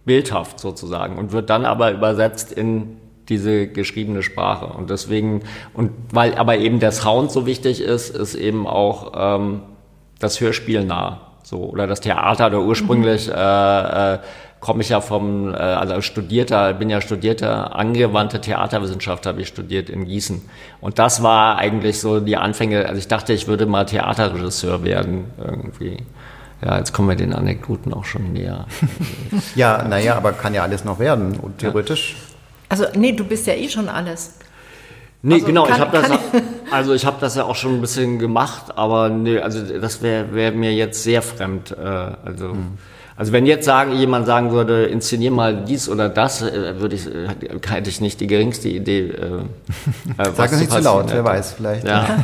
bildhaft 0.06 0.60
sozusagen 0.60 1.18
und 1.18 1.32
wird 1.32 1.50
dann 1.50 1.66
aber 1.66 1.92
übersetzt 1.92 2.52
in 2.52 2.98
diese 3.30 3.68
geschriebene 3.68 4.24
Sprache. 4.24 4.66
Und 4.66 4.90
deswegen, 4.90 5.44
und 5.74 5.92
weil 6.12 6.36
aber 6.36 6.58
eben 6.58 6.80
der 6.80 6.92
Sound 6.92 7.32
so 7.32 7.46
wichtig 7.46 7.82
ist, 7.82 8.16
ist 8.16 8.36
eben 8.36 8.68
auch 8.68 9.14
ähm, 9.16 9.62
das 10.20 10.42
Hörspiel 10.42 10.84
nah. 10.84 11.22
So, 11.44 11.58
oder 11.70 11.88
das 11.88 12.02
Theater 12.02 12.48
oder 12.48 12.62
ursprünglich 12.62 13.28
mhm. 13.28 13.34
äh, 13.36 14.14
äh, 14.14 14.20
komme 14.60 14.82
ich 14.82 14.90
ja 14.90 15.02
vom, 15.02 15.54
äh, 15.54 15.58
also 15.58 16.02
studierter, 16.02 16.74
bin 16.74 16.90
ja 16.90 17.02
studierter 17.02 17.76
angewandte 17.76 18.40
Theaterwissenschaft 18.40 19.26
habe 19.26 19.42
ich 19.42 19.48
studiert 19.48 19.90
in 19.90 20.06
Gießen. 20.06 20.42
Und 20.80 21.00
das 21.00 21.24
war 21.24 21.58
eigentlich 21.58 22.00
so 22.00 22.20
die 22.20 22.38
Anfänge, 22.38 22.86
also 22.86 23.00
ich 23.00 23.08
dachte, 23.08 23.34
ich 23.34 23.48
würde 23.48 23.66
mal 23.66 23.86
Theaterregisseur 23.86 24.84
werden 24.84 25.26
irgendwie. 25.38 25.98
Ja, 26.64 26.78
jetzt 26.78 26.94
kommen 26.94 27.10
wir 27.10 27.16
den 27.16 27.34
Anekdoten 27.34 27.94
auch 27.94 28.06
schon 28.06 28.34
näher. 28.34 28.66
ja, 29.56 29.84
naja, 29.84 30.16
aber 30.16 30.34
kann 30.34 30.54
ja 30.54 30.64
alles 30.64 30.84
noch 30.86 31.00
werden, 31.00 31.40
und 31.40 31.58
theoretisch. 31.58 32.16
Also, 32.70 32.86
nee, 32.96 33.14
du 33.14 33.24
bist 33.26 33.48
ja 33.48 33.54
eh 33.54 33.68
schon 33.68 33.90
alles. 33.90 34.36
Nee, 35.24 35.36
also, 35.36 35.46
genau, 35.48 35.64
kann, 35.66 35.76
ich 35.76 35.80
habe 35.80 35.98
das, 35.98 36.12
also 36.72 36.94
ich 36.94 37.06
habe 37.06 37.18
das 37.20 37.36
ja 37.36 37.44
auch 37.44 37.56
schon 37.56 37.76
ein 37.76 37.82
bisschen 37.82 38.20
gemacht, 38.20 38.78
aber 38.78 39.10
nee, 39.10 39.40
also 39.40 39.80
das 39.80 40.02
wäre 40.02 40.34
wär 40.34 40.52
mir 40.52 40.74
jetzt 40.74 41.04
sehr 41.04 41.22
fremd. 41.22 41.72
Äh, 41.72 41.84
also. 41.84 42.52
Hm. 42.52 42.78
Also 43.16 43.32
wenn 43.32 43.46
jetzt 43.46 43.66
sagen, 43.66 43.94
jemand 43.94 44.26
sagen 44.26 44.52
würde, 44.52 44.86
inszenier 44.86 45.32
mal 45.32 45.66
dies 45.66 45.90
oder 45.90 46.10
das, 46.10 46.42
äh, 46.42 46.80
würde 46.80 46.96
ich, 46.96 47.08
äh, 47.08 47.28
hätte 47.68 47.90
ich 47.90 48.02
nicht 48.02 48.20
die 48.20 48.28
geringste 48.28 48.70
Idee. 48.70 49.10
Äh, 49.10 49.42
äh 50.18 50.32
Sag 50.36 50.52
es 50.52 50.60
nicht 50.60 50.72
zu 50.72 50.80
laut, 50.80 51.06
hätte. 51.06 51.16
wer 51.16 51.26
weiß 51.26 51.54
vielleicht. 51.54 51.88
Ja. 51.88 52.08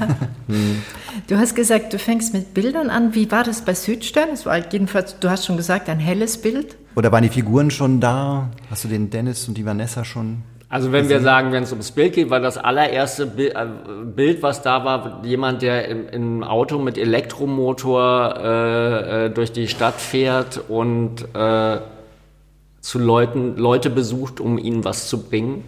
Du 1.25 1.35
hast 1.37 1.55
gesagt, 1.55 1.93
du 1.93 1.99
fängst 1.99 2.33
mit 2.33 2.53
Bildern 2.53 2.89
an. 2.91 3.15
Wie 3.15 3.29
war 3.31 3.43
das 3.43 3.61
bei 3.61 3.73
Südstern? 3.73 4.29
Es 4.31 4.45
war 4.45 4.57
jedenfalls, 4.71 5.19
du 5.19 5.29
hast 5.29 5.45
schon 5.45 5.57
gesagt, 5.57 5.89
ein 5.89 5.99
helles 5.99 6.37
Bild. 6.37 6.77
Oder 6.95 7.11
waren 7.11 7.23
die 7.23 7.29
Figuren 7.29 7.71
schon 7.71 7.99
da? 7.99 8.49
Hast 8.69 8.83
du 8.83 8.87
den 8.87 9.09
Dennis 9.09 9.47
und 9.47 9.57
die 9.57 9.65
Vanessa 9.65 10.05
schon 10.05 10.43
also 10.69 10.91
wenn 10.91 11.07
wir 11.07 11.21
sagen, 11.21 11.53
wenn 11.53 11.63
es 11.63 11.71
ums 11.71 11.91
Bild 11.91 12.11
geht, 12.13 12.29
war 12.29 12.41
das 12.41 12.57
allererste 12.57 13.23
äh, 13.23 13.65
Bild, 14.03 14.43
was 14.43 14.61
da 14.61 14.83
war, 14.83 15.21
jemand, 15.23 15.61
der 15.61 15.87
im, 15.87 16.09
im 16.09 16.43
Auto 16.43 16.77
mit 16.77 16.97
Elektromotor 16.97 18.35
äh, 18.37 19.25
äh, 19.25 19.29
durch 19.29 19.53
die 19.53 19.69
Stadt 19.69 19.95
fährt 19.95 20.59
und 20.67 21.23
äh, 21.33 21.77
zu 22.81 22.99
Leuten 22.99 23.55
Leute 23.55 23.89
besucht, 23.89 24.41
um 24.41 24.57
ihnen 24.57 24.83
was 24.83 25.07
zu 25.07 25.23
bringen. 25.23 25.63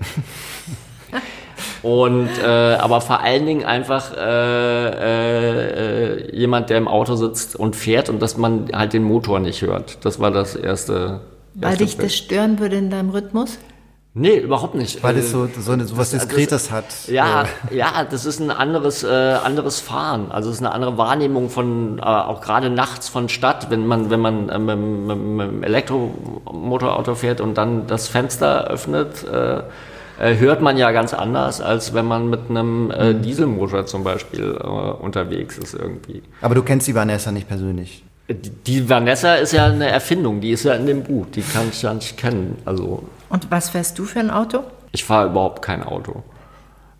und 1.81 2.29
äh, 2.43 2.75
aber 2.75 2.99
vor 2.99 3.21
allen 3.21 3.45
Dingen 3.45 3.63
einfach 3.63 4.11
äh, 4.17 5.49
jemand, 6.35 6.69
der 6.69 6.77
im 6.77 6.89
Auto 6.89 7.15
sitzt 7.15 7.55
und 7.55 7.77
fährt 7.77 8.09
und 8.09 8.21
dass 8.21 8.35
man 8.35 8.67
halt 8.73 8.91
den 8.91 9.03
Motor 9.03 9.39
nicht 9.39 9.61
hört. 9.61 10.03
Das 10.03 10.19
war 10.19 10.31
das 10.31 10.57
erste. 10.57 11.21
Weil 11.53 11.77
dich 11.77 11.95
das 11.95 12.13
stören 12.13 12.59
würde 12.59 12.75
in 12.75 12.89
deinem 12.89 13.11
Rhythmus? 13.11 13.59
Nee, 14.15 14.37
überhaupt 14.37 14.73
nicht. 14.73 15.03
Weil 15.03 15.17
es 15.17 15.31
so, 15.31 15.47
so, 15.59 15.71
eine, 15.71 15.85
so 15.85 15.95
was 15.95 16.09
Diskretes 16.09 16.63
das, 16.63 16.71
hat. 16.71 16.85
Ja, 17.07 17.45
ja, 17.71 18.03
das 18.09 18.25
ist 18.25 18.39
ein 18.39 18.49
anderes, 18.49 19.03
äh, 19.03 19.07
anderes 19.07 19.79
Fahren. 19.79 20.31
Also 20.31 20.49
es 20.49 20.55
ist 20.55 20.61
eine 20.61 20.71
andere 20.71 20.97
Wahrnehmung 20.97 21.49
von, 21.49 21.99
äh, 21.99 22.01
auch 22.01 22.41
gerade 22.41 22.71
nachts 22.71 23.07
von 23.07 23.29
Stadt, 23.29 23.69
wenn 23.69 23.85
man, 23.85 24.09
wenn 24.09 24.19
man 24.19 24.49
äh, 24.49 24.57
mit, 24.57 24.77
mit, 24.79 25.17
mit 25.17 25.45
einem 25.45 25.63
Elektromotorauto 25.63 27.13
fährt 27.13 27.39
und 27.39 27.57
dann 27.57 27.85
das 27.85 28.07
Fenster 28.07 28.65
öffnet. 28.65 29.23
Äh, 29.27 29.61
äh, 30.19 30.37
hört 30.37 30.61
man 30.61 30.75
ja 30.75 30.91
ganz 30.91 31.13
anders, 31.13 31.61
als 31.61 31.93
wenn 31.93 32.05
man 32.05 32.29
mit 32.29 32.49
einem 32.49 32.91
äh, 32.91 33.13
Dieselmotor 33.13 33.85
zum 33.85 34.03
Beispiel 34.03 34.57
äh, 34.59 34.67
unterwegs 34.67 35.57
ist 35.57 35.75
irgendwie. 35.75 36.23
Aber 36.41 36.55
du 36.55 36.63
kennst 36.63 36.87
die 36.87 36.95
Vanessa 36.95 37.31
nicht 37.31 37.47
persönlich? 37.47 38.03
Die, 38.29 38.87
Vanessa 38.87 39.35
ist 39.35 39.53
ja 39.53 39.65
eine 39.65 39.87
Erfindung, 39.89 40.39
die 40.39 40.51
ist 40.51 40.63
ja 40.63 40.73
in 40.75 40.85
dem 40.85 41.03
Buch, 41.03 41.25
die 41.33 41.41
kann 41.41 41.67
ich 41.71 41.81
ja 41.81 41.93
nicht 41.93 42.15
kennen. 42.17 42.57
Also 42.65 43.03
Und 43.29 43.49
was 43.49 43.69
fährst 43.69 43.97
du 43.97 44.05
für 44.05 44.19
ein 44.19 44.29
Auto? 44.29 44.63
ich 44.91 45.03
fahre 45.03 45.29
überhaupt 45.29 45.61
kein 45.61 45.83
Auto. 45.83 46.23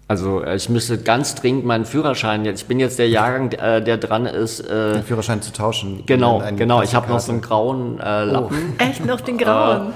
Also 0.08 0.44
äh, 0.44 0.56
ich 0.56 0.70
müsste 0.70 0.98
ganz 0.98 1.36
dringend 1.36 1.66
meinen 1.66 1.86
Führerschein 1.86 2.44
jetzt. 2.46 2.62
Ich 2.62 2.68
bin 2.68 2.80
jetzt 2.80 2.98
der 2.98 3.10
Jahrgang, 3.10 3.52
äh, 3.52 3.84
der 3.84 3.98
dran 3.98 4.26
ist. 4.26 4.60
Äh, 4.60 4.94
Den 4.94 5.04
Führerschein 5.04 5.42
zu 5.44 5.54
tauschen. 5.54 6.04
genau, 6.08 6.42
genau. 6.56 6.82
Ich 6.82 6.96
habe 6.96 7.10
noch 7.10 7.20
so 7.20 7.32
einen 7.32 7.42
grauen 7.42 8.00
äh, 8.00 8.24
Lappen. 8.26 8.74
Echt 8.80 9.06
noch 9.06 9.22
den 9.22 9.38
grauen? 9.38 9.94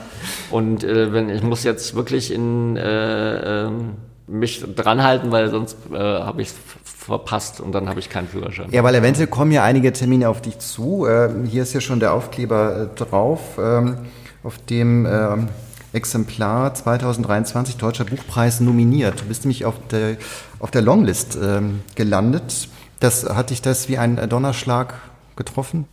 Und 0.51 0.83
äh, 0.83 1.11
wenn 1.13 1.29
ich 1.29 1.41
muss 1.41 1.63
jetzt 1.63 1.95
wirklich 1.95 2.31
in 2.31 2.77
äh, 2.77 3.65
ähm, 3.65 3.93
mich 4.27 4.63
dranhalten, 4.75 5.31
weil 5.31 5.49
sonst 5.49 5.77
äh, 5.91 5.97
habe 5.97 6.41
ich 6.41 6.49
es 6.49 6.55
verpasst 6.85 7.59
und 7.59 7.73
dann 7.73 7.89
habe 7.89 7.99
ich 7.99 8.09
keinen 8.09 8.27
Führerschein. 8.27 8.67
Ja, 8.71 8.83
weil 8.83 8.95
eventuell 8.95 9.27
kommen 9.27 9.51
ja 9.51 9.63
einige 9.63 9.91
Termine 9.91 10.29
auf 10.29 10.41
dich 10.41 10.59
zu. 10.59 11.05
Ähm, 11.07 11.45
hier 11.45 11.63
ist 11.63 11.73
ja 11.73 11.81
schon 11.81 11.99
der 11.99 12.13
Aufkleber 12.13 12.89
äh, 12.93 12.95
drauf, 12.95 13.57
ähm, 13.59 13.97
auf 14.43 14.57
dem 14.57 15.05
ähm, 15.05 15.49
Exemplar 15.91 16.73
2023 16.73 17.77
Deutscher 17.77 18.05
Buchpreis 18.05 18.59
nominiert. 18.61 19.21
Du 19.21 19.25
bist 19.25 19.43
nämlich 19.43 19.65
auf 19.65 19.75
der, 19.91 20.17
auf 20.59 20.71
der 20.71 20.81
Longlist 20.81 21.37
ähm, 21.41 21.81
gelandet. 21.95 22.69
Das, 22.99 23.25
hat 23.29 23.49
dich 23.49 23.61
das 23.61 23.89
wie 23.89 23.97
ein 23.97 24.29
Donnerschlag 24.29 24.95
getroffen? 25.35 25.85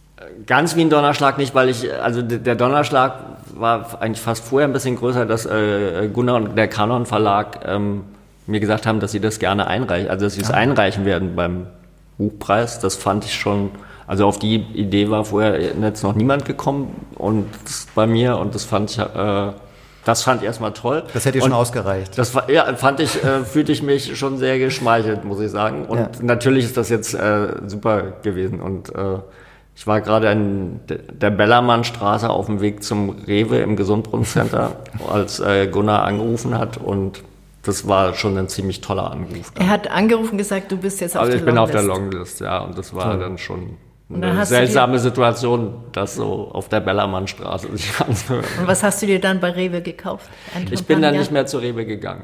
Ganz 0.47 0.77
wie 0.77 0.83
ein 0.83 0.91
Donnerschlag 0.91 1.39
nicht, 1.39 1.55
weil 1.55 1.69
ich, 1.69 1.93
also 1.93 2.23
der 2.23 2.55
Donnerschlag 2.55 3.15
war 3.55 4.01
eigentlich 4.01 4.21
fast 4.21 4.45
vorher 4.45 4.69
ein 4.69 4.73
bisschen 4.73 4.97
größer, 4.97 5.27
dass 5.27 5.45
äh, 5.45 6.09
Gunnar 6.13 6.37
und 6.37 6.57
der 6.57 6.69
Kanon 6.69 7.05
Verlag 7.05 7.61
ähm, 7.65 8.05
mir 8.51 8.61
gesagt 8.61 8.87
haben, 8.87 9.01
dass 9.01 9.13
sie 9.13 9.21
das 9.21 9.39
gerne 9.39 9.67
einreichen, 9.67 10.11
also 10.11 10.27
dass 10.27 10.35
sie 10.35 10.43
es 10.43 10.51
einreichen 10.51 11.05
werden 11.05 11.37
beim 11.37 11.67
Buchpreis. 12.19 12.81
Das 12.81 12.97
fand 12.97 13.25
ich 13.25 13.35
schon, 13.35 13.71
also 14.07 14.27
auf 14.27 14.39
die 14.39 14.57
Idee 14.57 15.09
war 15.11 15.25
vorher 15.25 15.61
jetzt 15.61 16.03
noch 16.03 16.15
niemand 16.15 16.45
gekommen 16.45 17.07
und 17.17 17.47
bei 17.95 18.07
mir 18.07 18.37
und 18.39 18.55
das 18.55 18.65
fand 18.65 18.91
ich, 18.91 18.99
äh, 18.99 19.53
das 20.05 20.23
fand 20.23 20.41
ich 20.41 20.47
erstmal 20.47 20.73
toll. 20.73 21.03
Das 21.13 21.25
hätte 21.27 21.39
dir 21.39 21.45
schon 21.45 21.53
ausgereicht. 21.53 22.17
Das 22.19 22.33
ja, 22.49 22.75
fand 22.75 23.01
ich, 23.01 23.23
äh, 23.23 23.45
fühlte 23.45 23.71
ich 23.73 23.83
mich 23.83 24.19
schon 24.19 24.39
sehr 24.39 24.59
geschmeichelt, 24.59 25.25
muss 25.25 25.41
ich 25.41 25.51
sagen. 25.51 25.85
Und 25.87 25.99
Ja. 25.99 26.09
natürlich 26.23 26.65
ist 26.65 26.77
das 26.77 26.89
jetzt 26.89 27.15
äh, 27.15 27.49
super 27.67 28.03
gewesen. 28.23 28.61
Und 28.61 28.95
äh, 28.95 29.19
ich 29.77 29.87
war 29.87 30.01
gerade 30.01 30.31
in 30.33 30.81
de- 30.89 31.01
der 31.13 31.31
Bellermannstraße 31.31 32.29
auf 32.31 32.47
dem 32.47 32.61
Weg 32.63 32.83
zum 32.83 33.11
Rewe 33.27 33.59
im 33.59 33.77
Gesundbrunnncenter, 33.77 34.73
als 35.13 35.39
äh, 35.39 35.67
Gunnar 35.69 36.05
angerufen 36.05 36.59
hat. 36.59 36.79
Und 36.79 37.23
das 37.63 37.87
war 37.87 38.15
schon 38.15 38.37
ein 38.39 38.49
ziemlich 38.49 38.81
toller 38.81 39.11
Anruf. 39.11 39.53
Er 39.59 39.69
hat 39.69 39.91
angerufen 39.91 40.33
und 40.33 40.39
gesagt, 40.39 40.73
du 40.73 40.77
bist 40.77 41.01
jetzt 41.01 41.17
auf 41.17 41.23
Also 41.23 41.33
der 41.33 41.41
ich 41.41 41.45
bin 41.47 41.59
auf 41.59 41.71
der 41.71 41.83
Longlist. 41.83 42.13
Longlist, 42.13 42.41
ja. 42.41 42.59
Und 42.59 42.77
das 42.79 42.95
war 42.95 43.17
dann 43.19 43.37
schon 43.39 43.77
dann 44.09 44.25
eine 44.25 44.41
du 44.41 44.47
seltsame 44.47 44.99
Situation, 44.99 45.75
das 45.93 46.17
so 46.17 46.51
auf 46.53 46.69
der 46.69 46.81
Bellermannstraße 46.81 47.69
sich 47.77 47.93
anzuhören. 48.07 48.45
Und 48.61 48.67
was 48.67 48.83
hast 48.83 49.01
du 49.03 49.07
dir 49.07 49.21
dann 49.21 49.39
bei 49.41 49.51
Rewe 49.51 49.83
gekauft? 49.83 50.29
Ich 50.71 50.85
bin 50.85 51.01
dann 51.03 51.17
nicht 51.17 51.31
mehr 51.31 51.47
zur 51.47 51.61
Rewe 51.61 51.85
gegangen. 51.87 52.23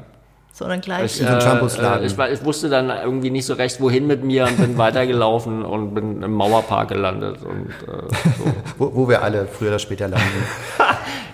Sondern 0.51 0.81
gleich. 0.81 1.21
Ich, 1.21 1.21
äh, 1.21 2.03
ich, 2.03 2.17
war- 2.17 2.31
ich 2.31 2.43
wusste 2.43 2.67
dann 2.67 2.89
irgendwie 2.89 3.29
nicht 3.29 3.45
so 3.45 3.53
recht, 3.53 3.79
wohin 3.79 4.07
mit 4.07 4.23
mir 4.23 4.45
und 4.47 4.57
bin 4.57 4.77
weitergelaufen 4.79 5.63
und 5.63 5.93
bin 5.93 6.23
im 6.23 6.31
Mauerpark 6.33 6.89
gelandet. 6.89 7.37
Und, 7.43 7.67
äh, 7.87 8.01
so. 8.39 8.45
Wo, 8.79 8.95
wo 8.95 9.07
wir 9.07 9.21
alle 9.21 9.45
früher 9.45 9.69
oder 9.69 9.79
später 9.79 10.07
landen. 10.07 10.25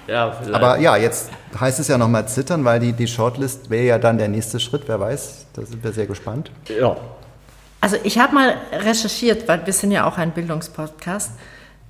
Ja, 0.08 0.32
vielleicht. 0.32 0.56
Aber 0.56 0.80
ja, 0.80 0.98
jetzt 0.98 1.30
heißt 1.60 1.80
es 1.80 1.88
ja 1.88 1.98
nochmal 1.98 2.28
zittern, 2.28 2.66
weil 2.66 2.80
die, 2.80 2.94
die 2.94 3.08
Shortlist 3.08 3.70
wäre 3.70 3.86
ja 3.86 3.98
dann 3.98 4.18
der 4.18 4.28
nächste 4.28 4.60
Schritt, 4.60 4.84
wer 4.88 5.00
weiß. 5.00 5.48
Da 5.54 5.62
sind 5.66 5.84
wir 5.84 5.92
sehr 5.92 6.08
gespannt. 6.08 6.52
ja. 6.68 6.96
Also 7.82 7.98
ich 8.06 8.18
habe 8.18 8.34
mal 8.34 8.56
recherchiert, 8.72 9.46
weil 9.50 9.66
wir 9.66 9.74
sind 9.74 9.92
ja 9.92 10.08
auch 10.08 10.18
ein 10.18 10.32
Bildungspodcast, 10.32 11.32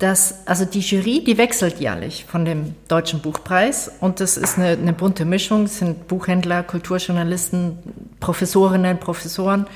dass 0.00 0.44
also 0.44 0.64
die 0.64 0.80
Jury, 0.80 1.22
die 1.22 1.38
wechselt 1.38 1.78
jährlich 1.78 2.24
von 2.24 2.44
dem 2.44 2.74
Deutschen 2.88 3.20
Buchpreis 3.20 3.92
und 4.00 4.18
das 4.18 4.36
ist 4.36 4.58
eine, 4.58 4.70
eine 4.70 4.92
bunte 4.92 5.24
Mischung, 5.24 5.66
es 5.66 5.78
sind 5.78 6.08
Buchhändler, 6.08 6.64
Kulturjournalisten, 6.64 7.78
Professorinnen, 8.18 8.98
Professoren 8.98 9.66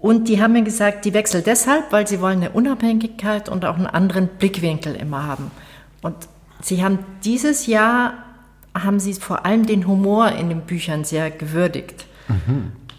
und 0.00 0.28
die 0.28 0.40
haben 0.40 0.54
mir 0.54 0.62
gesagt, 0.62 1.04
die 1.04 1.12
wechselt 1.12 1.46
deshalb, 1.46 1.92
weil 1.92 2.06
sie 2.06 2.22
wollen 2.22 2.38
eine 2.38 2.50
Unabhängigkeit 2.52 3.50
und 3.50 3.66
auch 3.66 3.76
einen 3.76 3.86
anderen 3.86 4.28
Blickwinkel 4.28 4.94
immer 4.94 5.26
haben. 5.26 5.50
Und 6.00 6.14
sie 6.62 6.82
haben 6.82 6.98
dieses 7.24 7.66
Jahr 7.66 8.14
haben 8.74 9.00
sie 9.00 9.14
vor 9.14 9.46
allem 9.46 9.66
den 9.66 9.86
Humor 9.86 10.32
in 10.32 10.48
den 10.48 10.62
Büchern 10.62 11.04
sehr 11.04 11.30
gewürdigt. 11.30 12.06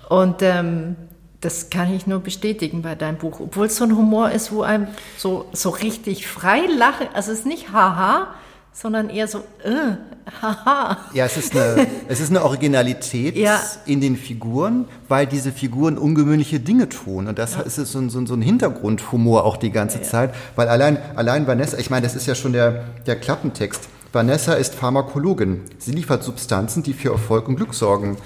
Und 0.10 0.42
ähm, 0.42 0.96
das 1.42 1.70
kann 1.70 1.94
ich 1.94 2.08
nur 2.08 2.20
bestätigen 2.20 2.82
bei 2.82 2.96
deinem 2.96 3.18
Buch. 3.18 3.40
Obwohl 3.40 3.68
es 3.68 3.76
so 3.76 3.84
ein 3.84 3.96
Humor 3.96 4.32
ist, 4.32 4.52
wo 4.52 4.64
einem 4.64 4.88
so, 5.18 5.46
so 5.54 5.70
richtig 5.70 6.28
frei 6.28 6.62
lachen, 6.78 7.08
also 7.14 7.32
es 7.32 7.40
ist 7.40 7.46
nicht 7.46 7.72
haha, 7.72 8.34
sondern 8.80 9.10
eher 9.10 9.28
so 9.28 9.40
äh, 9.64 9.96
haha. 10.42 10.98
Ja, 11.14 11.26
es 11.26 11.36
ist 11.36 11.56
eine, 11.56 11.88
es 12.08 12.20
ist 12.20 12.30
eine 12.30 12.44
Originalität 12.44 13.36
Ja. 13.36 13.60
in 13.88 14.02
den 14.02 14.16
Figuren, 14.16 14.86
weil 15.08 15.26
diese 15.26 15.52
Figuren 15.52 15.98
ungewöhnliche 15.98 16.60
Dinge 16.60 16.88
tun. 16.88 17.28
Und 17.28 17.40
das 17.40 17.56
ist 17.56 17.76
so 17.92 17.98
ein, 17.98 18.10
so 18.10 18.20
ein, 18.20 18.42
Hintergrundhumor 18.42 19.46
auch 19.46 19.58
die 19.58 19.72
ganze 19.72 20.04
Zeit. 20.04 20.34
Weil 20.56 20.68
allein, 20.70 21.00
allein 21.16 21.48
Vanessa, 21.48 21.78
ich 21.78 21.90
meine, 21.90 22.06
das 22.06 22.16
ist 22.16 22.28
ja 22.28 22.36
schon 22.36 22.54
der, 22.54 22.84
der 23.08 23.16
Klappentext. 23.16 23.90
Vanessa 24.14 24.54
ist 24.54 24.76
Pharmakologin. 24.76 25.62
Sie 25.80 25.92
liefert 25.92 26.24
Substanzen, 26.24 26.84
die 26.84 26.94
für 26.94 27.12
Erfolg 27.12 27.48
und 27.48 27.56
Glück 27.56 27.74
sorgen. 27.74 28.18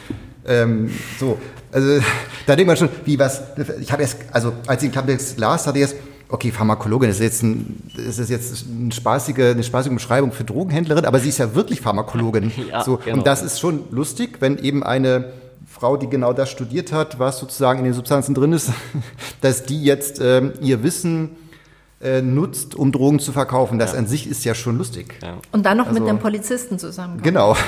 Ähm, 0.45 0.91
so, 1.17 1.37
also 1.71 2.01
da 2.45 2.57
denkt 2.57 2.67
man 2.67 2.75
schon, 2.75 2.89
wie 3.05 3.17
was. 3.17 3.41
Ich 3.79 3.91
habe 3.91 4.01
erst, 4.01 4.17
also 4.33 4.51
als 4.67 4.83
ich 4.83 4.89
den 4.89 4.91
Klappentext 4.91 5.39
las, 5.39 5.65
hatte 5.65 5.77
ich 5.77 5.83
erst, 5.83 5.95
okay, 6.31 6.51
Pharmakologin, 6.51 7.09
das 7.09 7.17
ist 7.17 7.23
jetzt, 7.23 7.43
ein, 7.43 7.83
das 7.95 8.17
ist 8.17 8.29
jetzt 8.29 8.65
eine, 8.67 8.91
spaßige, 8.91 9.39
eine 9.39 9.63
spaßige 9.63 9.93
Beschreibung 9.93 10.31
für 10.31 10.43
Drogenhändlerin, 10.43 11.05
aber 11.05 11.19
sie 11.19 11.29
ist 11.29 11.37
ja 11.37 11.53
wirklich 11.55 11.81
Pharmakologin. 11.81 12.51
Ja, 12.69 12.83
so, 12.83 12.97
genau. 12.97 13.17
Und 13.17 13.27
das 13.27 13.41
ist 13.43 13.59
schon 13.59 13.83
lustig, 13.91 14.37
wenn 14.39 14.57
eben 14.57 14.83
eine 14.83 15.33
Frau, 15.67 15.97
die 15.97 16.07
genau 16.07 16.31
das 16.33 16.49
studiert 16.49 16.91
hat, 16.91 17.19
was 17.19 17.39
sozusagen 17.39 17.79
in 17.79 17.85
den 17.85 17.93
Substanzen 17.93 18.33
drin 18.35 18.53
ist, 18.53 18.71
dass 19.41 19.63
die 19.63 19.83
jetzt 19.83 20.19
ähm, 20.21 20.53
ihr 20.61 20.83
Wissen 20.83 21.31
äh, 22.01 22.21
nutzt, 22.21 22.75
um 22.75 22.91
Drogen 22.91 23.19
zu 23.19 23.31
verkaufen. 23.31 23.77
Das 23.79 23.93
an 23.93 24.07
sich 24.07 24.27
ist 24.29 24.43
ja 24.45 24.55
schon 24.55 24.77
lustig. 24.77 25.19
Und 25.51 25.65
dann 25.65 25.77
noch 25.77 25.87
mit 25.87 25.97
Also- 25.97 26.09
einem 26.09 26.19
Polizisten 26.19 26.79
zusammen. 26.79 27.21
Genau. 27.21 27.55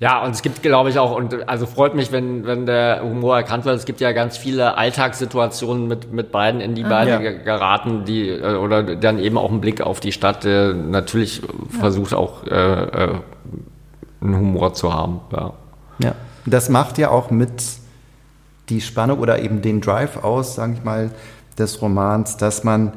Ja, 0.00 0.22
und 0.24 0.30
es 0.30 0.42
gibt, 0.42 0.62
glaube 0.62 0.90
ich, 0.90 0.98
auch, 1.00 1.16
und 1.16 1.48
also 1.48 1.66
freut 1.66 1.96
mich, 1.96 2.12
wenn, 2.12 2.46
wenn 2.46 2.66
der 2.66 3.02
Humor 3.02 3.36
erkannt 3.36 3.64
wird. 3.64 3.76
Es 3.76 3.84
gibt 3.84 4.00
ja 4.00 4.12
ganz 4.12 4.36
viele 4.36 4.76
Alltagssituationen 4.78 5.88
mit, 5.88 6.12
mit 6.12 6.30
beiden, 6.30 6.60
in 6.60 6.76
die 6.76 6.84
beide 6.84 7.10
Ja. 7.10 7.18
ge- 7.18 7.42
geraten, 7.42 8.04
die, 8.04 8.28
äh, 8.28 8.54
oder 8.54 8.82
dann 8.94 9.18
eben 9.18 9.36
auch 9.36 9.50
ein 9.50 9.60
Blick 9.60 9.80
auf 9.80 9.98
die 9.98 10.12
Stadt, 10.12 10.44
der 10.44 10.72
natürlich 10.72 11.42
versucht 11.68 12.14
auch 12.14 12.44
äh, 12.46 12.50
äh, 12.54 13.14
einen 14.20 14.36
Humor 14.36 14.72
zu 14.74 14.94
haben. 14.94 15.20
Ja. 15.32 15.52
Ja. 16.00 16.12
Das 16.46 16.68
macht 16.68 16.96
ja 16.98 17.10
auch 17.10 17.30
mit 17.32 17.50
die 18.68 18.80
Spannung 18.80 19.18
oder 19.18 19.40
eben 19.42 19.62
den 19.62 19.80
Drive 19.80 20.22
aus, 20.22 20.54
sage 20.54 20.74
ich 20.74 20.84
mal, 20.84 21.10
des 21.58 21.82
Romans, 21.82 22.36
dass 22.36 22.62
man 22.62 22.92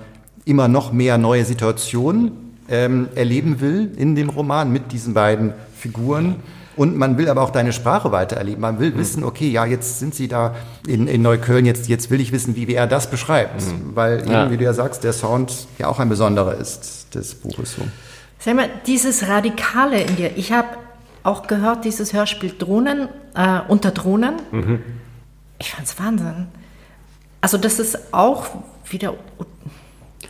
immer 0.46 0.68
noch 0.68 0.92
mehr 0.92 1.18
neue 1.18 1.46
Situationen 1.46 2.54
ähm, 2.70 3.10
erleben 3.16 3.60
will 3.60 3.92
in 3.98 4.16
dem 4.16 4.30
Roman 4.30 4.72
mit 4.72 4.92
diesen 4.92 5.16
beiden 5.16 5.54
Figuren. 5.76 6.36
Und 6.78 6.96
man 6.96 7.18
will 7.18 7.28
aber 7.30 7.42
auch 7.42 7.50
deine 7.50 7.74
Sprache 7.74 8.12
weitererleben. 8.12 8.62
Man 8.62 8.80
will 8.80 8.96
wissen, 8.98 9.24
okay, 9.24 9.50
ja, 9.50 9.66
jetzt 9.66 10.00
sind 10.00 10.16
sie 10.16 10.28
da 10.28 10.56
in, 10.88 11.08
in 11.08 11.22
Neukölln, 11.22 11.66
jetzt, 11.66 11.90
jetzt 11.90 12.10
will 12.10 12.22
ich 12.22 12.32
wissen, 12.32 12.56
wie, 12.56 12.68
wie 12.68 12.76
er 12.76 12.88
das 12.88 13.10
beschreibt. 13.10 13.62
Weil, 13.94 14.22
eben, 14.22 14.32
Ja. 14.32 14.50
wie 14.52 14.58
du 14.58 14.64
ja 14.64 14.74
sagst, 14.74 15.04
der 15.04 15.12
Sound 15.14 15.68
ja 15.78 15.88
auch 15.88 16.00
ein 16.00 16.08
besonderer 16.10 16.56
ist 16.56 17.14
des 17.14 17.36
Buches. 17.36 17.74
So. 17.76 17.82
Sag 18.40 18.56
mal, 18.56 18.70
dieses 18.88 19.28
Radikale 19.28 20.02
in 20.02 20.16
dir, 20.16 20.32
ich 20.38 20.52
habe 20.54 20.70
auch 21.24 21.46
gehört, 21.48 21.84
dieses 21.86 22.14
Hörspiel 22.14 22.54
Drohnen, 22.58 23.10
äh, 23.36 23.60
unter 23.68 23.92
Drohnen. 23.92 24.36
Ich 25.60 25.72
fand's 25.72 26.00
Wahnsinn. 26.00 26.48
Also 27.42 27.58
das 27.58 27.80
ist 27.80 28.14
auch 28.14 28.48
wieder 28.90 29.14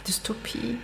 Dystopie. 0.08 0.78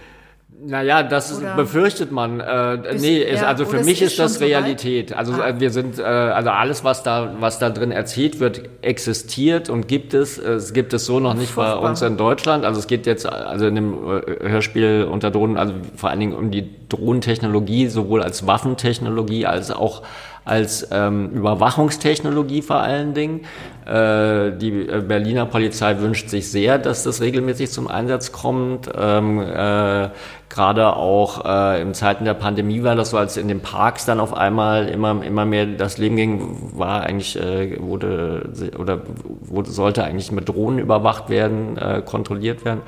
Naja, 0.59 1.03
das 1.03 1.37
Oder- 1.39 1.55
befürchtet 1.55 2.11
man. 2.11 2.39
Äh, 2.39 2.79
Bist- 2.91 3.05
nee, 3.05 3.19
ist, 3.19 3.41
ja, 3.41 3.47
also 3.47 3.65
für 3.65 3.83
mich 3.83 4.01
ist 4.01 4.13
ist 4.13 4.19
das? 4.19 4.41
Realität. 4.41 5.13
Also 5.13 5.33
Ah. 5.33 5.49
äh, 5.49 5.59
wir 5.59 5.69
sind, 5.69 5.99
äh, 5.99 6.01
also 6.03 6.49
alles, 6.49 6.83
was 6.83 7.03
da, 7.03 7.35
was 7.39 7.59
da 7.59 7.69
drin 7.69 7.91
erzählt 7.91 8.39
wird, 8.39 8.63
existiert 8.81 9.69
und 9.69 9.87
gibt 9.87 10.15
es. 10.15 10.39
Es 10.39 10.73
gibt 10.73 10.93
es 10.93 11.05
so 11.05 11.19
noch 11.19 11.35
nicht 11.35 11.55
bei 11.55 11.63
Furchtbar. 11.69 11.89
uns 11.89 12.01
in 12.01 12.17
Deutschland. 12.17 12.65
Also 12.65 12.79
es 12.79 12.87
geht 12.87 13.05
jetzt, 13.05 13.27
also 13.27 13.67
in 13.67 13.75
dem 13.75 13.93
äh, 13.93 14.49
Hörspiel 14.49 15.07
unter 15.09 15.29
Drohnen, 15.29 15.57
also 15.57 15.73
vor 15.95 16.09
allen 16.09 16.19
Dingen 16.21 16.33
um 16.33 16.49
die 16.49 16.67
Drohnentechnologie, 16.89 17.87
sowohl 17.87 18.23
als 18.23 18.47
Waffentechnologie 18.47 19.45
als 19.45 19.69
auch 19.69 20.01
als 20.47 20.87
ähm, 20.91 21.29
Überwachungstechnologie 21.31 22.61
vor 22.61 22.77
allen 22.77 23.13
Dingen. 23.13 23.41
Äh, 23.85 24.51
die 24.57 24.87
äh, 24.87 25.03
Berliner 25.07 25.45
Polizei 25.45 25.99
wünscht 25.99 26.29
sich 26.29 26.51
sehr, 26.51 26.77
dass 26.77 27.03
das 27.03 27.21
regelmäßig 27.21 27.71
zum 27.71 27.87
Einsatz 27.87 28.31
kommt. 28.31 28.89
Ähm, 28.97 29.39
äh, 29.39 30.09
Gerade 30.49 30.95
auch 30.95 31.45
äh, 31.45 31.81
in 31.81 31.93
Zeiten 31.93 32.25
der 32.25 32.33
Pandemie 32.33 32.81
war 32.81 32.95
das 32.95 33.11
so, 33.11 33.17
als 33.17 33.37
in 33.37 33.47
den 33.47 33.59
Parks 33.59 34.05
dann 34.05 34.19
auf 34.19 34.33
einmal 34.33 34.87
immer, 34.87 35.21
immer 35.23 35.45
mehr 35.45 35.65
das 35.65 35.97
Leben 35.97 36.15
ging, 36.15 36.71
war 36.73 37.01
eigentlich, 37.01 37.37
äh, 37.37 37.77
wurde 37.81 38.49
oder 38.77 39.01
wurde, 39.41 39.69
sollte 39.69 40.05
eigentlich 40.05 40.31
mit 40.31 40.47
Drohnen 40.47 40.79
überwacht 40.79 41.29
werden, 41.29 41.77
äh, 41.77 42.01
kontrolliert 42.03 42.63
werden. 42.63 42.81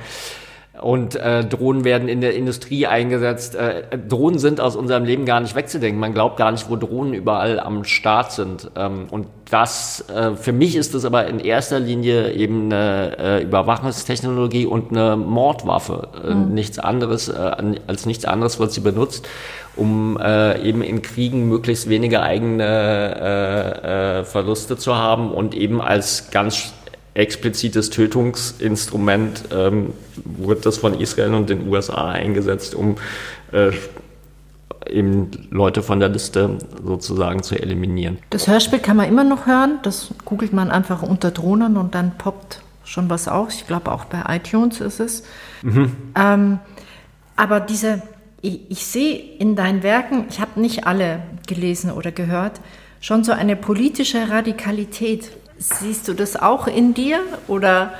Und 0.82 1.16
äh, 1.16 1.44
Drohnen 1.44 1.84
werden 1.84 2.08
in 2.08 2.22
der 2.22 2.36
Industrie 2.36 2.88
eingesetzt. 2.88 3.56
Äh, 3.56 3.98
Drohnen 3.98 4.40
sind 4.40 4.62
aus 4.62 4.76
unserem 4.78 5.04
Leben 5.04 5.26
gar 5.26 5.42
nicht 5.42 5.56
wegzudenken. 5.56 6.00
Man 6.00 6.14
glaubt 6.14 6.38
gar 6.38 6.52
nicht, 6.52 6.70
wo 6.70 6.78
Drohnen 6.78 7.14
überall 7.14 7.60
am 7.60 7.84
Start 7.84 8.32
sind. 8.32 8.72
Ähm, 8.78 9.08
und 9.12 9.28
das, 9.50 10.06
äh, 10.10 10.36
für 10.36 10.54
mich 10.54 10.76
ist 10.76 10.94
das 10.94 11.04
aber 11.04 11.28
in 11.28 11.40
erster 11.40 11.80
Linie 11.80 12.32
eben 12.34 12.66
eine 12.66 13.18
äh, 13.18 13.44
Überwachungstechnologie 13.44 14.66
und 14.66 14.92
eine 14.92 15.18
Mordwaffe. 15.18 16.08
Äh, 16.26 16.34
mhm. 16.34 16.54
Nichts 16.54 16.80
anderes, 16.80 17.28
äh, 17.28 17.52
als 17.88 18.06
nichts 18.06 18.24
anderes 18.24 18.60
wird 18.60 18.72
sie 18.72 18.82
benutzt, 18.82 19.28
um 19.76 20.18
äh, 20.18 20.62
eben 20.62 20.82
in 20.82 21.02
Kriegen 21.02 21.50
möglichst 21.50 21.90
wenige 21.90 22.22
eigene 22.22 22.64
äh, 22.64 24.20
äh, 24.20 24.24
Verluste 24.24 24.78
zu 24.78 24.96
haben 24.96 25.32
und 25.32 25.56
eben 25.56 25.82
als 25.82 26.32
ganz 26.32 26.74
explizites 27.20 27.90
Tötungsinstrument 27.90 29.46
ähm, 29.52 29.94
wird 30.24 30.66
das 30.66 30.78
von 30.78 31.00
Israel 31.00 31.34
und 31.34 31.50
den 31.50 31.68
USA 31.68 32.10
eingesetzt, 32.10 32.74
um 32.74 32.96
äh, 33.52 33.72
eben 34.90 35.30
Leute 35.52 35.84
von 35.84 36.00
der 36.00 36.10
Liste 36.10 36.58
sozusagen 36.84 37.44
zu 37.44 37.56
eliminieren. 37.62 38.18
Das 38.30 38.48
Hörspiel 38.48 38.80
kann 38.80 38.98
man 38.98 39.08
immer 39.08 39.24
noch 39.24 39.46
hören. 39.46 39.80
Das 39.84 40.14
googelt 40.26 40.54
man 40.54 40.72
einfach 40.72 41.04
unter 41.04 41.32
Drohnen 41.32 41.78
und 41.78 41.96
dann 41.96 42.18
poppt 42.18 42.62
schon 42.86 43.10
was 43.10 43.28
aus. 43.28 43.56
Ich 43.56 43.68
glaube 43.68 43.92
auch 43.92 44.06
bei 44.06 44.24
iTunes 44.36 44.82
ist 44.82 45.00
es. 45.00 45.24
Mhm. 45.62 45.92
Ähm, 46.16 46.60
aber 47.36 47.60
diese, 47.60 48.02
ich, 48.42 48.62
ich 48.70 48.86
sehe 48.86 49.18
in 49.38 49.56
deinen 49.56 49.84
Werken, 49.84 50.26
ich 50.30 50.40
habe 50.40 50.60
nicht 50.60 50.88
alle 50.88 51.22
gelesen 51.48 51.92
oder 51.92 52.12
gehört, 52.12 52.60
schon 53.02 53.24
so 53.24 53.32
eine 53.32 53.56
politische 53.56 54.30
Radikalität. 54.30 55.32
Siehst 55.60 56.08
du 56.08 56.14
das 56.14 56.38
auch 56.38 56.68
in 56.68 56.94
dir? 56.94 57.20
Oder 57.48 57.94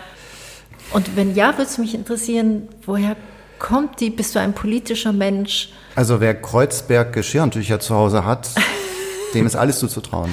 und 0.92 1.16
wenn 1.16 1.36
ja, 1.36 1.54
würde 1.54 1.64
es 1.64 1.78
mich 1.78 1.94
interessieren, 1.94 2.68
woher 2.86 3.16
kommt 3.60 4.00
die? 4.00 4.10
Bist 4.10 4.34
du 4.34 4.40
ein 4.40 4.54
politischer 4.54 5.12
Mensch? 5.12 5.70
Also 5.96 6.20
wer 6.20 6.34
Kreuzberg 6.34 7.14
Geschirrtücher 7.14 7.80
zu 7.80 7.94
Hause 7.96 8.26
hat, 8.26 8.50
dem 9.34 9.46
ist 9.46 9.56
alles 9.56 9.80
zuzutrauen. 9.80 10.32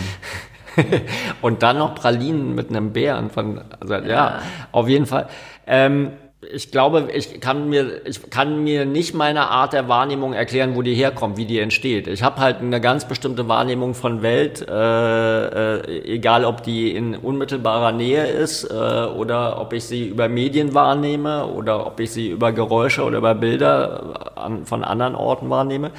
und 1.43 1.63
dann 1.63 1.79
noch 1.79 1.95
Pralinen 1.95 2.55
mit 2.55 2.71
einem 2.71 2.93
Bären 2.93 3.31
von, 3.31 3.61
also, 3.81 3.95
ja. 3.95 4.07
ja, 4.07 4.43
auf 4.73 4.89
jeden 4.89 5.07
Fall. 5.07 5.29
Ähm, 5.67 6.13
ich 6.43 6.71
glaube, 6.71 7.09
ich 7.13 7.41
kann 7.41 7.71
mir, 7.71 8.07
ich 8.07 8.31
kann 8.31 8.63
mir 8.63 8.85
nicht 8.85 9.15
meine 9.15 9.49
Art 9.49 9.73
der 9.73 9.89
Wahrnehmung 9.89 10.35
erklären, 10.35 10.77
wo 10.77 10.83
die 10.83 10.95
herkommt, 10.95 11.37
wie 11.39 11.47
die 11.47 11.59
entsteht. 11.59 12.07
Ich 12.09 12.23
habe 12.23 12.41
halt 12.41 12.61
eine 12.61 12.81
ganz 12.81 13.09
bestimmte 13.09 13.49
Wahrnehmung 13.49 13.95
von 13.95 14.23
Welt, 14.23 14.67
äh, 14.69 15.77
äh, 15.77 16.15
egal 16.15 16.45
ob 16.45 16.63
die 16.63 16.95
in 16.95 17.17
unmittelbarer 17.17 17.93
Nähe 17.93 18.27
ist 18.27 18.65
äh, 18.65 18.75
oder 18.75 19.61
ob 19.61 19.73
ich 19.73 19.85
sie 19.85 20.09
über 20.09 20.29
Medien 20.29 20.75
wahrnehme 20.75 21.47
oder 21.47 21.87
ob 21.87 22.01
ich 22.01 22.13
sie 22.13 22.29
über 22.29 22.53
Geräusche 22.53 23.03
oder 23.03 23.19
über 23.19 23.35
Bilder 23.35 24.33
an, 24.37 24.67
von 24.67 24.85
anderen 24.85 25.15
Orten 25.15 25.49
wahrnehme. 25.49 25.91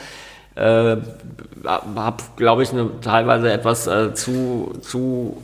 Äh, 0.56 0.98
habe, 1.66 2.24
glaube 2.36 2.64
ich, 2.64 2.72
eine 2.72 2.90
teilweise 3.02 3.52
etwas 3.52 3.88
äh, 3.88 4.14
zu, 4.14 4.74
zu 4.82 5.38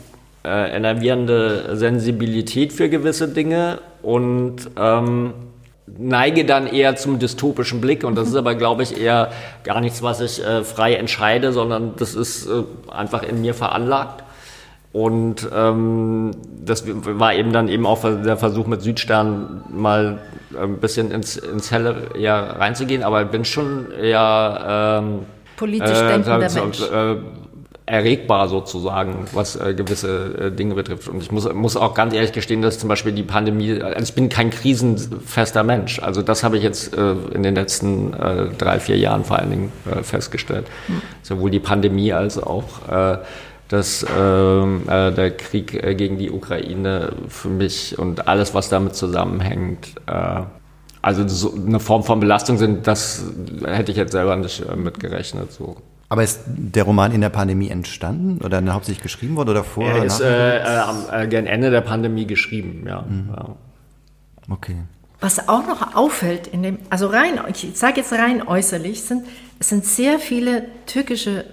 äh, 0.44 0.76
enervierende 0.76 1.76
Sensibilität 1.76 2.74
für 2.74 2.90
gewisse 2.90 3.28
Dinge 3.28 3.80
und 4.04 4.70
ähm, 4.78 5.34
neige 5.98 6.46
dann 6.46 6.68
eher 6.68 6.96
zum 6.96 7.20
dystopischen 7.20 7.82
Blick 7.82 8.04
und 8.04 8.16
das 8.16 8.30
ist 8.30 8.36
aber, 8.36 8.56
glaube 8.56 8.84
ich, 8.84 9.00
eher 9.00 9.32
gar 9.64 9.82
nichts, 9.82 10.04
was 10.04 10.22
ich 10.22 10.44
äh, 10.44 10.64
frei 10.64 10.96
entscheide, 10.96 11.52
sondern 11.52 11.94
das 11.98 12.16
ist 12.16 12.46
äh, 12.46 12.64
einfach 12.92 13.24
in 13.24 13.42
mir 13.42 13.54
veranlagt. 13.54 14.24
Und 14.92 15.50
ähm, 15.52 16.32
das 16.64 16.84
war 16.86 17.34
eben 17.34 17.52
dann 17.52 17.68
eben 17.68 17.88
auch 17.88 18.02
der 18.04 18.38
Versuch 18.38 18.68
mit 18.68 18.84
Südstern 18.84 19.64
mal 19.72 20.20
ein 20.56 20.78
bisschen 20.78 21.10
ins, 21.10 21.36
ins 21.36 21.72
Helle 21.72 22.10
eher 22.16 22.60
reinzugehen, 22.60 23.02
aber 23.02 23.24
ich 23.24 23.30
bin 23.30 23.44
schon 23.44 23.92
eher 23.92 25.02
ähm, 25.02 25.20
politisch 25.58 25.98
äh, 25.98 26.08
denkender 26.10 26.38
Mensch. 26.38 26.82
Erregbar 27.86 28.48
sozusagen, 28.48 29.26
was 29.34 29.56
äh, 29.56 29.74
gewisse 29.74 30.36
äh, 30.40 30.52
Dinge 30.52 30.76
betrifft. 30.76 31.08
Und 31.10 31.22
ich 31.22 31.32
muss, 31.32 31.52
muss 31.54 31.76
auch 31.76 31.94
ganz 31.94 32.14
ehrlich 32.14 32.32
gestehen, 32.32 32.62
dass 32.62 32.80
zum 32.80 32.88
Beispiel 32.88 33.12
die 33.12 33.24
Pandemie, 33.24 33.82
also 33.82 34.04
ich 34.04 34.14
bin 34.14 34.30
kein 34.30 34.52
krisenfester 34.52 35.64
Mensch. 35.64 36.00
Also 36.00 36.22
das 36.22 36.44
habe 36.44 36.58
ich 36.58 36.64
jetzt 36.64 36.96
äh, 36.96 37.12
in 37.34 37.44
den 37.44 37.56
letzten 37.56 38.14
äh, 38.14 38.50
drei, 38.58 38.80
vier 38.80 38.98
Jahren 38.98 39.26
vor 39.26 39.40
allen 39.40 39.50
Dingen 39.50 39.72
äh, 39.92 40.02
festgestellt. 40.02 40.66
Mhm. 40.88 41.02
Sowohl 41.24 41.52
die 41.52 41.60
Pandemie 41.60 42.14
als 42.14 42.42
auch 42.42 42.88
äh, 42.90 43.18
dass 43.70 44.06
ähm, 44.16 44.84
äh, 44.88 45.12
der 45.12 45.32
Krieg 45.32 45.72
gegen 45.98 46.20
die 46.20 46.30
Ukraine 46.30 47.14
für 47.28 47.48
mich 47.48 47.98
und 47.98 48.28
alles, 48.28 48.54
was 48.54 48.70
damit 48.70 48.96
zusammenhängt, 48.96 49.88
äh, 50.06 50.42
also 51.02 51.28
so 51.28 51.54
eine 51.56 51.80
Form 51.80 52.04
von 52.04 52.20
Belastung 52.20 52.58
sind, 52.58 52.88
das 52.88 53.26
hätte 53.66 53.92
ich 53.92 53.98
jetzt 53.98 54.12
selber 54.12 54.36
nicht 54.36 54.64
mitgerechnet. 54.76 55.52
So. 55.52 55.78
Aber 56.14 56.22
ist 56.22 56.42
der 56.46 56.84
Roman 56.84 57.12
in 57.12 57.22
der 57.22 57.30
Pandemie 57.30 57.70
entstanden 57.70 58.40
oder 58.46 58.64
hauptsächlich 58.72 59.02
geschrieben 59.02 59.36
worden 59.36 59.50
oder 59.50 59.64
vorher? 59.64 59.96
Er 59.96 60.06
ist 60.06 60.22
äh, 60.22 60.60
äh, 60.60 60.78
am 60.78 61.06
äh, 61.12 61.28
gern 61.28 61.48
Ende 61.48 61.72
der 61.72 61.82
Pandemie 61.82 62.28
geschrieben, 62.28 62.84
ja. 62.88 63.02
Mhm. 63.02 63.30
ja. 63.36 63.56
Okay. 64.48 64.76
Was 65.22 65.50
auch 65.50 65.66
noch 65.66 65.96
auffällt 65.96 66.46
in 66.46 66.62
dem, 66.62 66.78
also 66.92 67.08
rein, 67.08 67.40
ich 67.50 67.72
sage 67.74 68.02
jetzt 68.02 68.14
rein 68.14 68.48
äußerlich, 68.48 69.02
sind 69.02 69.26
es 69.58 69.70
sind 69.70 69.86
sehr 69.86 70.20
viele 70.20 70.66
türkische 70.86 71.46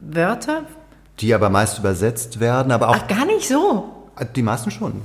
Wörter, 0.00 0.64
die 1.20 1.32
aber 1.32 1.48
meist 1.48 1.78
übersetzt 1.78 2.38
werden, 2.38 2.70
aber 2.70 2.90
auch 2.90 2.98
Ach, 3.04 3.08
gar 3.08 3.24
nicht 3.24 3.48
so. 3.48 4.10
Die 4.36 4.42
meisten 4.42 4.70
schon. 4.70 5.00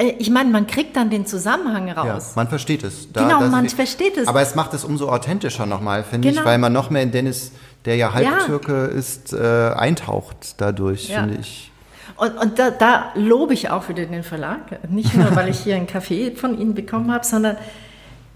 Äh, 0.00 0.14
ich 0.18 0.30
meine, 0.30 0.50
man 0.50 0.66
kriegt 0.66 0.96
dann 0.96 1.10
den 1.10 1.26
Zusammenhang 1.26 1.90
raus. 1.90 2.06
Ja, 2.28 2.32
man 2.36 2.48
versteht 2.48 2.84
es. 2.84 3.12
Da, 3.12 3.22
genau, 3.22 3.40
man 3.48 3.68
versteht 3.68 4.16
es. 4.16 4.28
Aber 4.28 4.40
es 4.40 4.54
macht 4.54 4.72
es 4.72 4.84
umso 4.84 5.08
authentischer 5.08 5.66
nochmal, 5.66 6.04
finde 6.04 6.28
genau. 6.28 6.40
ich, 6.40 6.46
weil 6.46 6.58
man 6.58 6.72
noch 6.72 6.90
mehr 6.90 7.02
in 7.02 7.10
Dennis 7.10 7.52
der 7.84 7.96
ja 7.96 8.12
Halbtürke 8.12 8.72
ja. 8.72 8.86
ist, 8.86 9.32
äh, 9.32 9.70
eintaucht 9.74 10.54
dadurch, 10.58 11.08
ja. 11.08 11.20
finde 11.20 11.38
ich. 11.40 11.70
Und, 12.16 12.36
und 12.36 12.58
da, 12.58 12.70
da, 12.70 13.12
lobe 13.14 13.54
ich 13.54 13.70
auch 13.70 13.88
wieder 13.88 14.04
den 14.04 14.22
Verlag. 14.22 14.90
Nicht 14.90 15.14
nur, 15.14 15.34
weil 15.34 15.48
ich 15.48 15.60
hier 15.60 15.76
einen 15.76 15.86
Kaffee 15.86 16.32
von 16.32 16.58
Ihnen 16.58 16.74
bekommen 16.74 17.12
habe, 17.12 17.24
sondern 17.24 17.56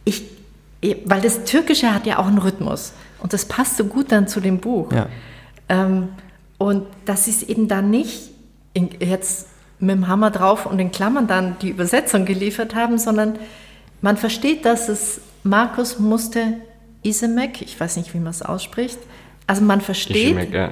ich, 0.04 0.24
weil 1.04 1.20
das 1.20 1.44
Türkische 1.44 1.92
hat 1.92 2.06
ja 2.06 2.18
auch 2.18 2.26
einen 2.26 2.38
Rhythmus. 2.38 2.92
Und 3.20 3.32
das 3.32 3.44
passt 3.44 3.76
so 3.76 3.84
gut 3.84 4.10
dann 4.10 4.26
zu 4.26 4.40
dem 4.40 4.58
Buch. 4.58 4.90
Ja. 4.92 5.08
Ähm, 5.68 6.08
und 6.56 6.86
das 7.04 7.28
ist 7.28 7.42
eben 7.42 7.68
dann 7.68 7.90
nicht 7.90 8.30
in, 8.72 8.90
jetzt 9.00 9.48
mit 9.78 9.96
dem 9.96 10.08
Hammer 10.08 10.30
drauf 10.30 10.66
und 10.66 10.78
in 10.78 10.90
Klammern 10.90 11.26
dann 11.26 11.56
die 11.60 11.68
Übersetzung 11.68 12.24
geliefert 12.24 12.74
haben, 12.74 12.98
sondern 12.98 13.38
man 14.00 14.16
versteht, 14.16 14.64
dass 14.64 14.88
es 14.88 15.20
Markus 15.42 15.98
musste 15.98 16.54
Isemek, 17.02 17.60
ich 17.60 17.78
weiß 17.78 17.96
nicht, 17.98 18.14
wie 18.14 18.18
man 18.18 18.30
es 18.30 18.42
ausspricht, 18.42 18.98
also 19.46 19.62
man 19.62 19.80
versteht 19.80 20.34
merke, 20.34 20.56
ja. 20.56 20.70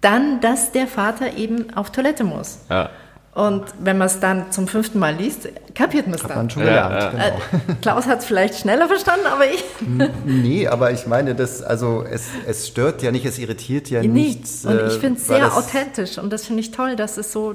dann, 0.00 0.40
dass 0.40 0.72
der 0.72 0.86
Vater 0.86 1.36
eben 1.36 1.74
auf 1.74 1.90
Toilette 1.90 2.24
muss. 2.24 2.60
Ja. 2.68 2.90
Und 3.32 3.64
wenn 3.78 3.96
man 3.96 4.08
es 4.08 4.18
dann 4.18 4.50
zum 4.50 4.66
fünften 4.66 4.98
Mal 4.98 5.14
liest, 5.14 5.48
kapiert 5.76 6.06
man 6.06 6.16
es 6.16 6.22
dann. 6.22 6.36
Man 6.36 6.50
schon 6.50 6.64
gelernt, 6.64 6.94
ja, 6.94 7.10
genau. 7.10 7.24
äh, 7.24 7.74
Klaus 7.80 8.06
hat 8.06 8.18
es 8.18 8.24
vielleicht 8.24 8.56
schneller 8.56 8.88
verstanden, 8.88 9.26
aber 9.26 9.46
ich. 9.46 9.64
nee, 10.24 10.66
aber 10.66 10.90
ich 10.90 11.06
meine, 11.06 11.36
das, 11.36 11.62
also 11.62 12.04
es, 12.10 12.26
es 12.46 12.66
stört 12.66 13.02
ja 13.02 13.12
nicht, 13.12 13.24
es 13.24 13.38
irritiert 13.38 13.88
ja 13.88 14.00
nee. 14.00 14.08
nichts. 14.08 14.64
Und 14.64 14.80
ich 14.88 14.94
finde 14.94 15.20
es 15.20 15.28
sehr 15.28 15.56
authentisch 15.56 16.18
und 16.18 16.32
das 16.32 16.46
finde 16.46 16.60
ich 16.60 16.72
toll, 16.72 16.96
dass 16.96 17.18
es 17.18 17.30
so. 17.30 17.54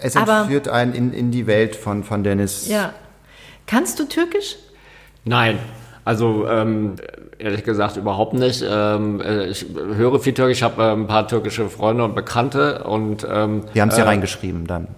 Es 0.00 0.14
entführt 0.14 0.68
einen 0.68 0.94
in, 0.94 1.12
in 1.12 1.32
die 1.32 1.48
Welt 1.48 1.74
von, 1.74 2.04
von 2.04 2.22
Dennis. 2.22 2.68
Ja. 2.68 2.94
Kannst 3.66 3.98
du 3.98 4.04
Türkisch? 4.04 4.56
Nein. 5.24 5.58
Also 6.04 6.46
ähm, 6.46 6.94
ehrlich 7.38 7.64
gesagt 7.64 7.96
überhaupt 7.96 8.34
nicht. 8.34 8.64
Ähm, 8.68 9.20
äh, 9.20 9.46
ich 9.46 9.66
höre 9.74 10.18
viel 10.20 10.34
Türkisch, 10.34 10.58
ich 10.58 10.62
habe 10.62 10.82
äh, 10.82 10.92
ein 10.92 11.06
paar 11.06 11.26
türkische 11.28 11.68
Freunde 11.68 12.04
und 12.04 12.14
Bekannte 12.14 12.84
und 12.84 13.26
ähm, 13.30 13.64
die 13.74 13.80
haben 13.80 13.88
es 13.90 13.96
ja 13.96 14.04
äh, 14.04 14.08
reingeschrieben 14.08 14.66
dann. 14.66 14.88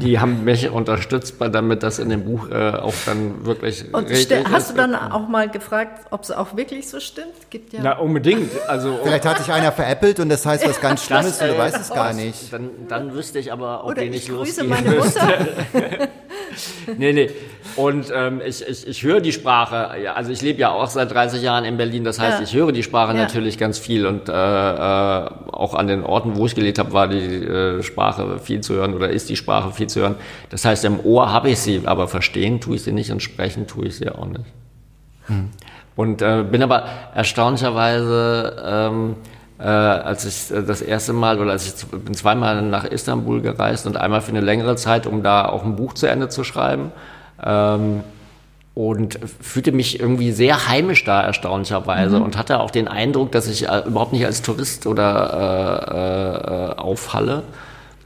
Die 0.00 0.20
haben 0.20 0.44
mich 0.44 0.70
unterstützt, 0.70 1.34
damit 1.38 1.82
das 1.82 1.98
in 1.98 2.08
dem 2.08 2.24
Buch 2.24 2.48
äh, 2.50 2.70
auch 2.70 2.94
dann 3.06 3.44
wirklich 3.44 3.92
und 3.92 4.08
richtig 4.08 4.44
Hast 4.50 4.68
ist. 4.68 4.72
du 4.72 4.76
dann 4.76 4.94
auch 4.94 5.28
mal 5.28 5.48
gefragt, 5.48 6.06
ob 6.10 6.22
es 6.22 6.30
auch 6.30 6.56
wirklich 6.56 6.88
so 6.88 7.00
stimmt? 7.00 7.50
Gibt 7.50 7.72
ja. 7.72 7.80
Na 7.82 7.98
unbedingt. 7.98 8.50
Also 8.68 8.98
vielleicht 9.02 9.26
hat 9.26 9.38
sich 9.38 9.52
einer 9.52 9.72
veräppelt 9.72 10.20
und 10.20 10.28
das 10.28 10.46
heißt 10.46 10.66
was 10.66 10.80
ganz 10.80 11.04
Schlimmes 11.06 11.38
das, 11.38 11.42
und 11.42 11.56
du 11.56 11.58
weißt 11.58 11.80
es 11.80 11.90
gar 11.90 12.12
nicht. 12.12 12.52
Dann, 12.52 12.70
dann 12.88 13.14
wüsste 13.14 13.38
ich 13.38 13.52
aber, 13.52 13.84
ob 13.84 13.90
Oder 13.90 14.02
ich 14.02 14.10
nicht 14.10 14.28
grüße 14.28 14.64
meine 14.64 14.90
Mutter. 14.90 15.46
nee, 16.96 17.12
nee. 17.12 17.30
Und 17.78 18.12
ähm, 18.12 18.40
ich, 18.44 18.66
ich, 18.66 18.86
ich 18.88 19.02
höre 19.04 19.20
die 19.20 19.30
Sprache, 19.32 20.00
ja, 20.02 20.14
also 20.14 20.32
ich 20.32 20.42
lebe 20.42 20.58
ja 20.60 20.70
auch 20.72 20.88
seit 20.88 21.12
30 21.12 21.40
Jahren 21.42 21.64
in 21.64 21.76
Berlin, 21.76 22.02
das 22.02 22.18
heißt, 22.18 22.38
Ja. 22.38 22.44
ich 22.44 22.52
höre 22.54 22.72
die 22.72 22.82
Sprache 22.82 23.14
Ja. 23.14 23.22
natürlich 23.22 23.56
ganz 23.56 23.78
viel 23.78 24.04
und 24.04 24.28
äh, 24.28 24.32
äh, 24.32 25.28
auch 25.52 25.74
an 25.74 25.86
den 25.86 26.02
Orten, 26.02 26.36
wo 26.36 26.46
ich 26.46 26.56
gelebt 26.56 26.80
habe, 26.80 26.92
war 26.92 27.06
die 27.06 27.16
äh, 27.18 27.82
Sprache 27.84 28.40
viel 28.40 28.60
zu 28.62 28.74
hören 28.74 28.94
oder 28.94 29.10
ist 29.10 29.28
die 29.28 29.36
Sprache 29.36 29.70
viel 29.72 29.86
zu 29.86 30.00
hören. 30.00 30.16
Das 30.50 30.64
heißt, 30.64 30.84
im 30.86 30.98
Ohr 31.04 31.30
habe 31.32 31.50
ich 31.50 31.60
sie, 31.60 31.82
aber 31.84 32.08
verstehen 32.08 32.60
tue 32.60 32.74
ich 32.76 32.82
sie 32.82 32.92
nicht 32.92 33.12
und 33.12 33.22
sprechen 33.22 33.66
tue 33.68 33.86
ich 33.86 33.96
sie 33.96 34.08
auch 34.10 34.26
nicht. 34.26 34.44
Und 35.94 36.20
äh, 36.22 36.42
bin 36.50 36.62
aber 36.62 36.84
erstaunlicherweise, 37.14 38.56
ähm, 38.64 39.14
äh, 39.58 39.62
als 39.64 40.24
ich 40.24 40.56
äh, 40.56 40.62
das 40.62 40.80
erste 40.82 41.12
Mal 41.12 41.38
oder 41.40 41.52
als 41.52 41.66
ich 41.82 41.86
bin 41.86 42.14
zweimal 42.14 42.62
nach 42.62 42.84
Istanbul 42.84 43.40
gereist 43.40 43.86
und 43.86 43.96
einmal 43.96 44.20
für 44.20 44.30
eine 44.30 44.40
längere 44.40 44.76
Zeit, 44.76 45.06
um 45.06 45.22
da 45.22 45.46
auch 45.48 45.64
ein 45.64 45.76
Buch 45.76 45.94
zu 45.94 46.06
Ende 46.06 46.28
zu 46.28 46.44
schreiben. 46.44 46.92
Ähm, 47.42 48.00
und 48.74 49.18
fühlte 49.42 49.72
mich 49.72 49.98
irgendwie 49.98 50.30
sehr 50.30 50.68
heimisch 50.68 51.02
da 51.04 51.22
erstaunlicherweise 51.22 52.20
und 52.20 52.36
hatte 52.36 52.60
auch 52.60 52.70
den 52.70 52.86
Eindruck, 52.86 53.32
dass 53.32 53.48
ich 53.48 53.68
äh, 53.68 53.82
überhaupt 53.86 54.12
nicht 54.12 54.24
als 54.24 54.40
Tourist 54.42 54.86
oder 54.86 56.70
äh, 56.72 56.74
äh, 56.74 56.76
auffalle 56.76 57.42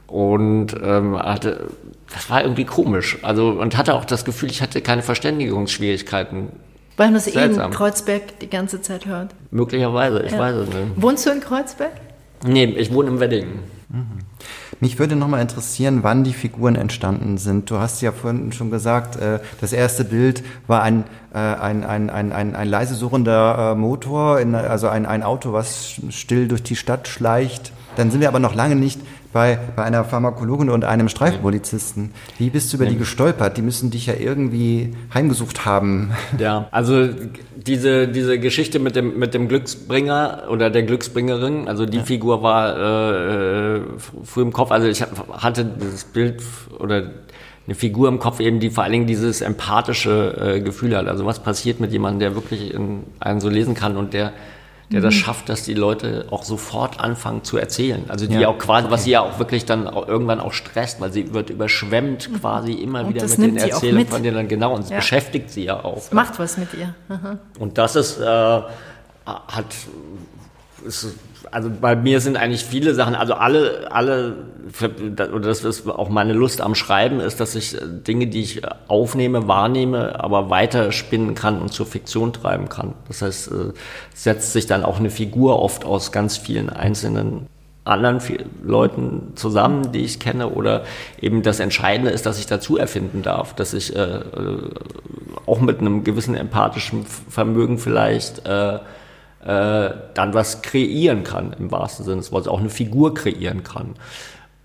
und 0.07 0.69
ähm, 0.83 1.19
hatte 1.19 1.67
das 2.15 2.31
war 2.31 2.43
irgendwie 2.43 2.65
komisch 2.65 3.19
also 3.23 3.51
und 3.51 3.77
hatte 3.77 3.93
auch 3.95 4.07
das 4.07 4.25
Gefühl, 4.25 4.51
ich 4.51 4.63
hatte 4.63 4.81
keine 4.81 5.03
Verständigungsschwierigkeiten 5.03 6.49
Weil 6.97 7.09
man 7.09 7.17
es 7.17 7.27
eh 7.27 7.45
in. 7.45 7.71
Kreuzberg 7.71 8.39
die 8.41 8.49
ganze 8.49 8.81
Zeit 8.81 9.05
hört. 9.05 9.35
möglicherweise 9.51 10.23
ich 10.23 10.33
Ja. 10.33 10.39
weiß 10.39 10.55
es 10.57 10.69
nicht 10.69 10.79
Wohnst 10.97 11.27
du 11.27 11.31
in 11.31 11.41
Kreuzberg? 11.41 11.93
nee 12.47 12.65
ich 12.65 12.93
wohne 12.95 13.09
im 13.11 13.21
Wedding 13.21 13.47
Mich 14.81 14.99
würde 14.99 15.17
nochmal 15.17 15.41
interessieren, 15.41 16.01
wann 16.03 16.25
die 16.25 16.33
Figuren 16.33 16.75
entstanden 16.75 17.39
sind. 17.39 17.71
Du 17.71 17.79
hast 17.79 18.01
ja 18.03 18.13
vorhin 18.13 18.53
schon 18.53 18.71
gesagt, 18.71 19.17
äh, 19.17 19.41
das 19.61 19.73
erste 19.73 20.05
Bild 20.05 20.43
war 20.67 20.83
ein, 20.83 21.05
äh, 21.33 21.39
ein, 21.39 21.85
ein, 21.85 22.11
ein, 22.11 22.33
ein, 22.33 22.57
ein 22.57 22.69
leise 22.69 22.95
surrender 22.95 23.73
äh, 23.73 23.75
Motor, 23.75 24.39
also 24.69 24.89
ein, 24.89 25.07
ein 25.07 25.23
Auto, 25.23 25.53
was 25.53 26.01
still 26.11 26.49
durch 26.49 26.63
die 26.63 26.77
Stadt 26.77 27.09
schleicht. 27.09 27.73
Dann 27.97 28.11
sind 28.11 28.21
wir 28.21 28.29
aber 28.29 28.39
noch 28.39 28.55
lange 28.55 28.77
nicht 28.77 29.01
bei, 29.33 29.59
bei 29.77 29.85
einer 29.85 30.05
Pharmakologin 30.05 30.71
und 30.71 30.85
einem 30.85 31.09
Streifenpolizisten. 31.09 32.13
Wie 32.39 32.51
bist 32.51 32.73
du 32.73 32.77
über 32.77 32.87
die 32.87 32.97
gestolpert? 32.97 33.57
Die 33.57 33.63
müssen 33.63 33.91
dich 33.91 34.07
ja 34.07 34.15
irgendwie 34.19 34.95
heimgesucht 35.13 35.65
haben. 35.65 36.13
Ja, 36.39 36.69
also 36.71 37.09
diese, 37.57 38.09
diese 38.09 38.39
Geschichte 38.39 38.79
mit 38.79 38.97
dem, 38.97 39.19
mit 39.19 39.35
dem 39.35 39.49
Glücksbringer 39.49 40.45
oder 40.51 40.71
der 40.71 40.83
Glücksbringerin, 40.83 41.69
also 41.69 41.87
die 41.87 42.01
Figur 42.01 42.43
war 42.43 42.77
äh, 42.77 43.77
äh, 43.77 43.81
früh 44.25 44.43
im 44.43 44.53
Kopf, 44.53 44.71
also 44.71 44.87
ich 44.87 45.03
hatte 45.03 45.65
dieses 45.65 46.05
Bild 46.05 46.43
oder 46.79 47.11
eine 47.67 47.75
Figur 47.75 48.09
im 48.09 48.19
Kopf 48.19 48.41
eben, 48.41 48.61
die 48.61 48.71
vor 48.71 48.85
allen 48.85 48.93
Dingen 48.93 49.07
dieses 49.07 49.41
empathische 49.41 50.57
äh, 50.57 50.61
Gefühl 50.61 50.97
hat. 50.97 51.07
Also 51.07 51.25
was 51.27 51.41
passiert 51.41 51.81
mit 51.81 51.93
jemandem, 51.93 52.21
der 52.21 52.35
wirklich 52.35 52.75
in 52.75 53.05
einen 53.21 53.41
so 53.41 53.49
lesen 53.49 53.75
kann 53.75 53.97
und 53.97 54.15
der 54.15 54.33
der 54.91 55.01
das 55.01 55.15
schafft, 55.15 55.49
dass 55.49 55.65
die 55.65 55.75
Leute 55.75 56.27
auch 56.31 56.43
sofort 56.43 57.01
anfangen 57.01 57.45
zu 57.45 57.57
erzählen. 57.57 58.05
Also 58.09 58.27
die 58.27 58.35
Ja, 58.35 58.49
auch 58.49 58.59
quasi, 58.59 58.91
was 58.91 59.05
sie 59.05 59.11
ja 59.13 59.21
auch 59.23 59.39
wirklich 59.39 59.65
dann 59.65 59.89
auch 59.89 60.07
irgendwann 60.07 60.41
auch 60.41 60.53
stresst, 60.53 61.01
weil 61.01 61.13
sie 61.13 61.33
wird 61.33 61.51
überschwemmt 61.51 62.31
quasi 62.41 62.73
immer 62.75 63.01
Und 63.05 63.15
wieder 63.15 63.27
mit 63.27 63.39
den 63.39 63.57
Erzählungen 63.57 64.07
von 64.07 64.23
denen. 64.23 64.49
Genau, 64.49 64.75
und 64.75 64.83
es 64.85 64.91
Ja. 64.91 64.97
beschäftigt 64.97 65.51
sie 65.51 65.65
ja 65.65 65.83
auch. 65.85 66.11
Macht 66.13 66.39
was 66.39 66.59
mit 66.59 66.69
ihr. 66.75 66.95
Aha. 67.09 67.39
Und 67.59 67.79
das 67.79 67.97
ist, 67.97 68.19
äh, 68.21 68.25
hat, 68.25 68.67
ist, 69.69 69.89
also 71.51 71.71
bei 71.81 71.95
mir 71.97 72.21
sind 72.21 72.37
eigentlich 72.37 72.65
viele 72.65 72.95
Sachen, 72.95 73.15
also 73.15 73.35
alle, 73.35 73.91
alle, 73.91 74.37
oder 75.33 75.41
das 75.41 75.65
ist 75.65 75.89
auch 75.89 76.09
meine 76.09 76.33
Lust 76.33 76.61
am 76.61 76.75
Schreiben, 76.75 77.21
ist, 77.21 77.41
dass 77.41 77.55
ich 77.55 77.75
äh, 77.75 77.81
Dinge, 77.87 78.27
die 78.27 78.43
ich 78.43 78.63
aufnehme, 78.89 79.49
wahrnehme, 79.49 80.19
aber 80.23 80.51
weiter 80.51 80.93
spinnen 80.93 81.35
kann 81.35 81.61
und 81.61 81.73
zur 81.73 81.87
Fiktion 81.87 82.33
treiben 82.33 82.69
kann. 82.69 82.95
Das 83.09 83.23
heißt, 83.23 83.53
äh, 83.53 83.73
setzt 84.15 84.53
sich 84.53 84.67
dann 84.67 84.85
auch 84.85 84.99
eine 84.99 85.11
Figur 85.11 85.61
oft 85.61 85.85
aus 85.85 86.13
ganz 86.13 86.37
vielen 86.37 86.71
einzelnen 86.71 87.47
anderen 87.85 88.21
Leuten 88.63 89.33
zusammen, 89.35 89.91
die 89.93 90.05
ich 90.05 90.21
kenne, 90.21 90.51
oder 90.51 90.85
eben 91.21 91.43
das 91.43 91.59
Entscheidende 91.59 92.13
ist, 92.13 92.27
dass 92.27 92.39
ich 92.39 92.47
dazu 92.47 92.77
erfinden 92.77 93.23
darf, 93.23 93.55
dass 93.55 93.75
ich 93.75 93.95
äh, 93.97 94.01
äh, 94.01 94.71
auch 95.47 95.61
mit 95.61 95.81
einem 95.81 96.05
gewissen 96.05 96.37
empathischen 96.37 97.05
Vermögen 97.05 97.79
vielleicht 97.79 98.47
äh, 98.47 98.79
äh, 99.45 99.91
dann 100.15 100.35
was 100.35 100.63
kreieren 100.63 101.25
kann, 101.25 101.55
im 101.59 101.71
wahrsten 101.71 102.05
Sinne 102.05 102.19
des 102.19 102.33
Wortes, 102.33 102.49
auch 102.49 102.61
eine 102.61 102.71
Figur 102.71 103.15
kreieren 103.15 103.63
kann. 103.63 103.95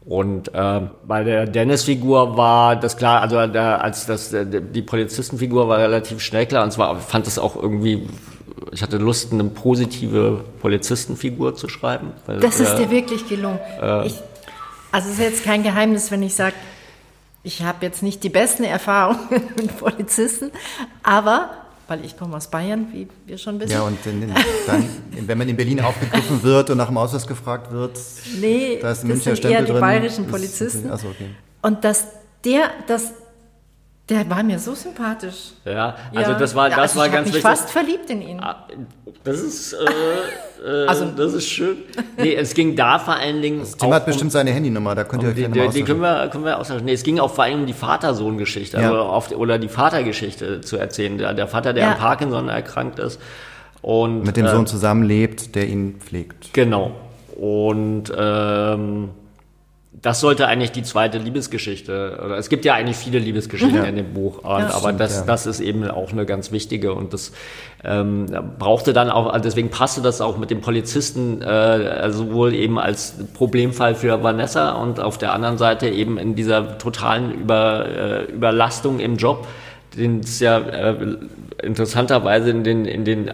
Und 0.06 0.54
äh, 0.54 0.82
bei 1.06 1.24
der 1.24 1.46
Dennis-Figur 1.46 2.38
war 2.38 2.78
das 2.78 2.96
klar, 2.96 3.22
also 3.22 3.46
der, 3.48 3.84
als 3.84 4.06
das 4.06 4.30
der, 4.30 4.46
die 4.46 4.82
Polizistenfigur 4.82 5.68
war 5.68 5.80
relativ 5.80 6.22
schnell 6.22 6.46
klar, 6.46 6.64
und 6.64 6.72
zwar 6.72 6.98
fand 7.00 7.28
es 7.28 7.38
auch 7.38 7.56
irgendwie, 7.56 8.08
ich 8.72 8.82
hatte 8.82 8.98
Lust, 8.98 9.34
eine 9.34 9.44
positive 9.46 10.46
Polizistenfigur 10.62 11.56
zu 11.56 11.68
schreiben. 11.68 12.14
Weil, 12.26 12.40
Das 12.40 12.60
ist 12.62 12.74
äh, 12.74 12.86
dir 12.86 12.92
wirklich 12.92 13.28
gelungen. 13.28 13.60
ich, 14.06 14.16
also 14.92 15.10
es 15.10 15.16
ist 15.16 15.20
jetzt 15.20 15.44
kein 15.44 15.64
Geheimnis, 15.64 16.10
wenn 16.10 16.24
ich 16.24 16.36
sage, 16.36 16.56
ich 17.44 17.64
habe 17.64 17.86
jetzt 17.86 18.04
nicht 18.04 18.24
die 18.24 18.30
besten 18.30 18.64
Erfahrungen 18.64 19.28
mit 19.56 19.78
Polizisten, 19.78 20.52
aber, 21.04 21.50
weil 21.88 22.04
ich 22.06 22.18
komme 22.18 22.36
aus 22.38 22.48
Bayern, 22.48 22.88
wie 22.94 23.08
wir 23.26 23.38
schon 23.38 23.60
wissen, 23.60 23.72
Ja, 23.72 23.82
und 23.82 23.98
in, 24.06 24.32
dann, 24.68 24.90
wenn 25.26 25.38
man 25.38 25.48
in 25.48 25.56
Berlin 25.56 25.80
aufgegriffen 25.82 26.44
wird 26.44 26.70
und 26.70 26.78
nach 26.78 26.88
dem 26.88 26.98
Ausweis 26.98 27.26
gefragt 27.28 27.72
wird, 27.72 27.98
nee, 28.40 28.80
da 28.82 28.92
ist 28.92 29.04
ein 29.04 29.10
das 29.10 29.26
Münchner 29.26 29.36
sind 29.36 29.46
eher 29.46 29.52
Stempel 29.52 29.66
die 29.66 29.72
drin. 29.72 29.82
bayerischen 29.82 30.26
Ist- 30.26 30.32
Polizisten. 30.32 30.92
Achso, 30.92 31.08
okay. 31.08 31.30
Und 31.62 31.84
dass 31.84 32.08
der, 32.46 32.70
das, 32.88 33.12
der 34.10 34.30
war 34.30 34.42
mir 34.44 34.58
so 34.60 34.74
sympathisch. 34.74 35.52
Ja, 35.66 35.96
also 36.16 36.32
Ja. 36.32 36.38
das 36.38 36.56
war, 36.56 36.70
das 36.70 36.80
also 36.80 37.00
war 37.00 37.06
ich 37.08 37.12
ganz 37.12 37.28
wichtig. 37.28 37.42
fast 37.42 37.70
verliebt 37.70 38.10
in 38.10 38.22
ihn. 38.22 38.40
Ah, 38.40 38.68
Das 39.24 39.40
ist, 39.42 39.74
äh, 39.74 39.78
äh, 40.66 40.88
Also- 40.88 41.06
das 41.06 41.34
ist 41.34 41.48
schön. 41.50 41.78
Nee, 42.18 42.36
es 42.36 42.54
ging 42.54 42.76
da 42.76 43.00
vor 43.00 43.16
allen 43.16 43.42
Dingen 43.42 43.64
Tim 43.78 43.90
auch 43.90 43.94
hat 43.94 44.04
um- 44.04 44.06
bestimmt 44.08 44.32
seine 44.32 44.52
Handynummer, 44.52 44.96
da 44.96 45.04
könnt 45.04 45.24
ihr 45.24 45.30
euch 45.30 45.36
Die, 45.36 45.48
die, 45.50 45.70
die 45.70 45.84
können 45.84 46.00
wir, 46.02 46.30
können 46.30 46.46
wir 46.46 46.58
austauschen. 46.58 46.86
Nee, 46.86 46.94
es 46.94 47.04
ging 47.04 47.20
auch 47.20 47.34
vor 47.34 47.44
allem 47.44 47.62
um 47.62 47.66
die 47.66 47.74
Vater-Sohn-Geschichte, 47.74 48.80
Ja. 48.80 48.92
also 49.10 49.36
oder 49.36 49.58
die 49.60 49.68
Vatergeschichte 49.70 50.62
zu 50.62 50.78
erzählen. 50.78 51.18
Der, 51.18 51.34
der 51.34 51.48
Vater, 51.48 51.74
der 51.74 51.84
Ja. 51.84 51.92
an 51.92 51.98
Parkinson 51.98 52.48
erkrankt 52.50 53.00
ist. 53.00 53.20
Und, 53.82 54.24
Mit 54.24 54.38
dem 54.38 54.46
äh, 54.46 54.52
Sohn 54.52 54.66
zusammenlebt, 54.68 55.54
der 55.56 55.68
ihn 55.68 55.96
pflegt. 56.00 56.54
Genau. 56.54 56.92
Und 57.36 58.06
ähm, 58.18 59.10
das 60.02 60.20
sollte 60.20 60.48
eigentlich 60.48 60.72
die 60.72 60.84
zweite 60.84 61.18
Liebesgeschichte, 61.18 62.20
oder 62.24 62.38
es 62.38 62.50
gibt 62.50 62.66
ja 62.66 62.76
eigentlich 62.76 62.98
viele 62.98 63.20
Liebesgeschichten 63.20 63.84
in 63.84 63.96
dem 63.96 64.14
Buch, 64.14 64.40
und, 64.40 64.46
aber 64.46 64.80
stimmt, 64.80 65.00
das, 65.00 65.18
ja. 65.18 65.24
das 65.26 65.46
ist 65.48 65.60
eben 65.60 65.90
auch 65.90 66.12
eine 66.12 66.26
ganz 66.26 66.52
wichtige 66.52 66.94
und 66.94 67.14
das 67.14 67.32
ähm, 67.84 68.28
brauchte 68.60 68.94
dann 68.94 69.10
auch, 69.10 69.28
also 69.28 69.44
deswegen 69.44 69.70
passte 69.70 70.02
das 70.02 70.22
auch 70.22 70.38
mit 70.38 70.52
dem 70.52 70.62
Polizisten 70.62 71.42
äh, 71.42 72.12
sowohl 72.12 72.54
eben 72.54 72.78
als 72.78 73.16
Problemfall 73.34 73.96
für 73.96 74.22
Vanessa 74.22 74.72
und 74.74 75.00
auf 75.00 75.18
der 75.18 75.34
anderen 75.34 75.58
Seite 75.58 75.90
eben 75.90 76.18
in 76.18 76.36
dieser 76.36 76.78
totalen 76.78 77.32
Über, 77.32 77.86
äh, 77.88 78.24
Überlastung 78.32 79.00
im 79.00 79.18
Job, 79.18 79.48
den 79.96 80.20
es 80.20 80.40
ja 80.40 80.60
äh, 80.60 80.96
interessanterweise 81.64 82.52
in 82.52 82.64
den, 82.64 82.86
in 82.86 83.04
den 83.04 83.32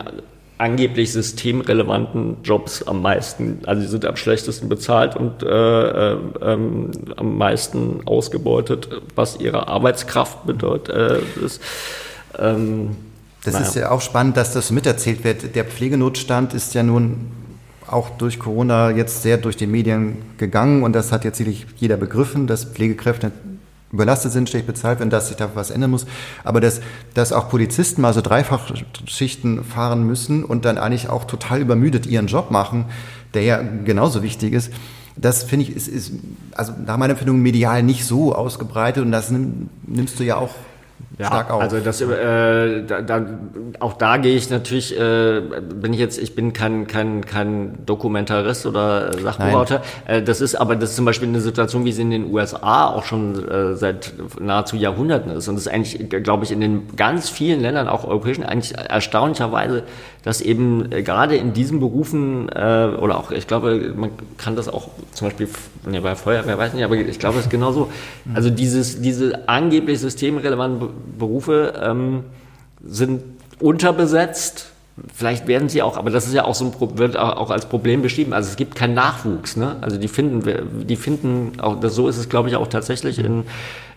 angeblich 0.57 1.11
systemrelevanten 1.11 2.37
Jobs 2.43 2.83
am 2.83 3.01
meisten, 3.01 3.59
also 3.65 3.81
die 3.81 3.87
sind 3.87 4.05
am 4.05 4.15
schlechtesten 4.15 4.69
bezahlt 4.69 5.15
und 5.15 5.43
äh, 5.43 6.13
äh, 6.13 6.17
ähm, 6.41 6.91
am 7.17 7.37
meisten 7.37 8.01
ausgebeutet, 8.05 8.89
was 9.15 9.39
ihre 9.39 9.67
Arbeitskraft 9.67 10.45
bedeutet. 10.45 10.95
Äh, 10.95 11.45
ist, 11.45 11.61
ähm, 12.37 12.95
Das 13.43 13.55
Naja. 13.55 13.65
ist 13.65 13.75
ja 13.75 13.91
auch 13.91 14.01
spannend, 14.01 14.37
dass 14.37 14.53
das 14.53 14.71
miterzählt 14.71 15.23
wird. 15.25 15.55
Der 15.55 15.65
Pflegenotstand 15.65 16.53
ist 16.53 16.73
ja 16.75 16.83
nun 16.83 17.31
auch 17.87 18.09
durch 18.11 18.39
Corona 18.39 18.91
jetzt 18.91 19.21
sehr 19.21 19.37
durch 19.37 19.57
die 19.57 19.67
Medien 19.67 20.17
gegangen 20.37 20.83
und 20.83 20.93
das 20.93 21.11
hat 21.11 21.25
jetzt 21.25 21.37
sicherlich 21.37 21.65
jeder 21.77 21.97
begriffen, 21.97 22.47
dass 22.47 22.63
Pflegekräfte 22.63 23.31
überlastet 23.93 24.31
sind, 24.31 24.49
schlecht 24.49 24.67
bezahlt 24.67 24.99
werden, 24.99 25.11
dass 25.11 25.29
sich 25.29 25.37
da 25.37 25.51
was 25.53 25.69
ändern 25.69 25.91
muss. 25.91 26.05
Aber 26.43 26.59
dass, 26.59 26.81
dass 27.13 27.31
auch 27.31 27.47
Polizisten 27.47 28.01
mal 28.01 28.13
so 28.13 28.21
Dreifachschichten 28.21 29.63
fahren 29.63 30.05
müssen 30.05 30.43
und 30.43 30.65
dann 30.65 30.77
eigentlich 30.77 31.09
auch 31.09 31.23
total 31.25 31.61
übermüdet 31.61 32.07
ihren 32.07 32.27
Job 32.27 32.51
machen, 32.51 32.85
der 33.35 33.43
ja 33.43 33.61
genauso 33.85 34.23
wichtig 34.23 34.53
ist, 34.53 34.73
das 35.15 35.43
finde 35.43 35.67
ich, 35.67 35.75
ist, 35.75 35.87
ist 35.87 36.11
also 36.55 36.73
nach 36.85 36.97
meiner 36.97 37.11
Empfindung 37.11 37.39
medial 37.39 37.83
nicht 37.83 38.05
so 38.05 38.33
ausgebreitet 38.33 39.05
und 39.05 39.11
das 39.11 39.29
nimm, 39.29 39.69
nimmst 39.85 40.19
du 40.19 40.23
ja 40.23 40.37
auch 40.37 40.55
ja, 41.19 41.27
stark 41.27 41.51
auf. 41.51 41.61
Also 41.61 41.79
das, 41.79 42.01
äh, 42.01 42.83
da, 42.85 43.01
da, 43.01 43.25
auch 43.79 43.93
da 43.93 44.17
gehe 44.17 44.35
ich 44.35 44.49
natürlich, 44.49 44.99
äh, 44.99 45.41
bin 45.41 45.93
ich 45.93 45.99
jetzt, 45.99 46.17
ich 46.17 46.33
bin 46.33 46.53
kein, 46.53 46.87
kein, 46.87 47.25
kein 47.25 47.85
Dokumentarist 47.85 48.65
oder 48.65 49.13
Sachbuchautor. 49.19 49.81
Äh, 50.05 50.23
das 50.23 50.41
ist 50.41 50.55
aber 50.55 50.75
das 50.75 50.91
ist 50.91 50.95
zum 50.95 51.05
Beispiel 51.05 51.27
eine 51.27 51.41
Situation, 51.41 51.85
wie 51.85 51.91
sie 51.91 52.01
in 52.01 52.11
den 52.11 52.33
USA 52.33 52.87
auch 52.87 53.03
schon 53.03 53.47
äh, 53.47 53.75
seit 53.75 54.13
nahezu 54.39 54.75
Jahrhunderten 54.75 55.31
ist. 55.31 55.47
Und 55.47 55.55
das 55.55 55.67
ist 55.67 55.71
eigentlich, 55.71 56.09
glaube 56.09 56.45
ich, 56.45 56.51
in 56.51 56.61
den 56.61 56.95
ganz 56.95 57.29
vielen 57.29 57.61
Ländern, 57.61 57.87
auch 57.87 58.05
europäischen, 58.05 58.43
eigentlich 58.43 58.75
erstaunlicherweise, 58.75 59.83
dass 60.23 60.41
eben 60.41 60.91
äh, 60.91 61.03
gerade 61.03 61.35
in 61.35 61.53
diesen 61.53 61.79
Berufen 61.79 62.49
äh, 62.49 62.89
oder 62.99 63.17
auch, 63.17 63.31
ich 63.31 63.45
glaube, 63.45 63.93
man 63.95 64.11
kann 64.37 64.55
das 64.55 64.67
auch 64.67 64.87
zum 65.11 65.27
Beispiel 65.27 65.47
ne, 65.85 66.01
bei 66.01 66.15
Feuerwehr, 66.15 66.57
weiß 66.57 66.73
nicht, 66.73 66.83
aber 66.83 66.95
ich 66.95 67.19
glaube, 67.19 67.37
es 67.37 67.45
ist 67.45 67.51
genauso. 67.51 67.89
Also 68.33 68.49
dieses, 68.49 69.01
diese 69.01 69.47
angeblich 69.47 69.99
systemrelevanten 69.99 70.89
Berufe 71.17 71.73
ähm, 71.81 72.23
sind 72.83 73.23
unterbesetzt. 73.59 74.69
Vielleicht 75.13 75.47
werden 75.47 75.69
sie 75.69 75.81
auch, 75.81 75.97
aber 75.97 76.11
das 76.11 76.27
ist 76.27 76.33
ja 76.33 76.45
auch 76.45 76.53
so 76.53 76.65
ein 76.65 76.97
wird 76.99 77.17
auch 77.17 77.49
als 77.49 77.65
Problem 77.65 78.03
beschrieben. 78.03 78.33
Also 78.33 78.49
es 78.49 78.57
gibt 78.57 78.75
keinen 78.75 78.93
Nachwuchs, 78.93 79.55
ne? 79.55 79.77
Also 79.81 79.97
die 79.97 80.07
finden, 80.07 80.85
die 80.85 80.95
finden 80.95 81.59
auch, 81.59 81.77
so 81.83 82.07
ist 82.07 82.17
es, 82.17 82.29
glaube 82.29 82.49
ich, 82.49 82.55
auch 82.55 82.67
tatsächlich 82.67 83.17
in 83.17 83.45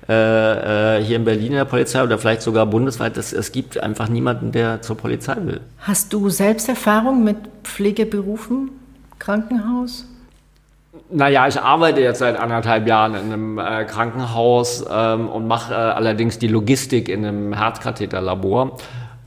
äh, 0.08 0.98
äh, 0.98 1.04
hier 1.04 1.16
in 1.16 1.24
Berlin 1.24 1.48
in 1.48 1.52
der 1.54 1.64
Polizei 1.64 2.02
oder 2.02 2.16
vielleicht 2.16 2.42
sogar 2.42 2.64
bundesweit. 2.66 3.16
Es, 3.16 3.32
es 3.32 3.50
gibt 3.50 3.82
einfach 3.82 4.08
niemanden, 4.08 4.52
der 4.52 4.80
zur 4.80 4.96
Polizei 4.96 5.36
will. 5.40 5.60
Hast 5.80 6.12
du 6.12 6.30
selbst 6.30 6.68
Erfahrung 6.68 7.24
mit 7.24 7.36
Pflegeberufen, 7.64 8.70
Krankenhaus? 9.18 10.06
Naja, 11.10 11.46
ich 11.46 11.60
arbeite 11.60 12.00
jetzt 12.00 12.18
seit 12.18 12.38
anderthalb 12.38 12.86
Jahren 12.86 13.14
in 13.14 13.32
einem 13.32 13.58
äh, 13.58 13.84
Krankenhaus 13.84 14.84
ähm, 14.90 15.28
und 15.28 15.46
mache 15.46 15.72
äh, 15.72 15.76
allerdings 15.76 16.38
die 16.38 16.48
Logistik 16.48 17.08
in 17.08 17.24
einem 17.24 17.52
Herzkatheterlabor. 17.52 18.76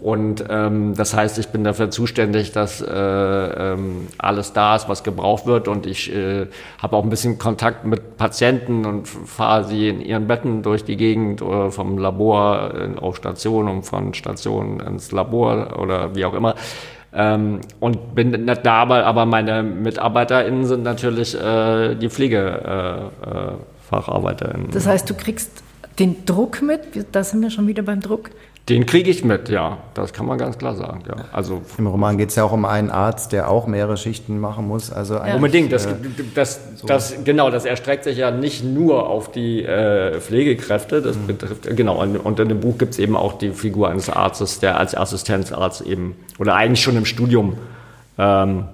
Und 0.01 0.45
ähm, 0.49 0.93
das 0.95 1.13
heißt, 1.13 1.39
ich 1.39 1.49
bin 1.49 1.65
dafür 1.65 1.91
zuständig, 1.91 2.53
dass 2.53 2.82
äh, 2.82 2.88
ähm, 2.89 4.07
alles 4.17 4.53
da 4.53 4.78
ist, 4.78 4.88
was 4.88 5.03
gebraucht 5.03 5.45
wird. 5.45 5.67
Und 5.67 5.86
ich 5.86 6.13
äh, 6.15 6.47
habe 6.82 6.95
auch 6.95 7.03
ein 7.03 7.09
bisschen 7.09 7.38
Kontakt 7.38 7.84
mit 7.86 8.15
Patienten 8.15 8.86
und 8.86 9.07
fahre 9.07 9.65
sie 9.65 9.89
in 9.89 9.99
ihren 9.99 10.28
Betten 10.28 10.63
durch 10.63 10.86
die 10.86 10.95
Gegend 10.95 11.41
oder 11.41 11.72
vom 11.72 11.97
Labor 11.97 12.72
auf 13.01 13.17
Station 13.17 13.67
und 13.67 13.84
von 13.84 14.13
Station 14.13 14.80
ins 14.80 15.11
Labor 15.11 15.78
oder 15.80 16.15
wie 16.15 16.24
auch 16.24 16.34
immer. 16.34 16.55
Ähm, 17.12 17.62
und 17.80 18.14
bin 18.14 18.45
dabei, 18.45 19.03
aber 19.03 19.26
meine 19.26 19.64
MitarbeiterInnen 19.64 20.66
sind 20.66 20.84
natürlich 20.84 21.34
äh, 21.36 21.95
die 21.95 22.07
PflegefacharbeiterInnen. 22.10 24.68
Äh, 24.68 24.70
äh, 24.70 24.74
das 24.74 24.86
heißt, 24.86 25.10
du 25.10 25.16
kriegst 25.16 25.64
den 25.97 26.24
Druck 26.26 26.62
mit, 26.62 26.82
da 27.12 27.24
sind 27.24 27.41
wir 27.41 27.49
schon 27.49 27.66
wieder 27.68 27.82
beim 27.82 27.99
Druck. 27.99 28.30
Den 28.70 28.86
kriege 28.86 29.09
ich 29.09 29.26
mit, 29.26 29.49
ja. 29.49 29.80
Das 29.95 30.13
kann 30.13 30.28
man 30.28 30.38
ganz 30.38 30.57
klar 30.59 30.76
sagen. 30.76 31.03
Ja. 31.07 31.15
Also 31.32 31.61
Im 31.78 31.88
Roman 31.88 32.20
geht 32.20 32.30
es 32.30 32.36
ja 32.36 32.43
auch 32.43 32.51
um 32.51 32.65
einen 32.65 32.91
Arzt, 32.91 33.32
der 33.32 33.49
auch 33.49 33.65
mehrere 33.65 33.97
Schichten 33.97 34.39
machen 34.39 34.67
muss. 34.67 34.91
Also 34.91 35.15
ja. 35.15 35.36
Unbedingt. 35.36 35.72
Das, 35.72 35.88
äh, 35.88 35.95
das, 36.36 36.59
so. 36.76 36.86
das, 36.86 37.15
genau, 37.24 37.49
das 37.49 37.65
erstreckt 37.65 38.03
sich 38.03 38.17
ja 38.17 38.30
nicht 38.30 38.63
nur 38.63 39.09
auf 39.09 39.32
die 39.32 39.63
äh, 39.63 40.20
Pflegekräfte. 40.20 41.01
Das 41.01 41.17
mhm. 41.17 41.28
betrifft, 41.28 41.76
genau, 41.76 41.99
und, 41.99 42.17
und 42.17 42.39
in 42.39 42.49
dem 42.49 42.59
Buch 42.59 42.78
gibt 42.78 42.93
es 42.93 42.99
eben 42.99 43.15
auch 43.15 43.39
die 43.39 43.49
Figur 43.51 43.89
eines 43.89 44.09
Arztes, 44.09 44.59
der 44.59 44.78
als 44.78 44.95
Assistenzarzt 44.95 45.82
eben, 45.82 46.15
oder 46.38 46.55
eigentlich 46.55 46.84
schon 46.84 46.95
im 46.95 47.05
Studium 47.05 47.57
ähm, 48.20 48.65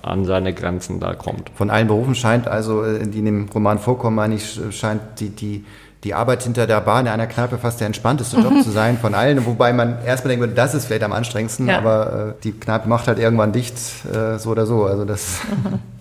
an 0.00 0.24
seine 0.24 0.54
Grenzen 0.54 1.00
da 1.00 1.14
kommt. 1.14 1.50
Von 1.54 1.68
allen 1.68 1.88
Berufen 1.88 2.14
scheint 2.14 2.48
also, 2.48 2.84
äh, 2.84 3.06
die 3.06 3.18
in 3.18 3.24
dem 3.26 3.48
Roman 3.52 3.78
vorkommen, 3.78 4.16
meine 4.16 4.36
ich, 4.36 4.60
scheint 4.70 5.02
die, 5.18 5.28
die 5.28 5.64
die 6.06 6.14
Arbeit 6.14 6.44
hinter 6.44 6.68
der 6.68 6.80
Bar 6.80 7.00
in 7.00 7.08
einer 7.08 7.26
Kneipe 7.26 7.58
fast 7.58 7.80
der 7.80 7.88
entspannteste 7.88 8.36
Job 8.36 8.62
zu 8.62 8.70
sein 8.70 8.96
von 8.96 9.12
allen. 9.12 9.44
Wobei 9.44 9.72
man 9.72 10.04
erstmal 10.04 10.36
denkt, 10.36 10.56
das 10.56 10.72
ist 10.72 10.86
vielleicht 10.86 11.02
am 11.02 11.12
anstrengendsten, 11.12 11.66
ja. 11.66 11.78
aber 11.78 12.36
äh, 12.38 12.42
die 12.44 12.52
Kneipe 12.52 12.88
macht 12.88 13.08
halt 13.08 13.18
irgendwann 13.18 13.50
dicht, 13.50 13.74
äh, 14.14 14.38
so 14.38 14.50
oder 14.50 14.66
so. 14.66 14.84
Also 14.84 15.04
das. 15.04 15.40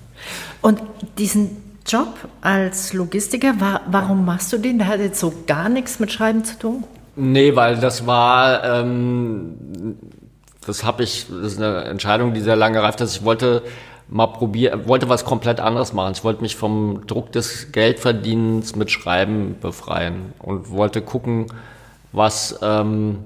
Und 0.61 0.79
diesen 1.17 1.57
Job 1.87 2.13
als 2.41 2.93
Logistiker, 2.93 3.59
war, 3.59 3.81
warum 3.87 4.25
machst 4.25 4.53
du 4.53 4.59
den? 4.59 4.77
Der 4.77 4.87
hat 4.87 4.99
jetzt 4.99 5.19
so 5.19 5.33
gar 5.47 5.69
nichts 5.69 5.99
mit 5.99 6.11
Schreiben 6.11 6.45
zu 6.45 6.59
tun? 6.59 6.83
Nee, 7.15 7.55
weil 7.55 7.77
das 7.77 8.05
war, 8.05 8.63
ähm, 8.63 9.95
das 10.67 10.83
habe 10.83 11.01
ich, 11.01 11.25
das 11.29 11.53
ist 11.53 11.57
eine 11.57 11.85
Entscheidung, 11.85 12.35
die 12.35 12.41
sehr 12.41 12.55
lange 12.55 12.81
reift 12.83 13.01
ist. 13.01 13.15
Ich 13.15 13.23
wollte 13.23 13.63
mal 14.07 14.27
probieren, 14.27 14.87
wollte 14.87 15.09
was 15.09 15.25
komplett 15.25 15.59
anderes 15.59 15.93
machen. 15.93 16.13
Ich 16.13 16.23
wollte 16.23 16.41
mich 16.41 16.55
vom 16.55 17.07
Druck 17.07 17.31
des 17.31 17.71
Geldverdienens 17.71 18.75
mit 18.75 18.91
Schreiben 18.91 19.55
befreien 19.59 20.33
und 20.39 20.69
wollte 20.71 21.01
gucken, 21.01 21.47
was, 22.11 22.59
ähm, 22.61 23.19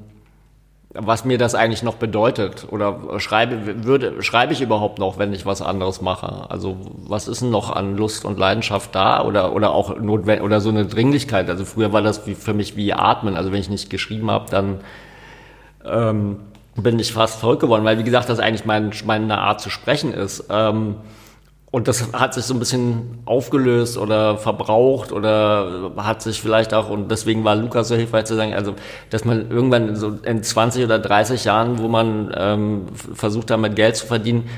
was 0.94 1.26
mir 1.26 1.38
das 1.38 1.54
eigentlich 1.54 1.84
noch 1.84 1.96
bedeutet. 1.96 2.68
Oder 2.72 3.20
schreibe, 3.20 3.84
würde, 3.84 4.24
schreibe 4.24 4.54
ich 4.54 4.62
überhaupt 4.62 5.00
noch, 5.00 5.20
wenn 5.20 5.34
ich 5.34 5.46
was 5.46 5.62
anderes 5.62 6.02
mache? 6.02 6.50
Also 6.50 6.78
was 6.96 7.28
ist 7.28 7.42
denn 7.42 7.52
noch 7.52 7.70
an 7.76 7.98
Lust 7.98 8.24
und 8.24 8.40
Leidenschaft 8.40 8.96
da? 8.96 9.24
Oder, 9.24 9.54
oder 9.54 9.72
auch 9.72 9.98
notwendig, 10.00 10.44
oder 10.44 10.62
so 10.62 10.70
eine 10.70 10.86
Dringlichkeit. 10.86 11.50
Also 11.50 11.66
früher 11.66 11.92
war 11.92 12.02
das 12.02 12.26
wie, 12.26 12.36
für 12.36 12.54
mich 12.54 12.78
wie 12.78 12.94
Atmen. 12.94 13.36
Also 13.36 13.52
wenn 13.52 13.60
ich 13.60 13.70
nicht 13.70 13.90
geschrieben 13.90 14.32
habe, 14.32 14.50
dann 14.50 14.80
ähm, 15.86 16.38
bin 16.82 17.00
ich 17.00 17.14
fast 17.14 17.40
verrückt 17.40 17.62
geworden, 17.62 17.84
weil 17.84 17.98
wie 17.98 18.04
gesagt, 18.04 18.30
das 18.30 18.40
eigentlich 18.40 18.66
mein, 18.66 18.92
meine 19.06 19.38
Art 19.40 19.62
zu 19.62 19.70
sprechen 19.70 20.14
ist. 20.14 20.46
Ähm, 20.50 20.96
und 21.72 21.88
das 21.88 22.14
hat 22.14 22.34
sich 22.34 22.46
so 22.46 22.56
ein 22.56 22.60
bisschen 22.60 23.20
aufgelöst 23.26 23.98
oder 23.98 24.38
verbraucht 24.38 25.12
oder 25.12 25.92
hat 25.98 26.24
sich 26.24 26.42
vielleicht 26.42 26.74
auch, 26.74 26.90
und 26.90 27.12
deswegen 27.12 27.44
war 27.44 27.56
Lukas 27.56 27.90
so 27.90 27.96
hilfreich 27.96 28.26
zu 28.26 28.36
sagen, 28.36 28.56
also, 28.56 28.74
dass 29.12 29.24
man 29.24 29.52
irgendwann 29.52 29.96
so 29.96 30.18
in 30.24 30.42
20 30.42 30.84
oder 30.84 30.98
30 30.98 31.44
Jahren, 31.46 31.78
wo 31.78 31.88
man 31.88 32.34
ähm, 32.36 32.88
versucht, 33.14 33.52
damit 33.52 33.76
Geld 33.76 33.98
zu 33.98 34.08
verdienen, 34.08 34.50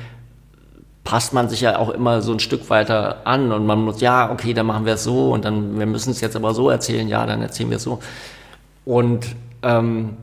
passt 1.04 1.34
man 1.34 1.50
sich 1.50 1.60
ja 1.60 1.78
auch 1.80 1.90
immer 1.90 2.22
so 2.22 2.32
ein 2.32 2.40
Stück 2.40 2.70
weiter 2.70 3.28
an 3.28 3.52
und 3.52 3.66
man 3.66 3.82
muss, 3.82 4.00
ja, 4.00 4.32
okay, 4.32 4.54
dann 4.54 4.68
machen 4.68 4.86
wir 4.86 4.94
es 4.94 5.04
so 5.04 5.32
und 5.34 5.44
dann, 5.44 5.78
wir 5.78 5.88
müssen 5.88 6.12
es 6.12 6.22
jetzt 6.22 6.38
aber 6.38 6.54
so 6.54 6.70
erzählen, 6.70 7.10
ja, 7.10 7.26
dann 7.26 7.42
erzählen 7.42 7.70
wir 7.70 7.78
es 7.78 7.84
so. 7.84 8.00
Und 8.86 9.26
ähm, 9.64 10.16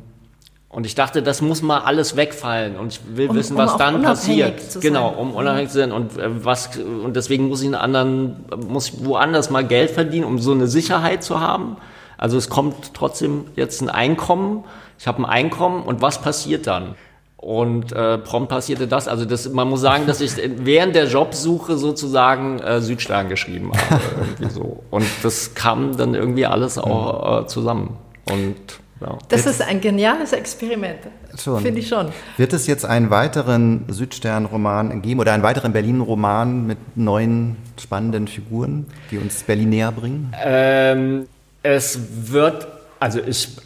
und 0.71 0.85
ich 0.85 0.95
dachte, 0.95 1.23
das 1.23 1.41
muss 1.41 1.63
mal 1.63 1.79
alles 1.79 2.15
wegfallen 2.15 2.77
und 2.77 2.93
ich 2.93 3.01
will 3.17 3.31
um, 3.31 3.37
wissen, 3.37 3.57
was 3.57 3.73
um 3.73 3.79
dann 3.79 4.03
passiert. 4.03 4.81
Genau, 4.81 5.09
um 5.09 5.35
unabhängig 5.35 5.71
zu 5.71 5.79
sein 5.79 5.93
und 5.93 6.19
äh, 6.19 6.45
was 6.45 6.77
und 6.77 7.17
deswegen 7.17 7.49
muss 7.49 7.63
ich 7.63 7.67
einen 7.67 7.75
anderen 7.75 8.45
muss 8.69 8.89
ich 8.89 9.05
woanders 9.05 9.49
mal 9.49 9.65
Geld 9.65 9.91
verdienen, 9.91 10.25
um 10.25 10.39
so 10.39 10.53
eine 10.53 10.67
Sicherheit 10.67 11.23
zu 11.23 11.41
haben. 11.41 11.77
Also 12.19 12.37
es 12.37 12.51
kommt 12.51 12.93
trotzdem 12.93 13.47
jetzt 13.57 13.81
ein 13.81 13.89
Einkommen. 13.89 14.65
Ich 14.99 15.07
habe 15.07 15.23
ein 15.23 15.25
Einkommen 15.25 15.85
und 15.85 16.03
was 16.03 16.21
passiert 16.21 16.67
dann? 16.67 16.97
Und 17.39 17.93
äh, 17.93 18.19
prompt 18.19 18.51
passierte 18.51 18.89
das. 18.89 19.07
Also 19.07 19.25
das, 19.25 19.49
man 19.49 19.69
muss 19.69 19.81
sagen, 19.81 20.07
dass 20.07 20.21
ich 20.21 20.33
während 20.57 20.97
der 20.97 21.07
Jobsuche 21.07 21.79
sozusagen 21.79 22.59
äh, 22.59 22.81
Südstern 22.81 23.29
geschrieben 23.29 23.71
habe. 23.73 24.51
so. 24.51 24.83
Und 24.91 25.07
das 25.23 25.55
kam 25.55 25.97
dann 25.97 26.15
irgendwie 26.15 26.47
alles 26.47 26.77
auch 26.77 27.43
äh, 27.43 27.47
zusammen. 27.47 27.97
Und 28.29 28.57
ja. 29.01 29.19
Das 29.29 29.47
ist 29.47 29.63
ein 29.63 29.81
geniales 29.81 30.33
Experiment. 30.33 30.99
Finde 31.37 31.81
ich 31.81 31.89
schon. 31.89 32.09
Wird 32.37 32.53
es 32.53 32.67
jetzt 32.67 32.85
einen 32.85 33.11
weiteren 33.11 33.85
Südstern-Roman 33.89 35.03
geben 35.03 35.21
oder 35.21 35.33
einen 35.33 35.43
weiteren 35.43 35.73
Berlin-Roman 35.73 36.67
mit 36.67 36.79
neuen 36.97 37.57
spannenden 37.81 38.27
Figuren, 38.27 38.87
die 39.11 39.19
uns 39.19 39.43
Berlin 39.45 39.71
näher 39.71 39.93
bringen? 39.93 40.33
Ähm, 40.43 41.27
es 41.63 41.99
wird, 42.33 42.67
also 42.99 43.21
ich 43.21 43.57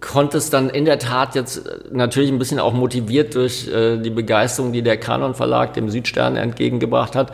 konnte 0.00 0.36
es 0.36 0.50
dann 0.50 0.68
in 0.68 0.84
der 0.84 0.98
Tat 0.98 1.34
jetzt 1.34 1.62
natürlich 1.90 2.30
ein 2.30 2.38
bisschen 2.38 2.60
auch 2.60 2.74
motiviert 2.74 3.34
durch 3.34 3.68
äh, 3.68 3.96
die 3.98 4.10
Begeisterung, 4.10 4.72
die 4.72 4.82
der 4.82 4.98
Kanon 4.98 5.34
Verlag 5.34 5.72
dem 5.74 5.88
Südstern 5.88 6.36
entgegengebracht 6.36 7.16
hat, 7.16 7.32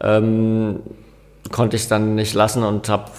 ähm, 0.00 0.80
konnte 1.50 1.76
ich 1.76 1.82
es 1.82 1.88
dann 1.88 2.14
nicht 2.14 2.34
lassen 2.34 2.62
und 2.62 2.88
habe 2.88 3.10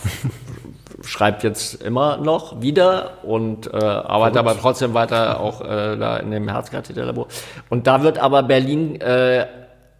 schreibt 1.03 1.43
jetzt 1.43 1.81
immer 1.81 2.17
noch 2.17 2.61
wieder 2.61 3.23
und 3.23 3.71
äh, 3.73 3.77
arbeitet 3.77 4.37
aber 4.37 4.57
trotzdem 4.57 4.93
weiter 4.93 5.39
auch 5.39 5.61
äh, 5.61 5.97
da 5.97 6.17
in 6.17 6.31
dem 6.31 6.47
Herzkatheterlabor. 6.47 7.27
Und 7.69 7.87
da 7.87 8.03
wird 8.03 8.17
aber 8.17 8.43
Berlin 8.43 8.99
äh, 9.01 9.45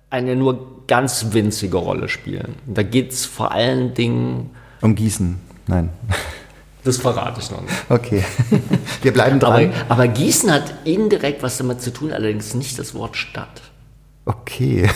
eine 0.10 0.36
nur 0.36 0.86
ganz 0.88 1.28
winzige 1.32 1.78
Rolle 1.78 2.10
spielen. 2.10 2.56
Da 2.66 2.84
geht's 2.84 3.26
vor 3.26 3.52
allen 3.52 3.94
Dingen 3.94 4.52
um 4.82 4.96
Gießen. 4.96 5.40
Nein. 5.68 5.90
Das 6.84 6.98
verrate 6.98 7.40
ich 7.40 7.50
noch 7.50 7.62
nicht. 7.62 7.74
Okay. 7.90 8.26
Wir 9.02 9.14
bleiben 9.14 9.40
dran. 9.40 9.72
Aber, 9.88 10.04
aber 10.04 10.08
Gießen 10.10 10.52
hat 10.52 10.74
indirekt 10.84 11.42
was 11.42 11.58
damit 11.58 11.82
zu 11.82 11.94
tun, 11.94 12.12
allerdings 12.12 12.54
nicht 12.54 12.78
das 12.78 12.94
Wort 12.94 13.16
Stadt. 13.16 13.62
Okay. 14.26 14.90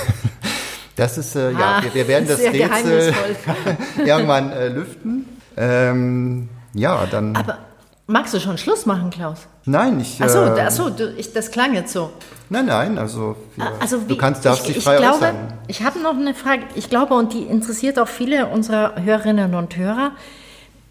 Das 0.98 1.18
ist, 1.18 1.36
äh, 1.36 1.52
ja, 1.52 1.78
ah, 1.78 1.84
wir, 1.84 1.94
wir, 1.94 2.08
werden 2.08 2.28
das 2.28 2.40
Rätsel 2.40 3.14
irgendwann 4.06 4.52
äh, 4.52 4.68
lüften. 4.68 5.37
Ähm, 5.58 6.50
ja, 6.74 7.06
dann. 7.10 7.36
Aber 7.36 7.58
magst 8.06 8.34
du 8.34 8.40
schon 8.40 8.58
Schluss 8.58 8.86
machen, 8.86 9.10
Klaus? 9.10 9.48
Nein, 9.66 10.00
ich. 10.00 10.22
Achso, 10.22 10.44
äh, 10.44 10.62
achso 10.62 10.90
du, 10.90 11.14
ich, 11.18 11.34
das 11.34 11.52
klang 11.52 11.74
jetzt 11.74 11.92
so. 11.92 12.12
Nein, 12.50 12.68
nein, 12.68 12.98
also, 12.98 13.36
ja, 13.58 13.66
ah, 13.66 13.72
also 13.82 14.04
wie, 14.04 14.14
du 14.14 14.18
kannst, 14.18 14.46
darfst 14.46 14.68
ich, 14.70 14.76
dich 14.76 14.84
frei 14.84 14.96
ich 14.96 15.02
glaube, 15.02 15.18
äußern. 15.18 15.36
Ich 15.68 15.84
habe 15.84 16.00
noch 16.00 16.16
eine 16.16 16.34
Frage, 16.34 16.64
ich 16.76 16.90
glaube, 16.90 17.14
und 17.14 17.34
die 17.34 17.44
interessiert 17.44 18.00
auch 18.00 18.08
viele 18.08 18.48
unserer 18.48 19.04
Hörerinnen 19.04 19.54
und 19.54 19.76
Hörer. 19.76 20.12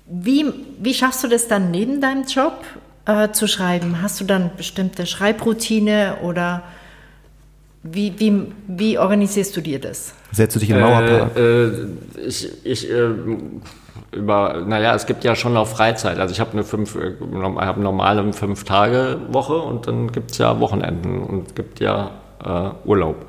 Wie, 0.07 0.53
wie 0.79 0.93
schaffst 0.93 1.25
du 1.25 1.29
das 1.29 1.49
dann 1.49 1.71
neben 1.71 2.03
deinem 2.03 2.25
Job, 2.25 2.62
äh, 3.07 3.31
zu 3.31 3.47
schreiben? 3.49 4.03
Hast 4.03 4.21
du 4.21 4.25
dann 4.25 4.51
bestimmte 4.57 5.07
Schreibroutine 5.07 6.19
oder 6.23 6.62
wie, 7.83 8.12
wie, 8.19 8.53
wie 8.67 8.99
organisierst 8.99 9.57
du 9.57 9.61
dir 9.61 9.81
das? 9.81 10.12
Setzt 10.33 10.57
du 10.57 10.61
dich 10.61 10.71
in 10.71 10.77
den 10.77 10.85
Mauerpark? 10.85 11.37
Äh, 11.37 11.41
äh, 11.41 11.87
ich, 12.27 12.67
ich 12.67 12.91
äh, 12.91 13.09
über, 14.13 14.63
naja, 14.67 14.95
es 14.95 15.07
gibt 15.07 15.25
ja 15.25 15.35
schon 15.35 15.55
noch 15.55 15.67
Freizeit. 15.67 16.19
Also 16.19 16.33
ich 16.33 16.41
habe 16.41 16.53
eine 16.53 16.65
fünf, 16.65 16.97
äh, 16.97 17.15
habe 17.59 17.81
normale 17.81 18.33
fünf 18.33 18.65
Tage 18.65 19.19
Woche 19.29 19.57
und 19.57 19.87
dann 19.87 20.13
gibt 20.13 20.33
es 20.33 20.39
ja 20.39 20.61
Wochenenden 20.61 21.23
und 21.23 21.49
es 21.49 21.55
gibt 21.55 21.81
ja 21.81 22.11
äh, 22.45 22.71
Urlaub. 22.85 23.27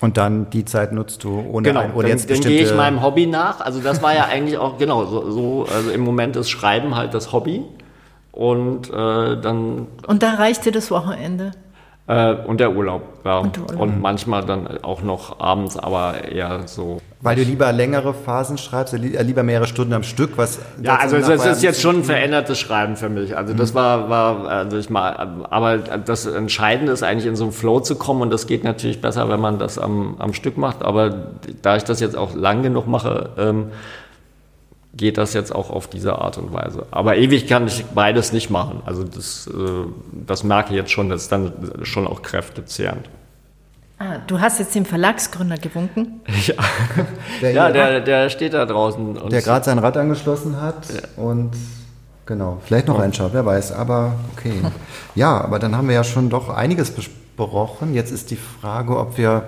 Und 0.00 0.16
dann 0.16 0.50
die 0.50 0.64
Zeit 0.64 0.92
nutzt 0.92 1.22
du 1.22 1.44
ohne 1.48 1.68
genau, 1.68 1.80
ein, 1.80 1.92
oder 1.92 2.08
dann, 2.08 2.18
jetzt 2.18 2.28
dann 2.28 2.40
gehe 2.40 2.64
ich 2.64 2.74
meinem 2.74 3.02
Hobby 3.02 3.26
nach. 3.26 3.60
Also 3.60 3.80
das 3.80 4.02
war 4.02 4.12
ja 4.14 4.24
eigentlich 4.24 4.58
auch 4.58 4.76
genau 4.76 5.04
so, 5.04 5.30
so. 5.30 5.66
Also 5.72 5.90
im 5.90 6.00
Moment 6.00 6.34
ist 6.34 6.50
Schreiben 6.50 6.96
halt 6.96 7.14
das 7.14 7.32
Hobby 7.32 7.62
und 8.32 8.90
äh, 8.90 9.40
dann 9.40 9.86
Und 10.06 10.24
da 10.24 10.34
reicht 10.34 10.64
dir 10.64 10.72
das 10.72 10.90
Wochenende? 10.90 11.52
Äh, 12.12 12.34
und 12.46 12.60
der 12.60 12.74
Urlaub, 12.74 13.02
ja. 13.24 13.38
Und 13.38 13.58
Und, 13.72 14.00
manchmal 14.00 14.44
dann 14.44 14.82
auch 14.82 15.02
noch 15.02 15.40
abends, 15.40 15.78
aber 15.78 16.24
eher 16.24 16.62
so. 16.66 17.00
Weil 17.20 17.36
du 17.36 17.42
lieber 17.42 17.72
längere 17.72 18.12
Phasen 18.12 18.58
schreibst, 18.58 18.92
äh, 18.92 18.96
lieber 18.96 19.42
mehrere 19.42 19.66
Stunden 19.66 19.92
am 19.94 20.02
Stück, 20.02 20.36
was 20.36 20.58
Ja, 20.82 20.96
also 20.96 21.16
es, 21.16 21.28
es 21.28 21.44
ist 21.46 21.62
jetzt 21.62 21.80
schon 21.80 21.96
ein 21.96 22.04
verändertes 22.04 22.58
Schreiben 22.58 22.96
für 22.96 23.08
mich. 23.08 23.36
Also 23.36 23.54
das 23.54 23.74
war, 23.74 24.10
war 24.10 24.46
also 24.46 24.76
ich 24.76 24.90
mal, 24.90 25.14
aber 25.48 25.78
das 25.78 26.26
Entscheidende 26.26 26.92
ist 26.92 27.02
eigentlich 27.02 27.26
in 27.26 27.36
so 27.36 27.44
einen 27.44 27.52
Flow 27.52 27.80
zu 27.80 27.96
kommen 27.96 28.22
und 28.22 28.30
das 28.30 28.46
geht 28.46 28.64
natürlich 28.64 29.00
besser, 29.00 29.28
wenn 29.28 29.40
man 29.40 29.58
das 29.58 29.78
am, 29.78 30.16
am 30.18 30.34
Stück 30.34 30.58
macht. 30.58 30.82
Aber 30.82 31.28
da 31.62 31.76
ich 31.76 31.84
das 31.84 32.00
jetzt 32.00 32.16
auch 32.16 32.34
lang 32.34 32.62
genug 32.62 32.86
mache, 32.86 33.30
ähm, 33.38 33.66
geht 34.94 35.18
das 35.18 35.32
jetzt 35.32 35.54
auch 35.54 35.70
auf 35.70 35.88
diese 35.88 36.18
Art 36.18 36.38
und 36.38 36.52
Weise. 36.52 36.86
Aber 36.90 37.16
ewig 37.16 37.46
kann 37.46 37.66
ich 37.66 37.84
beides 37.86 38.32
nicht 38.32 38.50
machen. 38.50 38.82
Also 38.84 39.04
das, 39.04 39.46
äh, 39.46 39.86
das 40.26 40.44
merke 40.44 40.70
ich 40.70 40.76
jetzt 40.76 40.90
schon, 40.90 41.08
das 41.08 41.22
ist 41.22 41.32
dann 41.32 41.52
schon 41.82 42.06
auch 42.06 42.22
kräftezehrend. 42.22 43.08
Ah, 43.98 44.18
du 44.26 44.40
hast 44.40 44.58
jetzt 44.58 44.74
dem 44.74 44.84
Verlagsgründer 44.84 45.56
gewunken. 45.56 46.20
Ja, 46.46 46.54
Der 47.40 47.52
ja 47.52 47.70
der, 47.70 48.00
der 48.00 48.30
steht 48.30 48.52
da 48.52 48.66
draußen. 48.66 49.16
Und 49.16 49.32
der 49.32 49.42
gerade 49.42 49.64
sein 49.64 49.78
Rad 49.78 49.96
angeschlossen 49.96 50.60
hat 50.60 50.88
und 51.16 51.52
genau, 52.26 52.58
vielleicht 52.64 52.88
noch 52.88 52.98
reinschaut, 52.98 53.32
wer 53.32 53.46
weiß, 53.46 53.72
aber 53.72 54.14
okay. 54.36 54.54
Ja, 55.14 55.40
aber 55.40 55.58
dann 55.58 55.76
haben 55.76 55.86
wir 55.88 55.94
ja 55.94 56.04
schon 56.04 56.30
doch 56.30 56.48
einiges 56.48 56.90
besprochen. 56.90 57.94
Jetzt 57.94 58.10
ist 58.10 58.30
die 58.30 58.36
Frage, 58.36 58.98
ob 58.98 59.18
wir 59.18 59.44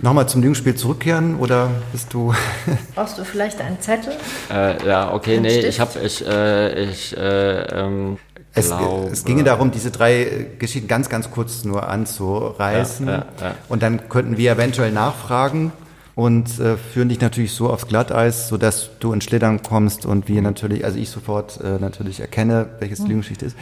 nochmal 0.00 0.28
zum 0.28 0.42
Jungspiel 0.42 0.74
zurückkehren 0.74 1.36
oder 1.36 1.70
bist 1.92 2.12
du 2.12 2.34
Brauchst 2.94 3.18
du 3.18 3.24
vielleicht 3.24 3.60
einen 3.60 3.80
Zettel? 3.80 4.12
Äh, 4.50 4.86
ja, 4.86 5.12
okay, 5.12 5.36
Ein 5.36 5.42
nee, 5.42 5.50
Stift? 5.50 5.68
ich 5.68 5.80
habe, 5.80 5.98
ich, 6.00 6.26
äh, 6.26 6.84
ich, 6.84 7.16
äh, 7.16 7.62
ähm, 7.80 8.18
Es, 8.54 8.70
es 8.70 9.24
ginge 9.24 9.44
darum, 9.44 9.70
diese 9.70 9.90
drei 9.90 10.22
äh, 10.22 10.46
Geschichten 10.58 10.88
ganz, 10.88 11.08
ganz 11.08 11.30
kurz 11.30 11.64
nur 11.64 11.88
anzureißen. 11.88 13.06
Ja, 13.06 13.12
ja, 13.12 13.24
ja. 13.40 13.54
Und 13.68 13.82
dann 13.82 14.08
könnten 14.08 14.36
wir 14.36 14.52
eventuell 14.52 14.92
nachfragen 14.92 15.72
und 16.14 16.58
äh, 16.60 16.76
führen 16.78 17.10
dich 17.10 17.20
natürlich 17.20 17.52
so 17.52 17.68
aufs 17.70 17.86
Glatteis, 17.88 18.48
sodass 18.48 18.90
du 19.00 19.12
ins 19.12 19.24
Schlittern 19.24 19.62
kommst 19.62 20.06
und 20.06 20.28
Mhm. 20.28 20.34
wir 20.34 20.42
natürlich, 20.42 20.84
also 20.84 20.98
ich 20.98 21.10
sofort 21.10 21.60
äh, 21.62 21.78
natürlich 21.78 22.20
erkenne, 22.20 22.68
welches 22.80 23.00
die 23.00 23.08
Lügengeschichte 23.08 23.44
ist. 23.46 23.56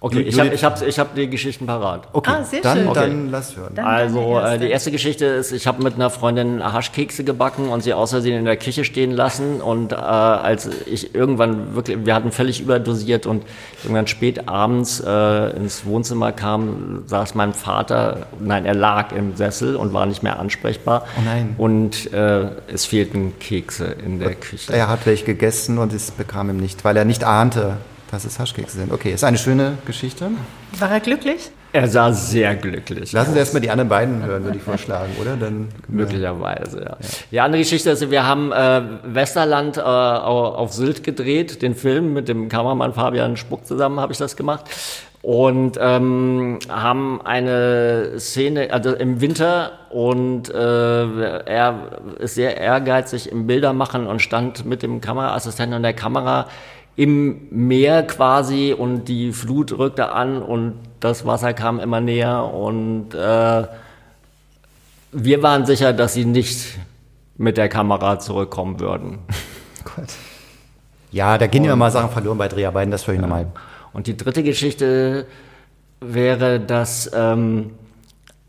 Okay, 0.00 0.20
ich 0.20 0.38
habe 0.38 0.54
ich 0.54 0.62
hab, 0.62 0.80
ich 0.86 0.98
hab 1.00 1.14
die 1.16 1.28
Geschichten 1.28 1.66
parat. 1.66 2.06
Okay, 2.12 2.30
Ah, 2.32 2.44
sehr 2.44 2.60
dann, 2.60 2.78
schön. 2.78 2.94
dann 2.94 3.30
lass 3.30 3.56
hören. 3.56 3.72
Dann 3.74 3.84
Also 3.84 4.18
deine 4.34 4.42
erste. 4.44 4.58
die 4.60 4.70
erste 4.70 4.90
Geschichte 4.92 5.24
ist, 5.24 5.50
ich 5.50 5.66
habe 5.66 5.82
mit 5.82 5.94
einer 5.96 6.08
Freundin 6.10 6.62
Haschkekse 6.62 7.24
gebacken 7.24 7.68
und 7.68 7.82
sie 7.82 7.92
aus 7.94 8.10
Versehen 8.10 8.38
in 8.38 8.44
der 8.44 8.56
Küche 8.56 8.84
stehen 8.84 9.10
lassen 9.10 9.60
und 9.60 9.90
äh, 9.90 9.96
als 9.96 10.68
ich 10.86 11.16
irgendwann 11.16 11.74
wirklich, 11.74 11.98
wir 12.06 12.14
hatten 12.14 12.30
völlig 12.30 12.60
überdosiert 12.60 13.26
und 13.26 13.42
irgendwann 13.82 14.06
spät 14.06 14.48
abends 14.48 15.00
äh, 15.04 15.56
ins 15.56 15.84
Wohnzimmer 15.84 16.30
kam, 16.30 17.02
saß 17.06 17.34
mein 17.34 17.52
Vater, 17.52 18.26
nein, 18.38 18.66
er 18.66 18.74
lag 18.74 19.10
im 19.10 19.34
Sessel 19.34 19.74
und 19.74 19.92
war 19.92 20.06
nicht 20.06 20.22
mehr 20.22 20.38
ansprechbar. 20.38 21.06
Oh 21.18 21.22
nein. 21.24 21.54
Und 21.58 22.12
äh, 22.12 22.50
es 22.72 22.84
fehlten 22.84 23.36
Kekse 23.40 23.86
in 24.04 24.20
der 24.20 24.34
Küche. 24.36 24.72
Er 24.72 24.88
hat 24.88 25.06
welche 25.06 25.24
gegessen 25.24 25.78
und 25.78 25.92
es 25.92 26.12
bekam 26.12 26.50
ihm 26.50 26.58
nicht, 26.58 26.84
weil 26.84 26.96
er 26.96 27.04
nicht 27.04 27.24
ahnte, 27.24 27.78
dass 28.10 28.24
es 28.24 28.38
Haschkekse 28.38 28.78
sind. 28.78 28.92
Okay, 28.92 29.12
ist 29.12 29.24
eine 29.24 29.38
schöne 29.38 29.78
Geschichte. 29.86 30.30
War 30.78 30.90
er 30.90 31.00
glücklich? 31.00 31.50
Er 31.72 31.86
sah 31.86 32.12
sehr 32.12 32.54
glücklich. 32.56 33.12
Lassen 33.12 33.34
Sie 33.34 33.38
erstmal 33.38 33.60
die 33.60 33.70
anderen 33.70 33.90
beiden 33.90 34.24
hören, 34.24 34.42
würde 34.44 34.56
ich 34.56 34.62
vorschlagen, 34.62 35.12
oder? 35.20 35.36
Dann 35.36 35.68
Möglicherweise, 35.86 36.82
ja. 36.82 36.96
Die 37.30 37.40
andere 37.40 37.60
Geschichte 37.60 37.90
ist, 37.90 38.10
wir 38.10 38.26
haben 38.26 38.52
äh, 38.52 38.80
Westerland 39.04 39.76
äh, 39.76 39.80
au- 39.80 40.54
auf 40.54 40.72
Sylt 40.72 41.04
gedreht, 41.04 41.60
den 41.60 41.74
Film 41.74 42.14
mit 42.14 42.28
dem 42.28 42.48
Kameramann 42.48 42.94
Fabian 42.94 43.36
Spuck 43.36 43.66
zusammen 43.66 44.00
habe 44.00 44.12
ich 44.12 44.18
das 44.18 44.34
gemacht. 44.36 44.64
Und 45.20 45.76
ähm, 45.80 46.60
haben 46.70 47.20
eine 47.22 48.12
Szene, 48.18 48.68
also 48.72 48.94
im 48.94 49.20
Winter 49.20 49.72
und 49.90 50.48
äh, 50.48 51.40
er 51.44 51.74
ist 52.20 52.36
sehr 52.36 52.56
ehrgeizig 52.56 53.30
im 53.30 53.46
Bildermachen 53.46 54.06
und 54.06 54.22
stand 54.22 54.64
mit 54.64 54.82
dem 54.82 55.00
Kameraassistenten 55.00 55.76
und 55.76 55.82
der 55.82 55.92
Kamera 55.92 56.46
im 56.98 57.46
Meer 57.52 58.02
quasi 58.02 58.74
und 58.76 59.04
die 59.04 59.32
Flut 59.32 59.78
rückte 59.78 60.10
an 60.10 60.42
und 60.42 60.74
das 60.98 61.24
Wasser 61.24 61.54
kam 61.54 61.78
immer 61.78 62.00
näher 62.00 62.52
und 62.52 63.14
äh, 63.14 63.66
wir 65.12 65.42
waren 65.44 65.64
sicher, 65.64 65.92
dass 65.92 66.14
sie 66.14 66.24
nicht 66.24 66.76
mit 67.36 67.56
der 67.56 67.68
Kamera 67.68 68.18
zurückkommen 68.18 68.80
würden. 68.80 69.20
Gott. 69.84 70.08
Ja, 71.12 71.38
da 71.38 71.46
gehen 71.46 71.64
immer 71.64 71.76
mal 71.76 71.92
Sachen 71.92 72.10
verloren 72.10 72.36
bei 72.36 72.48
Dreharbeiten, 72.48 72.90
das 72.90 73.02
ist 73.02 73.04
völlig 73.04 73.20
normal. 73.20 73.46
Und 73.92 74.08
die 74.08 74.16
dritte 74.16 74.42
Geschichte 74.42 75.28
wäre, 76.00 76.58
dass 76.58 77.08
ähm, 77.14 77.74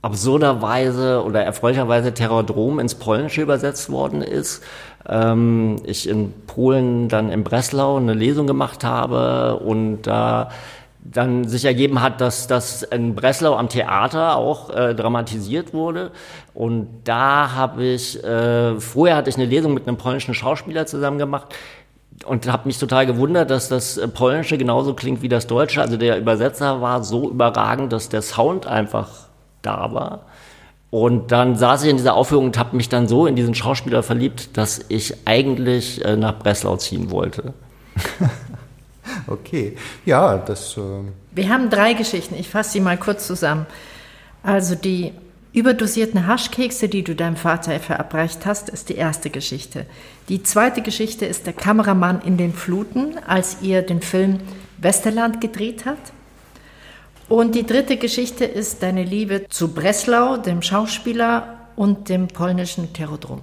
absurderweise 0.01 1.23
oder 1.23 1.43
erfreulicherweise 1.43 2.13
Terrordrom 2.13 2.79
ins 2.79 2.95
Polnische 2.95 3.41
übersetzt 3.41 3.91
worden 3.91 4.21
ist. 4.21 4.63
Ähm, 5.07 5.77
ich 5.85 6.07
in 6.07 6.33
Polen 6.47 7.09
dann 7.09 7.31
in 7.31 7.43
Breslau 7.43 7.97
eine 7.97 8.13
Lesung 8.13 8.47
gemacht 8.47 8.83
habe 8.83 9.57
und 9.57 10.03
da 10.03 10.49
dann 11.01 11.47
sich 11.47 11.65
ergeben 11.65 12.01
hat, 12.01 12.21
dass 12.21 12.47
das 12.47 12.83
in 12.83 13.15
Breslau 13.15 13.55
am 13.55 13.69
Theater 13.69 14.35
auch 14.35 14.69
äh, 14.69 14.93
dramatisiert 14.93 15.73
wurde. 15.73 16.11
Und 16.53 16.87
da 17.05 17.55
habe 17.55 17.83
ich, 17.85 18.21
äh, 18.23 18.79
vorher 18.79 19.15
hatte 19.15 19.29
ich 19.29 19.37
eine 19.37 19.45
Lesung 19.45 19.73
mit 19.73 19.87
einem 19.87 19.97
polnischen 19.97 20.33
Schauspieler 20.33 20.85
zusammen 20.85 21.17
gemacht 21.17 21.55
und 22.25 22.51
habe 22.51 22.67
mich 22.67 22.77
total 22.79 23.05
gewundert, 23.05 23.49
dass 23.49 23.69
das 23.69 23.99
Polnische 24.13 24.57
genauso 24.57 24.93
klingt 24.93 25.21
wie 25.21 25.29
das 25.29 25.47
Deutsche. 25.47 25.81
Also 25.81 25.97
der 25.97 26.19
Übersetzer 26.19 26.81
war 26.81 27.03
so 27.03 27.29
überragend, 27.29 27.93
dass 27.93 28.09
der 28.09 28.21
Sound 28.21 28.67
einfach 28.67 29.28
da 29.62 29.93
war. 29.93 30.26
Und 30.91 31.32
dann 31.32 31.55
saß 31.55 31.84
ich 31.84 31.89
in 31.89 31.97
dieser 31.97 32.16
Aufführung 32.16 32.45
und 32.45 32.57
habe 32.57 32.76
mich 32.76 32.89
dann 32.89 33.07
so 33.07 33.28
in 33.28 33.36
diesen 33.36 33.53
Schauspieler 33.53 34.01
verliebt, 34.01 34.57
dass 34.57 34.80
ich 34.89 35.16
eigentlich 35.26 36.03
äh, 36.03 36.16
nach 36.16 36.39
Breslau 36.39 36.78
ziehen 36.78 37.12
wollte. 37.12 37.53
Okay. 39.28 39.76
Ja, 40.05 40.38
das. 40.38 40.78
Äh, 40.78 40.82
Wir 41.32 41.49
haben 41.49 41.70
drei 41.70 41.93
Geschichten. 41.93 42.36
Ich 42.36 42.49
fasse 42.49 42.72
sie 42.72 42.80
mal 42.80 42.97
kurz 42.97 43.28
zusammen. 43.28 43.66
Also 44.43 44.76
die 44.76 45.14
überdosierten 45.51 46.28
Haschkekse, 46.28 46.89
die 46.89 47.03
du 47.03 47.16
deinem 47.16 47.36
Vater 47.36 47.80
verabreicht 47.80 48.45
hast, 48.45 48.70
ist 48.70 48.89
die 48.89 48.95
erste 48.95 49.30
Geschichte. 49.30 49.86
Die 50.30 50.43
zweite 50.43 50.82
Geschichte 50.82 51.26
ist 51.26 51.47
der 51.47 51.53
Kameramann 51.53 52.22
in 52.22 52.38
den 52.38 52.53
Fluten, 52.53 53.18
als 53.26 53.57
ihr 53.62 53.82
den 53.82 54.01
Film 54.01 54.39
Westerland 54.78 55.41
gedreht 55.41 55.86
habt. 55.86 56.14
Und 57.30 57.53
die 57.53 57.65
dritte 57.65 57.97
Geschichte 57.97 58.43
ist 58.43 58.82
deine 58.82 59.03
Liebe 59.03 59.47
zu 59.49 59.71
Breslau, 59.71 60.38
dem 60.38 60.63
Schauspieler 60.63 61.69
und 61.75 62.09
dem 62.09 62.27
polnischen 62.27 62.91
Terrodrom. 62.91 63.41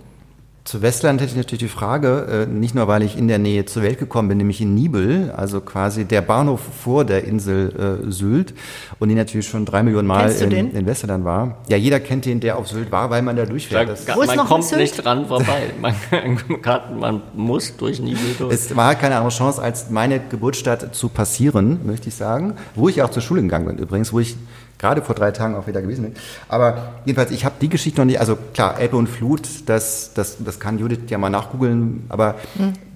Zu 0.67 0.83
Westland 0.83 1.21
hätte 1.21 1.31
ich 1.31 1.37
natürlich 1.37 1.61
die 1.62 1.69
Frage, 1.69 2.47
äh, 2.49 2.53
nicht 2.53 2.75
nur 2.75 2.89
weil 2.89 3.03
ich 3.03 3.17
in 3.17 3.29
der 3.29 3.39
Nähe 3.39 3.67
zur 3.67 3.85
Welt 3.85 4.01
gekommen 4.01 4.29
bin, 4.29 4.39
nämlich 4.39 4.61
in 4.61 4.75
Nibel, 4.75 5.31
also 5.37 5.61
quasi 5.61 6.07
der 6.07 6.23
Bahnhof 6.23 6.61
vor 6.83 7.05
der 7.05 7.23
Insel 7.23 8.03
äh, 8.05 8.11
Sylt 8.11 8.53
und 8.99 9.09
die 9.09 9.14
natürlich 9.14 9.47
schon 9.47 9.64
drei 9.64 9.85
Millionen 9.85 10.09
Mal 10.09 10.29
in, 10.33 10.73
in 10.73 10.85
Westerland 10.85 11.25
war. 11.25 11.59
Ja, 11.69 11.77
jeder 11.77 12.01
kennt 12.01 12.25
den, 12.25 12.41
der 12.41 12.59
auf 12.59 12.67
Sylt 12.67 12.91
war, 12.91 13.11
weil 13.11 13.23
man 13.23 13.37
da 13.37 13.47
durchfährt. 13.47 13.89
Ist 13.91 14.09
man 14.09 14.39
kommt 14.39 14.64
Sylt? 14.64 14.81
nicht 14.81 15.05
dran 15.05 15.27
vorbei. 15.27 15.71
Man, 15.81 15.95
kann- 16.62 16.99
man 16.99 17.23
muss 17.37 17.77
durch 17.77 18.01
Nibel 18.01 18.35
durch. 18.37 18.53
es 18.53 18.75
war 18.75 18.97
keine 18.97 19.19
andere 19.19 19.33
Chance, 19.33 19.62
als 19.62 19.89
meine 19.91 20.19
Geburtsstadt 20.19 20.97
zu 20.97 21.09
passieren, 21.09 21.79
möchte 21.87 22.09
ich 22.09 22.17
sagen, 22.17 22.55
wo 22.75 22.89
ich 22.89 23.03
auch 23.03 23.11
zur 23.11 23.23
Schule 23.23 23.41
gegangen 23.41 23.67
bin 23.67 23.79
übrigens, 23.79 24.12
wo 24.12 24.19
ich 24.19 24.37
gerade 24.79 25.03
vor 25.03 25.14
drei 25.14 25.31
Tagen 25.31 25.55
auch 25.57 25.66
wieder 25.66 25.83
gewesen 25.83 26.05
bin. 26.05 26.14
Aber 26.49 26.95
jedenfalls, 27.05 27.31
ich 27.31 27.45
habe 27.45 27.57
die 27.61 27.68
Geschichte 27.68 28.01
noch 28.01 28.07
nicht, 28.07 28.20
also 28.20 28.37
klar, 28.55 28.81
Ebbe 28.81 28.97
und 28.97 29.09
Flut, 29.09 29.43
das, 29.66 30.12
das, 30.14 30.37
das 30.45 30.61
kann 30.61 30.79
Judith 30.79 31.01
ja 31.09 31.18
mal 31.18 31.31
nachgoogeln, 31.31 32.05
aber 32.09 32.35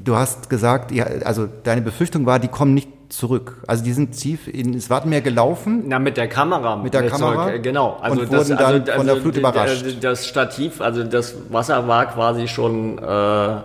du 0.04 0.16
hast 0.16 0.50
gesagt, 0.50 0.92
ja, 0.92 1.06
also 1.24 1.48
deine 1.64 1.80
Befürchtung 1.82 2.26
war, 2.26 2.38
die 2.38 2.48
kommen 2.48 2.74
nicht 2.74 2.88
zurück. 3.08 3.62
Also 3.66 3.82
die 3.82 3.92
sind 3.92 4.12
tief 4.12 4.46
in 4.46 4.72
das 4.72 4.88
Wattenmeer 4.88 5.20
gelaufen. 5.20 5.82
Na, 5.86 5.98
mit 5.98 6.16
der 6.16 6.28
Kamera. 6.28 6.76
Mit 6.76 6.94
der 6.94 7.02
nicht 7.02 7.12
Kamera? 7.12 7.48
Zurück. 7.48 7.62
Genau. 7.62 7.98
Also 8.00 8.20
Und 8.20 8.32
das, 8.32 8.48
wurden 8.48 8.56
dann 8.58 8.74
also, 8.82 8.92
von 8.92 9.06
der 9.06 9.16
Flut 9.16 9.34
die- 9.34 9.38
überrascht. 9.40 9.84
Das 10.00 10.26
Stativ, 10.26 10.80
also 10.80 11.02
das 11.02 11.34
Wasser 11.50 11.88
war 11.88 12.06
quasi 12.06 12.46
schon 12.46 12.98
äh, 12.98 13.56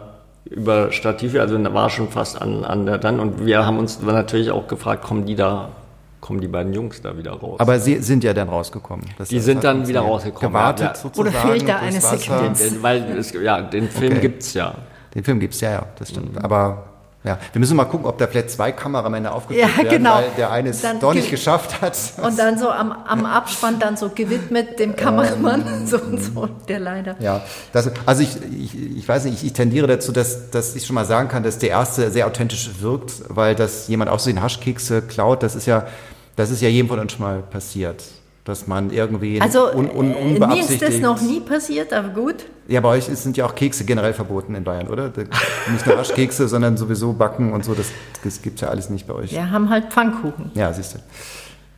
über 0.50 0.92
Stativ, 0.92 1.36
also 1.40 1.64
war 1.74 1.90
schon 1.92 2.10
fast 2.10 2.42
an, 2.42 2.64
an 2.66 2.86
der 2.88 2.98
dann. 2.98 3.20
Und 3.20 3.46
wir 3.46 3.66
haben 3.66 3.78
uns 3.78 4.02
natürlich 4.02 4.50
auch 4.50 4.68
gefragt, 4.68 5.04
kommen 5.04 5.26
die 5.26 5.36
da 5.36 5.70
kommen 6.26 6.42
die 6.42 6.48
beiden 6.48 6.74
Jungs 6.74 7.02
da 7.04 7.16
wieder 7.16 7.34
raus. 7.34 7.60
Aber 7.60 7.80
sie 7.80 7.98
sind 8.02 8.24
ja 8.24 8.34
dann 8.34 8.50
rausgekommen. 8.50 9.06
Das 9.20 9.30
Die 9.30 9.40
sind 9.40 9.58
hat 9.58 9.64
dann 9.66 9.88
wieder 9.88 10.02
rausgekommen, 10.02 10.52
Gewartet 10.52 10.88
ja, 10.88 10.96
sozusagen. 10.96 11.20
Oder 11.36 11.40
fehlt 11.40 11.70
da 11.70 11.76
eine. 11.78 12.02
Sequenz? 12.02 12.60
den, 12.60 12.82
weil 12.82 13.04
es, 13.18 13.32
ja, 13.32 13.62
den 13.62 13.88
Film 13.90 14.14
Okay. 14.14 14.22
gibt's 14.22 14.56
ja. 14.56 14.74
Den 15.14 15.24
Film 15.24 15.40
gibt's 15.40 15.62
ja, 15.62 15.72
ja, 15.72 15.86
das 16.00 16.10
stimmt. 16.10 16.44
Aber 16.44 16.88
ja, 17.24 17.38
wir 17.54 17.60
müssen 17.60 17.76
mal 17.78 17.86
gucken, 17.86 18.06
ob 18.08 18.18
da 18.18 18.26
vielleicht 18.28 18.50
zwei 18.52 18.72
Kameramänner 18.72 19.34
aufgeführt 19.34 19.68
Ja, 19.68 19.78
werden, 19.84 19.98
genau. 19.98 20.16
weil 20.16 20.26
der 20.38 20.52
eine 20.52 20.70
es 20.70 20.82
Dann 20.82 21.00
doch 21.00 21.14
nicht 21.14 21.24
ge- 21.26 21.32
geschafft 21.32 21.80
hat. 21.82 21.98
Und 22.24 22.38
dann 22.40 22.58
so 22.60 22.70
am, 22.70 22.92
am 22.92 23.26
Abspann 23.26 23.78
dann 23.80 23.96
so 23.98 24.10
gewidmet 24.10 24.78
dem 24.80 24.96
Kameramann, 24.96 25.64
so 25.88 25.98
und 26.00 26.24
so, 26.24 26.48
der 26.68 26.80
leider. 26.80 27.16
Ja, 27.20 27.42
das, 27.72 27.90
also 28.06 28.22
ich, 28.24 28.36
ich, 28.54 28.98
ich 28.98 29.08
weiß 29.08 29.26
nicht, 29.26 29.36
ich, 29.42 29.46
ich 29.46 29.54
tendiere 29.54 29.88
dazu, 29.88 30.12
dass, 30.12 30.50
dass 30.52 30.76
ich 30.76 30.86
schon 30.86 30.94
mal 30.96 31.06
sagen 31.06 31.28
kann, 31.30 31.42
dass 31.44 31.58
der 31.60 31.70
erste 31.70 32.10
sehr 32.12 32.28
authentisch 32.28 32.70
wirkt, 32.80 33.14
weil 33.30 33.56
das 33.56 33.88
jemand 33.88 34.10
auch 34.12 34.20
so 34.20 34.30
den 34.30 34.42
Haschkekse 34.44 35.02
klaut, 35.02 35.42
das 35.44 35.56
ist 35.56 35.66
ja, 35.66 35.86
das 36.36 36.50
ist 36.52 36.62
ja 36.62 36.70
jedem 36.70 36.88
von 36.88 37.00
uns 37.00 37.14
schon 37.14 37.22
mal 37.26 37.42
passiert. 37.42 38.04
Dass 38.44 38.68
man 38.68 38.92
irgendwie 38.92 39.42
Also 39.42 39.74
un, 39.74 39.90
un, 39.90 40.12
äh, 40.12 40.14
mir 40.14 40.20
ist 40.20 40.42
unbeabsichtigt. 40.44 40.82
das 40.84 41.00
noch 41.00 41.20
nie 41.20 41.40
passiert, 41.40 41.92
aber 41.92 42.10
gut. 42.10 42.46
Ja, 42.68 42.80
bei 42.80 42.90
euch 42.90 43.06
sind 43.06 43.38
ja 43.38 43.46
auch 43.48 43.56
Kekse 43.56 43.86
generell 43.86 44.14
verboten 44.14 44.54
in 44.54 44.64
Bayern, 44.64 44.88
oder? 44.88 45.12
Nicht 45.72 45.88
nur 45.88 45.98
Haschkekse, 45.98 46.48
sondern 46.48 46.78
sowieso 46.78 47.14
Backen 47.14 47.54
und 47.54 47.66
so, 47.66 47.74
das, 47.74 47.88
das 48.24 48.44
gibt's 48.44 48.62
ja 48.62 48.68
alles 48.68 48.92
nicht 48.92 49.08
bei 49.08 49.16
euch. 49.16 49.32
Wir 49.32 49.50
haben 49.50 49.72
halt 49.72 49.92
Pfannkuchen. 49.92 50.52
Ja, 50.54 50.72
siehst 50.74 50.94
du. 50.94 51.00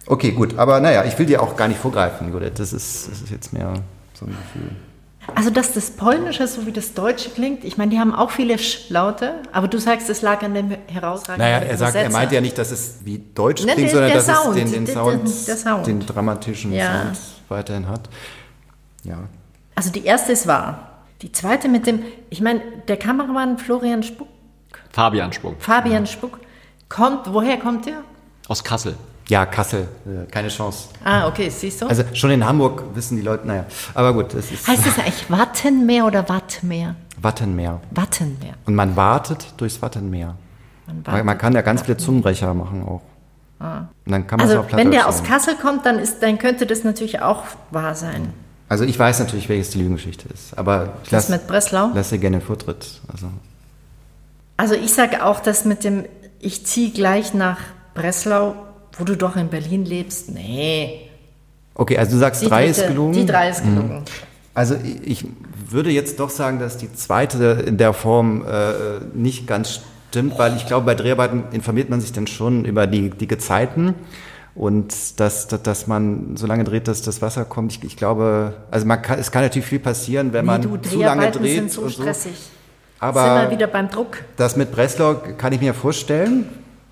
Okay, 0.08 0.32
gut, 0.32 0.58
aber 0.58 0.82
naja, 0.82 1.06
ich 1.06 1.18
will 1.18 1.26
dir 1.26 1.42
auch 1.42 1.56
gar 1.56 1.70
nicht 1.70 1.80
vorgreifen, 1.80 2.34
Judith. 2.34 2.52
Das 2.56 2.74
ist, 2.74 3.10
das 3.12 3.22
ist 3.22 3.30
jetzt 3.30 3.54
mehr 3.54 3.74
so 4.14 4.26
ein 4.26 4.32
Gefühl. 4.32 4.72
Also, 5.36 5.50
dass 5.50 5.74
das 5.74 5.92
Polnische 5.92 6.48
so 6.48 6.66
wie 6.66 6.72
das 6.72 6.94
Deutsche 6.94 7.30
klingt, 7.30 7.64
ich 7.64 7.78
meine, 7.78 7.92
die 7.92 8.00
haben 8.00 8.14
auch 8.16 8.32
viele 8.32 8.58
Sch-Laute, 8.58 9.36
aber 9.52 9.68
du 9.68 9.78
sagst, 9.78 10.10
es 10.10 10.22
lag 10.22 10.42
an 10.42 10.54
dem 10.54 10.72
herausragenden 10.88 11.38
Naja, 11.52 11.58
er 11.66 11.78
sagt, 11.78 11.96
er 11.96 12.10
meint 12.10 12.32
ja 12.32 12.42
nicht, 12.42 12.58
dass 12.58 12.72
es 12.72 13.00
wie 13.04 13.20
Deutsch 13.36 13.64
Ne, 13.66 13.74
klingt, 13.74 13.90
der- 13.92 13.96
sondern 13.96 14.10
der 14.12 14.18
dass 14.24 14.44
Sound, 14.44 14.58
es 14.58 14.72
den, 14.72 14.86
den 14.86 14.94
Sound, 14.94 15.48
der 15.48 15.58
Sound. 15.58 15.88
den 15.88 16.00
dramatischen 16.06 16.72
Ja. 16.74 17.04
Sound 17.04 17.18
weiterhin 17.50 17.88
hat. 17.88 18.10
Ja. 19.04 19.18
Also, 19.76 19.92
die 19.92 20.06
erste 20.06 20.32
ist 20.32 20.48
wahr. 20.48 21.04
Die 21.22 21.32
zweite 21.32 21.68
mit 21.68 21.88
dem, 21.88 22.04
ich 22.30 22.42
meine, 22.42 22.62
der 22.88 22.98
Kameramann 22.98 23.58
Florian 23.58 24.04
Spuck, 24.04 24.28
Fabian 24.92 25.34
Spuck 25.34 25.56
Fabian 25.60 26.08
Spuck, 26.08 26.40
kommt, 26.90 27.32
woher 27.34 27.58
kommt 27.58 27.86
der? 27.86 28.02
aus 28.48 28.64
Kassel. 28.64 28.96
Ja, 29.30 29.46
Kassel, 29.46 29.88
keine 30.32 30.48
Chance. 30.48 30.88
Ah, 31.04 31.28
okay, 31.28 31.50
siehst 31.50 31.82
du? 31.82 31.88
Also 31.88 32.04
schon 32.14 32.32
in 32.32 32.46
Hamburg 32.46 32.84
wissen 32.96 33.18
die 33.18 33.24
Leute, 33.24 33.46
naja, 33.46 33.66
aber 33.94 34.14
gut, 34.14 34.34
das 34.34 34.52
ist 34.52 34.66
heißt 34.68 34.86
das 34.86 34.98
eigentlich 35.00 35.30
Wattenmeer 35.30 36.06
oder 36.06 36.30
Wattmeer? 36.30 36.96
Wattenmeer. 37.22 37.82
Wattenmeer. 37.92 38.54
Und 38.66 38.76
man 38.76 38.96
wartet 38.96 39.48
durchs 39.58 39.82
Wattenmeer. 39.82 40.36
Man 40.86 41.06
wartet. 41.06 41.26
man 41.26 41.38
kann 41.38 41.54
ja 41.54 41.62
ganz 41.62 41.82
viele 41.82 41.98
Zungenbrecher 41.98 42.54
machen 42.54 42.84
auch. 42.84 43.02
Und 43.60 44.12
dann 44.12 44.28
kann 44.28 44.38
man 44.38 44.48
es 44.48 44.56
Also, 44.56 44.78
wenn 44.78 44.92
der 44.92 45.08
aus. 45.08 45.24
Kassel 45.24 45.56
kommt, 45.56 45.86
dann, 45.86 45.98
ist, 46.00 46.22
dann 46.22 46.38
könnte 46.38 46.66
das 46.68 46.84
natürlich 46.84 47.22
auch 47.22 47.44
wahr 47.72 47.96
sein. 47.96 48.32
Also 48.70 48.84
ich 48.84 49.00
weiß 49.00 49.20
natürlich, 49.20 49.50
welches 49.50 49.72
die 49.72 49.80
Lügengeschichte 49.80 50.30
ist, 50.30 50.58
aber 50.58 50.94
ich 51.04 51.10
lasse 51.12 51.32
mit 51.32 51.48
Breslau? 51.48 51.90
lass 51.94 52.10
dir 52.10 52.20
gerne 52.20 52.40
Vortritt. 52.40 53.02
Also, 53.12 53.28
Also 54.58 54.76
ich 54.76 54.94
sage 54.94 55.26
auch, 55.26 55.40
dass 55.40 55.66
mit 55.66 55.84
dem, 55.84 56.06
ich 56.40 56.66
ziehe 56.66 56.92
gleich 56.92 57.34
nach 57.34 57.60
Breslau, 57.96 58.56
wo 58.98 59.04
du 59.04 59.16
doch 59.16 59.36
in 59.36 59.48
Berlin 59.50 59.86
lebst. 59.86 60.32
Nee. 60.34 61.02
okay, 61.76 61.98
also 61.98 62.12
du 62.14 62.18
sagst, 62.18 62.42
Die 62.42 62.48
drei 62.48 62.66
dritte- 62.66 62.82
ist 62.82 62.88
gelungen. 62.88 63.14
Die 63.14 63.26
drei 63.26 63.50
ist 63.50 63.64
gelungen. 63.64 64.04
Also 64.54 64.76
ich 65.06 65.26
würde 65.70 65.92
jetzt 65.92 66.20
doch 66.20 66.30
sagen, 66.32 66.60
dass 66.60 66.78
die 66.78 66.92
zweite 66.94 67.64
in 67.68 67.78
der 67.78 67.94
Form 67.94 68.44
äh, 68.46 68.74
nicht 69.14 69.46
ganz 69.46 69.82
stimmt, 70.10 70.40
weil 70.40 70.56
ich 70.56 70.66
glaube, 70.66 70.86
bei 70.88 70.96
Dreharbeiten 70.96 71.44
informiert 71.52 71.90
man 71.90 72.02
sich 72.02 72.12
dann 72.14 72.26
schon 72.28 72.66
über 72.66 72.88
die, 72.88 73.12
die 73.12 73.28
Gezeiten 73.28 73.94
und 74.56 75.20
dass, 75.20 75.46
dass, 75.48 75.62
dass 75.62 75.86
man 75.86 76.36
so 76.38 76.48
lange 76.48 76.64
dreht, 76.64 76.88
dass 76.88 77.04
das 77.04 77.22
Wasser 77.22 77.46
kommt. 77.46 77.72
Ich, 77.74 77.84
ich 77.84 77.98
glaube, 77.98 78.54
also 78.72 78.88
man 78.88 79.00
kann, 79.04 79.20
es 79.20 79.30
kann 79.30 79.44
natürlich 79.44 79.68
viel 79.68 79.80
passieren, 79.80 80.34
wenn 80.34 80.46
man 80.46 80.62
Nee, 80.62 80.68
du, 80.68 80.78
zu 80.90 81.00
lange 81.00 81.30
dreht 81.30 81.56
sind 81.58 81.72
so 81.72 81.82
und 81.82 81.90
so. 81.90 82.02
stressig. 82.02 82.32
sind 82.34 82.52
Aber 83.00 83.44
wir 83.44 83.52
wieder 83.52 83.68
beim 83.68 83.90
Druck. 83.90 84.24
das 84.38 84.56
mit 84.56 84.72
Breslau 84.72 85.18
kann 85.38 85.54
ich 85.54 85.62
mir 85.62 85.76
vorstellen. 85.76 86.46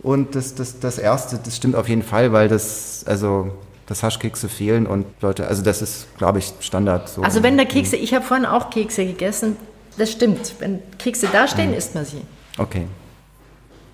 Und 0.06 0.36
das, 0.36 0.54
das, 0.54 0.80
das 0.80 1.00
erste, 1.00 1.40
das 1.44 1.56
stimmt 1.56 1.76
auf 1.76 1.90
jeden 1.90 2.04
Fall, 2.04 2.32
weil 2.32 2.48
das, 2.48 3.04
also, 3.08 3.50
das 3.88 4.04
Haschkekse 4.04 4.50
fehlen 4.50 4.86
und 4.86 5.06
Leute, 5.22 5.48
also 5.48 5.64
das 5.64 5.82
ist, 5.82 6.06
glaube 6.20 6.38
ich, 6.38 6.54
Standard. 6.60 7.10
So. 7.10 7.24
Also 7.24 7.42
wenn 7.42 7.58
da 7.58 7.66
Kekse, 7.66 7.96
ich 7.96 8.14
habe 8.14 8.24
vorhin 8.24 8.46
auch 8.46 8.70
Kekse 8.70 9.04
gegessen, 9.04 9.58
das 9.98 10.12
stimmt. 10.12 10.54
Wenn 10.60 10.80
Kekse 11.00 11.28
dastehen, 11.32 11.72
Mhm. 11.72 11.78
isst 11.78 11.96
man 11.96 12.06
sie. 12.06 12.22
Okay. 12.60 12.86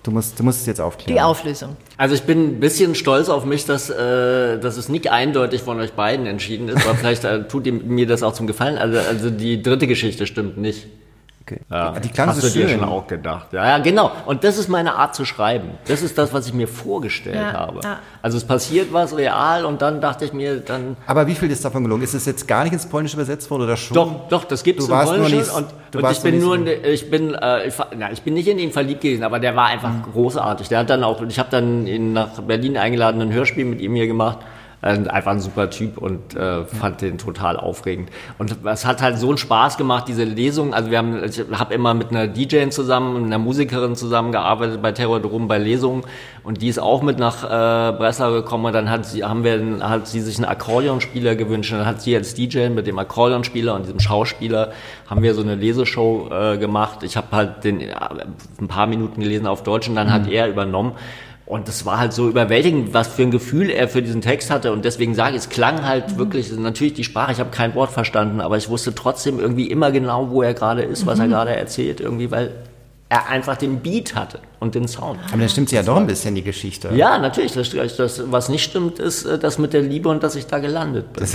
Du 0.02 0.10
musst, 0.10 0.38
du 0.38 0.42
musst 0.42 0.60
es 0.60 0.66
jetzt 0.66 0.80
aufklären. 0.82 1.14
Die 1.14 1.20
Auflösung. 1.22 1.76
Also 1.96 2.14
ich 2.14 2.24
bin 2.24 2.56
ein 2.56 2.60
bisschen 2.60 2.94
stolz 2.94 3.28
auf 3.30 3.44
mich, 3.46 3.64
dass, 3.64 3.88
äh, 3.88 4.58
dass 4.58 4.76
es 4.76 4.90
nicht 4.90 5.10
eindeutig 5.10 5.62
von 5.62 5.78
euch 5.80 5.92
beiden 5.94 6.26
entschieden 6.26 6.68
ist, 6.68 6.84
aber 6.86 6.94
vielleicht 6.96 7.24
äh, 7.24 7.46
tut 7.48 7.66
ihr 7.66 7.72
mir 7.72 8.06
das 8.06 8.22
auch 8.22 8.34
zum 8.34 8.46
Gefallen. 8.46 8.76
Also, 8.76 8.98
also 8.98 9.30
die 9.30 9.62
dritte 9.62 9.86
Geschichte 9.86 10.26
stimmt 10.26 10.58
nicht. 10.58 10.88
Okay. 11.44 11.60
Ja, 11.70 11.90
Die 11.98 12.08
klang 12.08 12.28
hast 12.28 12.40
so 12.40 12.46
du 12.48 12.52
dir 12.54 12.68
schon 12.68 12.84
auch 12.84 13.06
gedacht. 13.06 13.52
Ja, 13.52 13.66
ja, 13.66 13.78
genau. 13.78 14.12
Und 14.26 14.44
das 14.44 14.58
ist 14.58 14.68
meine 14.68 14.94
Art 14.94 15.14
zu 15.14 15.24
schreiben. 15.24 15.70
Das 15.88 16.00
ist 16.02 16.16
das, 16.16 16.32
was 16.32 16.46
ich 16.46 16.54
mir 16.54 16.68
vorgestellt 16.68 17.36
Ja, 17.36 17.52
habe. 17.52 17.80
ja. 17.82 17.98
Also 18.22 18.36
es 18.38 18.44
passiert 18.44 18.92
was 18.92 19.16
real 19.16 19.64
und 19.64 19.82
dann 19.82 20.00
dachte 20.00 20.24
ich 20.24 20.32
mir, 20.32 20.60
dann 20.60 20.96
Aber 21.06 21.26
wie 21.26 21.34
viel 21.34 21.50
ist 21.50 21.64
davon 21.64 21.82
gelungen? 21.82 22.02
Ist 22.04 22.14
es 22.14 22.26
jetzt 22.26 22.46
gar 22.46 22.62
nicht 22.62 22.72
ins 22.72 22.86
Polnische 22.86 23.16
übersetzt 23.16 23.50
worden 23.50 23.62
oder 23.64 23.76
schon? 23.76 23.94
Doch, 23.96 24.28
doch, 24.28 24.44
das 24.44 24.62
gibt's 24.62 24.86
Du 24.86 24.92
im 24.92 25.00
Polnischen 25.04 25.38
nicht- 25.38 25.52
und, 25.54 25.66
du 25.90 25.98
und 25.98 26.04
warst 26.04 26.24
ich 26.24 26.30
bin 26.30 26.40
nur 26.40 26.54
in, 26.54 26.64
der- 26.64 26.84
ich 26.84 27.10
bin, 27.10 27.34
äh, 27.34 27.66
ich, 27.66 27.74
na, 27.96 28.12
ich 28.12 28.22
bin 28.22 28.34
nicht 28.34 28.46
in 28.46 28.58
ihn 28.60 28.70
verliebt 28.70 29.00
gewesen, 29.00 29.24
aber 29.24 29.40
der 29.40 29.56
war 29.56 29.66
einfach 29.66 29.90
großartig. 30.12 30.68
Der 30.68 30.78
hat 30.78 30.90
dann 30.90 31.02
auch, 31.02 31.20
ich 31.22 31.38
habe 31.38 31.48
dann 31.50 31.86
ihn 31.88 32.12
nach 32.12 32.40
Berlin 32.42 32.76
eingeladen, 32.76 33.20
ein 33.20 33.32
Hörspiel 33.32 33.64
mit 33.64 33.80
ihm 33.80 33.94
hier 33.96 34.06
gemacht. 34.06 34.38
Äh, 34.82 35.08
Einfach 35.08 35.30
ein 35.30 35.40
super 35.40 35.70
Typ 35.70 35.96
und 35.98 36.34
äh, 36.34 36.64
fand 36.64 37.00
den 37.00 37.16
total 37.16 37.56
aufregend. 37.56 38.10
Und 38.38 38.56
es 38.64 38.84
hat 38.84 39.00
halt 39.00 39.18
so 39.18 39.28
einen 39.28 39.38
Spaß 39.38 39.76
gemacht, 39.76 40.08
diese 40.08 40.24
Lesung. 40.24 40.74
Also 40.74 40.90
wir 40.90 40.98
haben, 40.98 41.22
ich 41.24 41.40
habe 41.52 41.72
immer 41.72 41.94
mit 41.94 42.10
einer 42.10 42.26
DJ 42.26 42.68
zusammen, 42.68 43.24
einer 43.24 43.38
Musikerin 43.38 43.94
zusammengearbeitet 43.94 44.82
bei 44.82 44.92
Terrordrom 44.92 45.46
bei 45.46 45.58
Lesungen 45.58 46.02
und 46.42 46.62
die 46.62 46.68
ist 46.68 46.80
auch 46.80 47.02
mit 47.02 47.18
nach 47.18 47.44
äh, 47.44 47.96
Breslau 47.96 48.32
gekommen 48.32 48.64
und 48.66 48.72
dann 48.72 48.90
hat 48.90 49.06
sie, 49.06 49.22
haben 49.22 49.44
wir, 49.44 49.78
hat 49.88 50.08
sie 50.08 50.20
sich 50.20 50.38
einen 50.38 50.46
Akkordeonspieler 50.46 51.36
gewünscht 51.36 51.72
und 51.72 51.78
dann 51.78 51.86
hat 51.86 52.02
sie 52.02 52.16
als 52.16 52.34
DJ 52.34 52.68
mit 52.68 52.86
dem 52.88 52.98
Akkordeonspieler 52.98 53.74
und 53.74 53.86
diesem 53.86 54.00
Schauspieler 54.00 54.72
haben 55.08 55.22
wir 55.22 55.34
so 55.34 55.42
eine 55.42 55.54
Leseshow 55.54 56.28
äh, 56.30 56.58
gemacht. 56.58 57.04
Ich 57.04 57.16
habe 57.16 57.28
halt 57.30 57.62
den 57.62 57.80
äh, 57.80 57.94
ein 58.60 58.68
paar 58.68 58.88
Minuten 58.88 59.20
gelesen 59.20 59.46
auf 59.46 59.62
Deutsch 59.62 59.88
und 59.88 59.94
dann 59.94 60.12
hat 60.12 60.28
er 60.28 60.48
übernommen. 60.48 60.92
Und 61.52 61.68
das 61.68 61.84
war 61.84 61.98
halt 61.98 62.14
so 62.14 62.30
überwältigend, 62.30 62.94
was 62.94 63.08
für 63.08 63.20
ein 63.20 63.30
Gefühl 63.30 63.68
er 63.68 63.86
für 63.86 64.00
diesen 64.00 64.22
Text 64.22 64.50
hatte. 64.50 64.72
Und 64.72 64.86
deswegen 64.86 65.14
sage 65.14 65.36
ich, 65.36 65.42
es 65.42 65.48
klang 65.50 65.84
halt 65.84 66.16
wirklich, 66.16 66.50
natürlich 66.50 66.94
die 66.94 67.04
Sprache, 67.04 67.32
ich 67.32 67.40
habe 67.40 67.50
kein 67.50 67.74
Wort 67.74 67.90
verstanden, 67.90 68.40
aber 68.40 68.56
ich 68.56 68.70
wusste 68.70 68.94
trotzdem 68.94 69.38
irgendwie 69.38 69.66
immer 69.66 69.92
genau, 69.92 70.30
wo 70.30 70.40
er 70.40 70.54
gerade 70.54 70.80
ist, 70.80 71.04
was 71.04 71.18
er 71.18 71.28
gerade 71.28 71.54
erzählt, 71.54 72.00
irgendwie, 72.00 72.30
weil 72.30 72.52
er 73.10 73.28
einfach 73.28 73.58
den 73.58 73.80
Beat 73.80 74.14
hatte 74.14 74.38
und 74.60 74.74
den 74.74 74.88
Sound. 74.88 75.20
Aber 75.28 75.40
dann 75.40 75.48
stimmt 75.50 75.68
sie 75.68 75.76
ja 75.76 75.82
doch 75.82 75.98
ein 75.98 76.06
bisschen, 76.06 76.34
die 76.34 76.42
Geschichte. 76.42 76.88
Ja, 76.94 77.18
natürlich. 77.18 77.52
Das, 77.52 77.68
das, 77.96 78.32
was 78.32 78.48
nicht 78.48 78.64
stimmt, 78.64 78.98
ist 78.98 79.26
äh, 79.26 79.38
das 79.38 79.58
mit 79.58 79.74
der 79.74 79.82
Liebe 79.82 80.08
und 80.08 80.22
dass 80.22 80.36
ich 80.36 80.46
da 80.46 80.58
gelandet 80.58 81.12
bin. 81.12 81.26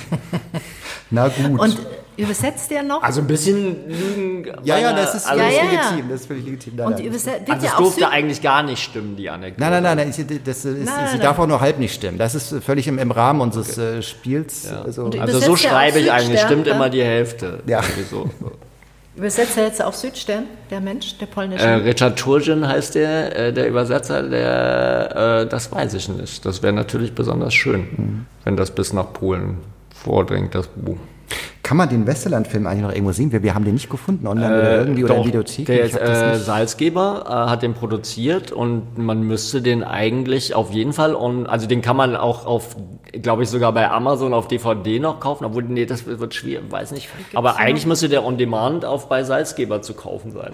Na 1.10 1.28
gut. 1.28 1.60
Und 1.60 1.78
übersetzt 2.16 2.70
der 2.70 2.82
noch? 2.82 3.02
Also 3.02 3.20
ein 3.20 3.26
bisschen 3.26 3.88
Lügen. 3.88 4.52
ja, 4.64 4.78
ja, 4.78 4.92
das 4.92 5.14
ist 5.14 5.26
also, 5.26 5.42
völlig 5.42 5.56
Ja, 5.56 5.64
ja, 5.64 5.72
ja. 5.72 5.80
legitim. 5.90 6.08
Das 6.10 6.20
ist 6.20 6.26
völlig 6.26 6.44
legitim. 6.44 6.72
Nein, 6.76 6.86
Und 6.86 6.98
nein. 6.98 7.08
Also 7.12 7.30
ja 7.30 7.56
es 7.56 7.72
auch 7.74 7.78
durfte 7.78 8.08
eigentlich 8.08 8.42
gar 8.42 8.62
nicht 8.62 8.82
stimmen, 8.82 9.16
die 9.16 9.28
Anekdote. 9.30 9.60
Nein, 9.60 9.82
nein, 9.82 9.96
nein, 9.96 10.08
nein, 10.08 10.26
ich, 10.28 10.42
das 10.44 10.64
ist, 10.64 10.84
Nein, 10.84 11.06
sie 11.08 11.16
nein, 11.16 11.20
darf 11.20 11.38
auch 11.38 11.46
nur 11.46 11.60
halb 11.60 11.78
nicht 11.78 11.94
stimmen. 11.94 12.18
Das 12.18 12.34
ist 12.34 12.54
völlig 12.62 12.86
im, 12.88 12.98
im 12.98 13.10
Rahmen 13.10 13.40
unseres 13.40 13.76
äh, 13.78 14.02
Spiels. 14.02 14.66
Also, 14.72 15.04
Und 15.04 15.18
Also 15.18 15.38
Übersetzt 15.38 15.46
so 15.46 15.52
er 15.52 15.70
schreibe 15.70 15.98
ich 15.98 16.12
eigentlich, 16.12 16.40
stimmt 16.40 16.66
immer 16.66 16.88
die 16.90 17.02
Hälfte. 17.02 17.62
Ja. 17.66 17.82
So. 18.10 18.30
Übersetzt 19.16 19.56
er 19.56 19.66
jetzt 19.66 19.80
auf 19.80 19.94
Südstern, 19.94 20.44
der 20.70 20.80
Mensch, 20.80 21.16
der 21.18 21.26
polnische? 21.26 21.64
Äh, 21.64 21.74
Richard 21.74 22.18
Turgeon 22.18 22.66
heißt 22.66 22.96
der, 22.96 23.36
äh, 23.36 23.52
der 23.52 23.68
Übersetzer, 23.68 24.24
der, 24.24 25.42
äh, 25.42 25.46
das 25.48 25.70
weiß 25.70 25.94
ich 25.94 26.08
nicht. 26.08 26.44
Das 26.44 26.64
wäre 26.64 26.72
natürlich 26.72 27.14
besonders 27.14 27.54
schön, 27.54 27.86
Mhm. 27.96 28.26
wenn 28.42 28.56
das 28.56 28.72
bis 28.72 28.92
nach 28.92 29.12
Polen 29.12 29.58
vordringt, 29.94 30.56
das 30.56 30.66
Buch. 30.66 30.96
Kann 31.62 31.78
man 31.78 31.88
den 31.88 32.06
Westerland-Film 32.06 32.66
eigentlich 32.66 32.82
noch 32.82 32.90
irgendwo 32.92 33.12
sehen? 33.12 33.32
Wir, 33.32 33.42
wir 33.42 33.54
haben 33.54 33.64
den 33.64 33.72
nicht 33.74 33.88
gefunden 33.88 34.26
online 34.26 34.46
oder 34.58 34.78
irgendwie 34.80 35.04
oder 35.04 35.14
in 35.14 35.20
Doch, 35.20 35.26
Videothek. 35.26 35.64
Der 35.66 35.88
das 35.88 35.96
äh, 35.96 36.38
Salzgeber 36.38 37.24
äh, 37.26 37.50
hat 37.50 37.62
den 37.62 37.72
produziert 37.72 38.52
und 38.52 38.98
man 38.98 39.22
müsste 39.22 39.62
den 39.62 39.82
eigentlich 39.82 40.54
auf 40.54 40.72
jeden 40.72 40.92
Fall, 40.92 41.14
on, 41.14 41.46
also 41.46 41.66
den 41.66 41.80
kann 41.80 41.96
man 41.96 42.16
auch 42.16 42.44
auf, 42.44 42.76
glaube 43.22 43.44
ich, 43.44 43.48
sogar 43.48 43.72
bei 43.72 43.90
Amazon 43.90 44.34
auf 44.34 44.46
DVD 44.46 45.00
noch 45.00 45.20
kaufen, 45.20 45.46
obwohl, 45.46 45.62
nee, 45.62 45.86
das 45.86 46.04
wird 46.06 46.34
schwierig, 46.34 46.70
weiß 46.70 46.92
nicht. 46.92 47.08
Aber 47.32 47.56
eigentlich 47.56 47.86
müsste 47.86 48.10
der 48.10 48.24
on 48.26 48.36
demand 48.36 48.84
auf 48.84 49.08
bei 49.08 49.24
Salzgeber 49.24 49.80
zu 49.80 49.94
kaufen 49.94 50.32
sein. 50.32 50.52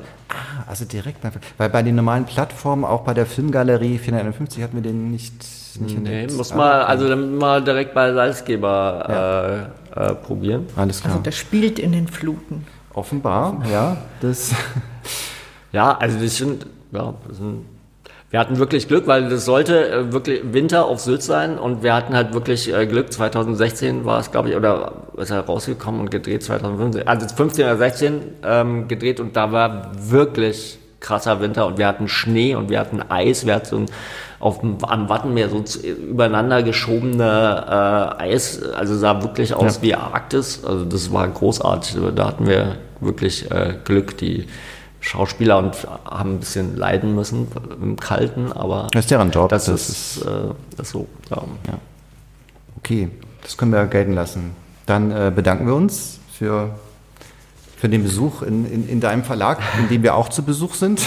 Also 0.69 0.85
direkt 0.85 1.23
bei, 1.23 1.31
weil 1.59 1.71
bei 1.71 1.83
den 1.83 1.97
normalen 1.97 2.25
Plattformen, 2.25 2.85
auch 2.85 3.01
bei 3.01 3.15
der 3.15 3.27
Filmgalerie 3.27 3.99
451 3.99 4.63
hatten 4.63 4.77
wir 4.77 4.83
den 4.83 5.11
nicht, 5.11 5.35
nicht 5.81 5.99
Nee, 6.01 6.29
muss 6.29 6.53
Ah, 6.53 6.57
mal, 6.57 6.83
okay. 6.83 6.91
also 6.91 7.09
dann 7.09 7.37
mal 7.37 7.65
direkt 7.65 7.95
bei 7.95 8.13
Salzgeber 8.13 9.67
äh, 9.77 9.80
äh, 9.95 10.15
probieren. 10.15 10.67
Alles 10.77 11.01
klar. 11.01 11.13
also 11.13 11.23
der 11.23 11.33
spielt 11.33 11.79
in 11.79 11.93
den 11.93 12.09
Fluten. 12.09 12.67
Offenbar, 12.93 13.63
ja. 13.71 13.97
Das, 14.21 14.53
Ja, 15.73 15.97
also 15.97 16.19
das 16.19 16.37
sind, 16.37 16.67
ja, 16.93 17.15
das 17.29 17.37
sind 17.37 17.65
Wir 18.31 18.41
hatten 18.41 18.59
wirklich 18.59 18.89
Glück, 18.89 19.07
weil 19.07 19.29
das 19.29 19.45
sollte 19.45 19.89
äh, 19.89 20.13
wirklich 20.13 20.41
Winter 20.53 20.87
auf 20.87 21.01
Sylt 21.01 21.23
sein 21.23 21.59
und 21.59 21.83
wir 21.83 21.95
hatten 21.95 22.15
halt 22.15 22.35
wirklich 22.35 22.73
äh, 22.73 22.87
Glück. 22.87 23.13
2016 23.13 24.05
war 24.05 24.19
es, 24.21 24.33
glaube 24.33 24.51
ich, 24.51 24.57
oder 24.57 24.93
ist 25.17 25.31
er 25.31 25.41
rausgekommen 25.41 26.01
und 26.01 26.11
gedreht 26.11 26.43
2015, 26.43 27.07
also 27.07 27.29
15 27.29 27.65
oder 27.65 27.77
16 27.77 28.23
ähm, 28.45 28.89
gedreht 28.89 29.21
und 29.21 29.37
da 29.37 29.53
war 29.53 29.93
wirklich 29.97 30.79
krasser 31.01 31.41
Winter 31.41 31.67
und 31.67 31.79
wir 31.79 31.87
hatten 31.87 32.09
Schnee 32.09 32.55
und 32.55 32.69
wir 32.69 32.79
hatten 32.79 33.03
Eis, 33.09 33.47
wir 33.47 33.55
hatten 33.55 33.67
so 33.67 33.77
ein, 33.79 33.87
auf 34.39 34.61
dem, 34.61 34.83
am 34.85 35.09
Wattenmeer 35.09 35.49
so 35.49 35.63
übereinander 35.83 36.63
geschobene 36.63 38.17
äh, 38.19 38.23
Eis, 38.23 38.63
also 38.63 38.97
sah 38.97 39.23
wirklich 39.23 39.55
aus 39.55 39.77
ja. 39.77 39.83
wie 39.83 39.95
Arktis, 39.95 40.65
also 40.65 40.85
das 40.85 41.13
war 41.13 41.27
großartig, 41.29 41.97
da 42.15 42.27
hatten 42.27 42.47
wir 42.47 42.77
wirklich 43.01 43.51
äh, 43.51 43.75
Glück, 43.85 44.19
die 44.19 44.47
Schauspieler 45.01 45.59
und 45.59 45.89
haben 46.05 46.35
ein 46.35 46.41
bisschen 46.41 46.77
leiden 46.77 47.15
müssen 47.15 47.49
im 47.81 47.97
Kalten, 47.97 48.53
aber 48.53 48.89
das 48.93 49.07
ist 49.07 49.11
deren 49.11 49.31
Job. 49.31 49.49
Das, 49.49 49.65
das 49.65 49.89
ist, 49.89 50.17
ist 50.19 50.27
äh, 50.27 50.31
das 50.77 50.91
so. 50.91 51.07
Ja. 51.31 51.39
ja. 51.69 51.79
Okay, 52.77 53.09
das 53.43 53.57
können 53.57 53.73
wir 53.73 53.87
gelten 53.87 54.13
lassen. 54.13 54.55
Dann 54.85 55.11
äh, 55.11 55.33
bedanken 55.35 55.67
wir 55.67 55.75
uns 55.75 56.21
für, 56.33 56.71
für 57.81 57.89
den 57.89 58.03
Besuch 58.03 58.43
in, 58.43 58.71
in, 58.71 58.89
in 58.89 59.01
deinem 59.01 59.25
Verlag, 59.25 59.59
in 59.79 59.89
dem 59.89 60.03
wir 60.03 60.15
auch 60.15 60.29
zu 60.29 60.43
Besuch 60.43 60.75
sind. 60.75 61.01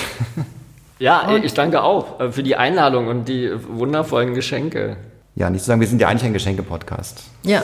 Ja, 0.98 1.28
und 1.34 1.46
ich 1.46 1.54
danke 1.54 1.84
auch 1.84 2.20
äh, 2.20 2.32
für 2.32 2.42
die 2.42 2.56
Einladung 2.56 3.08
und 3.08 3.28
die 3.28 3.52
wundervollen 3.68 4.34
Geschenke. 4.34 4.98
Ja, 5.36 5.52
nicht 5.52 5.62
zu 5.62 5.68
sagen, 5.68 5.82
wir 5.82 5.88
sind 5.88 6.02
ja 6.02 6.08
eigentlich 6.08 6.26
ein 6.26 6.34
Geschenke-Podcast. 6.34 7.26
Ja. 7.44 7.64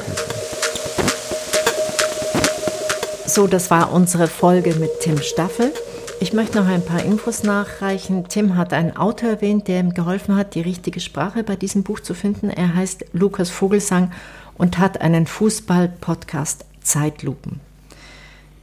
So, 3.26 3.48
das 3.48 3.72
war 3.72 3.92
unsere 3.94 4.28
Folge 4.28 4.76
mit 4.76 4.92
Tim 5.02 5.18
Staffel. 5.20 5.72
Ich 6.20 6.34
möchte 6.34 6.60
noch 6.60 6.68
ein 6.68 6.86
paar 6.86 7.04
Infos 7.04 7.44
nachreichen. 7.44 8.28
Tim 8.28 8.58
hat 8.58 8.74
einen 8.74 8.96
Autor 8.96 9.30
erwähnt, 9.30 9.68
der 9.68 9.80
ihm 9.80 9.94
geholfen 9.96 10.36
hat, 10.36 10.54
die 10.54 10.62
richtige 10.62 11.00
Sprache 11.00 11.44
bei 11.44 11.56
diesem 11.56 11.82
Buch 11.82 12.00
zu 12.00 12.14
finden. 12.14 12.50
Er 12.50 12.76
heißt 12.76 13.06
Lukas 13.14 13.50
Vogelsang 13.50 14.12
und 14.56 14.78
hat 14.78 15.02
einen 15.02 15.26
Fußball-Podcast 15.26 16.66
Zeitlupen. 16.82 17.69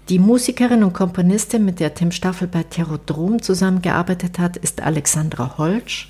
Die 0.09 0.21
Musikerin 0.21 0.85
und 0.85 0.93
Komponistin, 0.93 1.65
mit 1.65 1.81
der 1.81 1.95
Tim 1.95 2.13
Staffel 2.13 2.47
bei 2.47 2.63
Terodrom 2.63 3.43
zusammengearbeitet 3.43 4.39
hat, 4.39 4.57
ist 4.57 4.81
Alexandra 4.81 5.59
Holsch. 5.59 6.09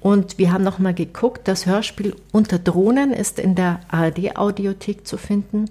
Und 0.00 0.36
wir 0.36 0.52
haben 0.52 0.64
nochmal 0.64 0.94
geguckt, 0.94 1.46
das 1.46 1.64
Hörspiel 1.64 2.16
Unter 2.32 2.58
Drohnen 2.58 3.12
ist 3.12 3.38
in 3.38 3.54
der 3.54 3.80
ARD-Audiothek 3.88 5.06
zu 5.06 5.16
finden. 5.16 5.66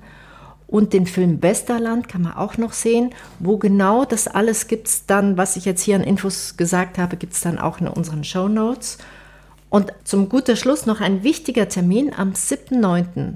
Und 0.68 0.93
den 0.93 1.05
Film 1.05 1.41
Westerland 1.41 2.07
kann 2.07 2.22
man 2.22 2.34
auch 2.34 2.57
noch 2.57 2.72
sehen. 2.72 3.10
Wo 3.39 3.57
genau 3.57 4.05
das 4.05 4.30
alles 4.30 4.68
gibt 4.68 4.88
es 4.88 5.05
dann, 5.05 5.36
was 5.36 5.57
ich 5.57 5.66
jetzt 5.66 5.82
hier 5.82 5.97
an 5.97 6.03
Infos 6.03 6.55
gesagt 6.55 6.97
habe, 6.97 7.18
gibt 7.18 7.34
es 7.34 7.41
dann 7.41 7.60
auch 7.60 7.82
in 7.82 7.89
unseren 7.89 8.24
Show 8.24 8.47
Notes. 8.47 8.99
Und 9.70 9.91
zum 10.05 10.30
guter 10.30 10.55
Schluss 10.55 10.86
noch 10.86 11.01
ein 11.01 11.24
wichtiger 11.24 11.68
Termin. 11.68 12.14
Am 12.16 12.32
7.9. 12.32 13.34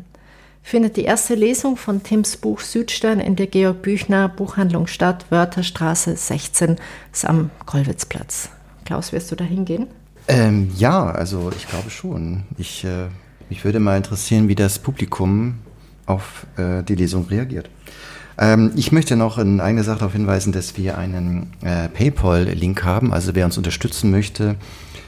findet 0.63 0.97
die 0.97 1.03
erste 1.03 1.35
Lesung 1.35 1.77
von 1.77 2.01
Tims 2.01 2.37
Buch 2.37 2.61
Südstern 2.61 3.19
in 3.19 3.35
der 3.35 3.47
Georg 3.47 3.81
Büchner 3.81 4.29
Buchhandlung 4.29 4.87
statt, 4.87 5.25
Wörterstraße 5.29 6.15
16, 6.15 6.77
ist 7.11 7.25
am 7.25 7.51
Kollwitzplatz. 7.65 8.49
Klaus, 8.85 9.11
wirst 9.11 9.31
du 9.31 9.35
da 9.35 9.43
hingehen? 9.43 9.87
Ähm, 10.27 10.71
ja, 10.75 11.11
also 11.11 11.51
ich 11.55 11.67
glaube 11.67 11.89
schon. 11.89 12.43
Ich, 12.57 12.85
äh, 12.85 13.07
mich 13.49 13.63
würde 13.65 13.79
mal 13.79 13.97
interessieren, 13.97 14.47
wie 14.47 14.55
das 14.55 14.79
Publikum 14.79 15.59
auf 16.05 16.47
äh, 16.57 16.81
die 16.83 16.95
Lesung 16.95 17.27
reagiert. 17.27 17.69
Ähm, 18.37 18.71
ich 18.75 18.91
möchte 18.91 19.15
noch 19.15 19.37
in 19.37 19.59
eine 19.59 19.83
Sache 19.83 19.99
darauf 19.99 20.13
hinweisen, 20.13 20.53
dass 20.53 20.77
wir 20.77 20.97
einen 20.97 21.53
äh, 21.61 21.89
PayPal-Link 21.89 22.83
haben. 22.83 23.13
Also 23.13 23.35
wer 23.35 23.45
uns 23.45 23.57
unterstützen 23.57 24.11
möchte, 24.11 24.55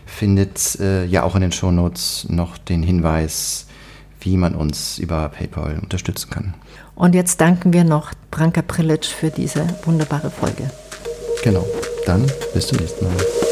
findet 0.06 0.80
äh, 0.80 1.06
ja 1.06 1.24
auch 1.24 1.36
in 1.36 1.42
den 1.42 1.52
Shownotes 1.52 2.28
noch 2.30 2.58
den 2.58 2.84
Hinweis, 2.84 3.65
wie 4.26 4.38
man 4.38 4.56
uns 4.56 4.98
über 4.98 5.30
PayPal 5.30 5.80
unterstützen 5.82 6.30
kann. 6.30 6.54
Und 6.96 7.16
jetzt 7.16 7.42
danken 7.42 7.74
wir 7.74 7.84
noch 7.84 8.14
Branka 8.32 8.62
Prilic 8.62 9.06
für 9.06 9.30
diese 9.30 9.68
wunderbare 9.84 10.32
Folge. 10.32 10.70
Genau. 11.44 11.66
Dann 12.06 12.26
bis 12.54 12.68
zum 12.68 12.80
nächsten 12.80 13.06
Mal. 13.06 13.45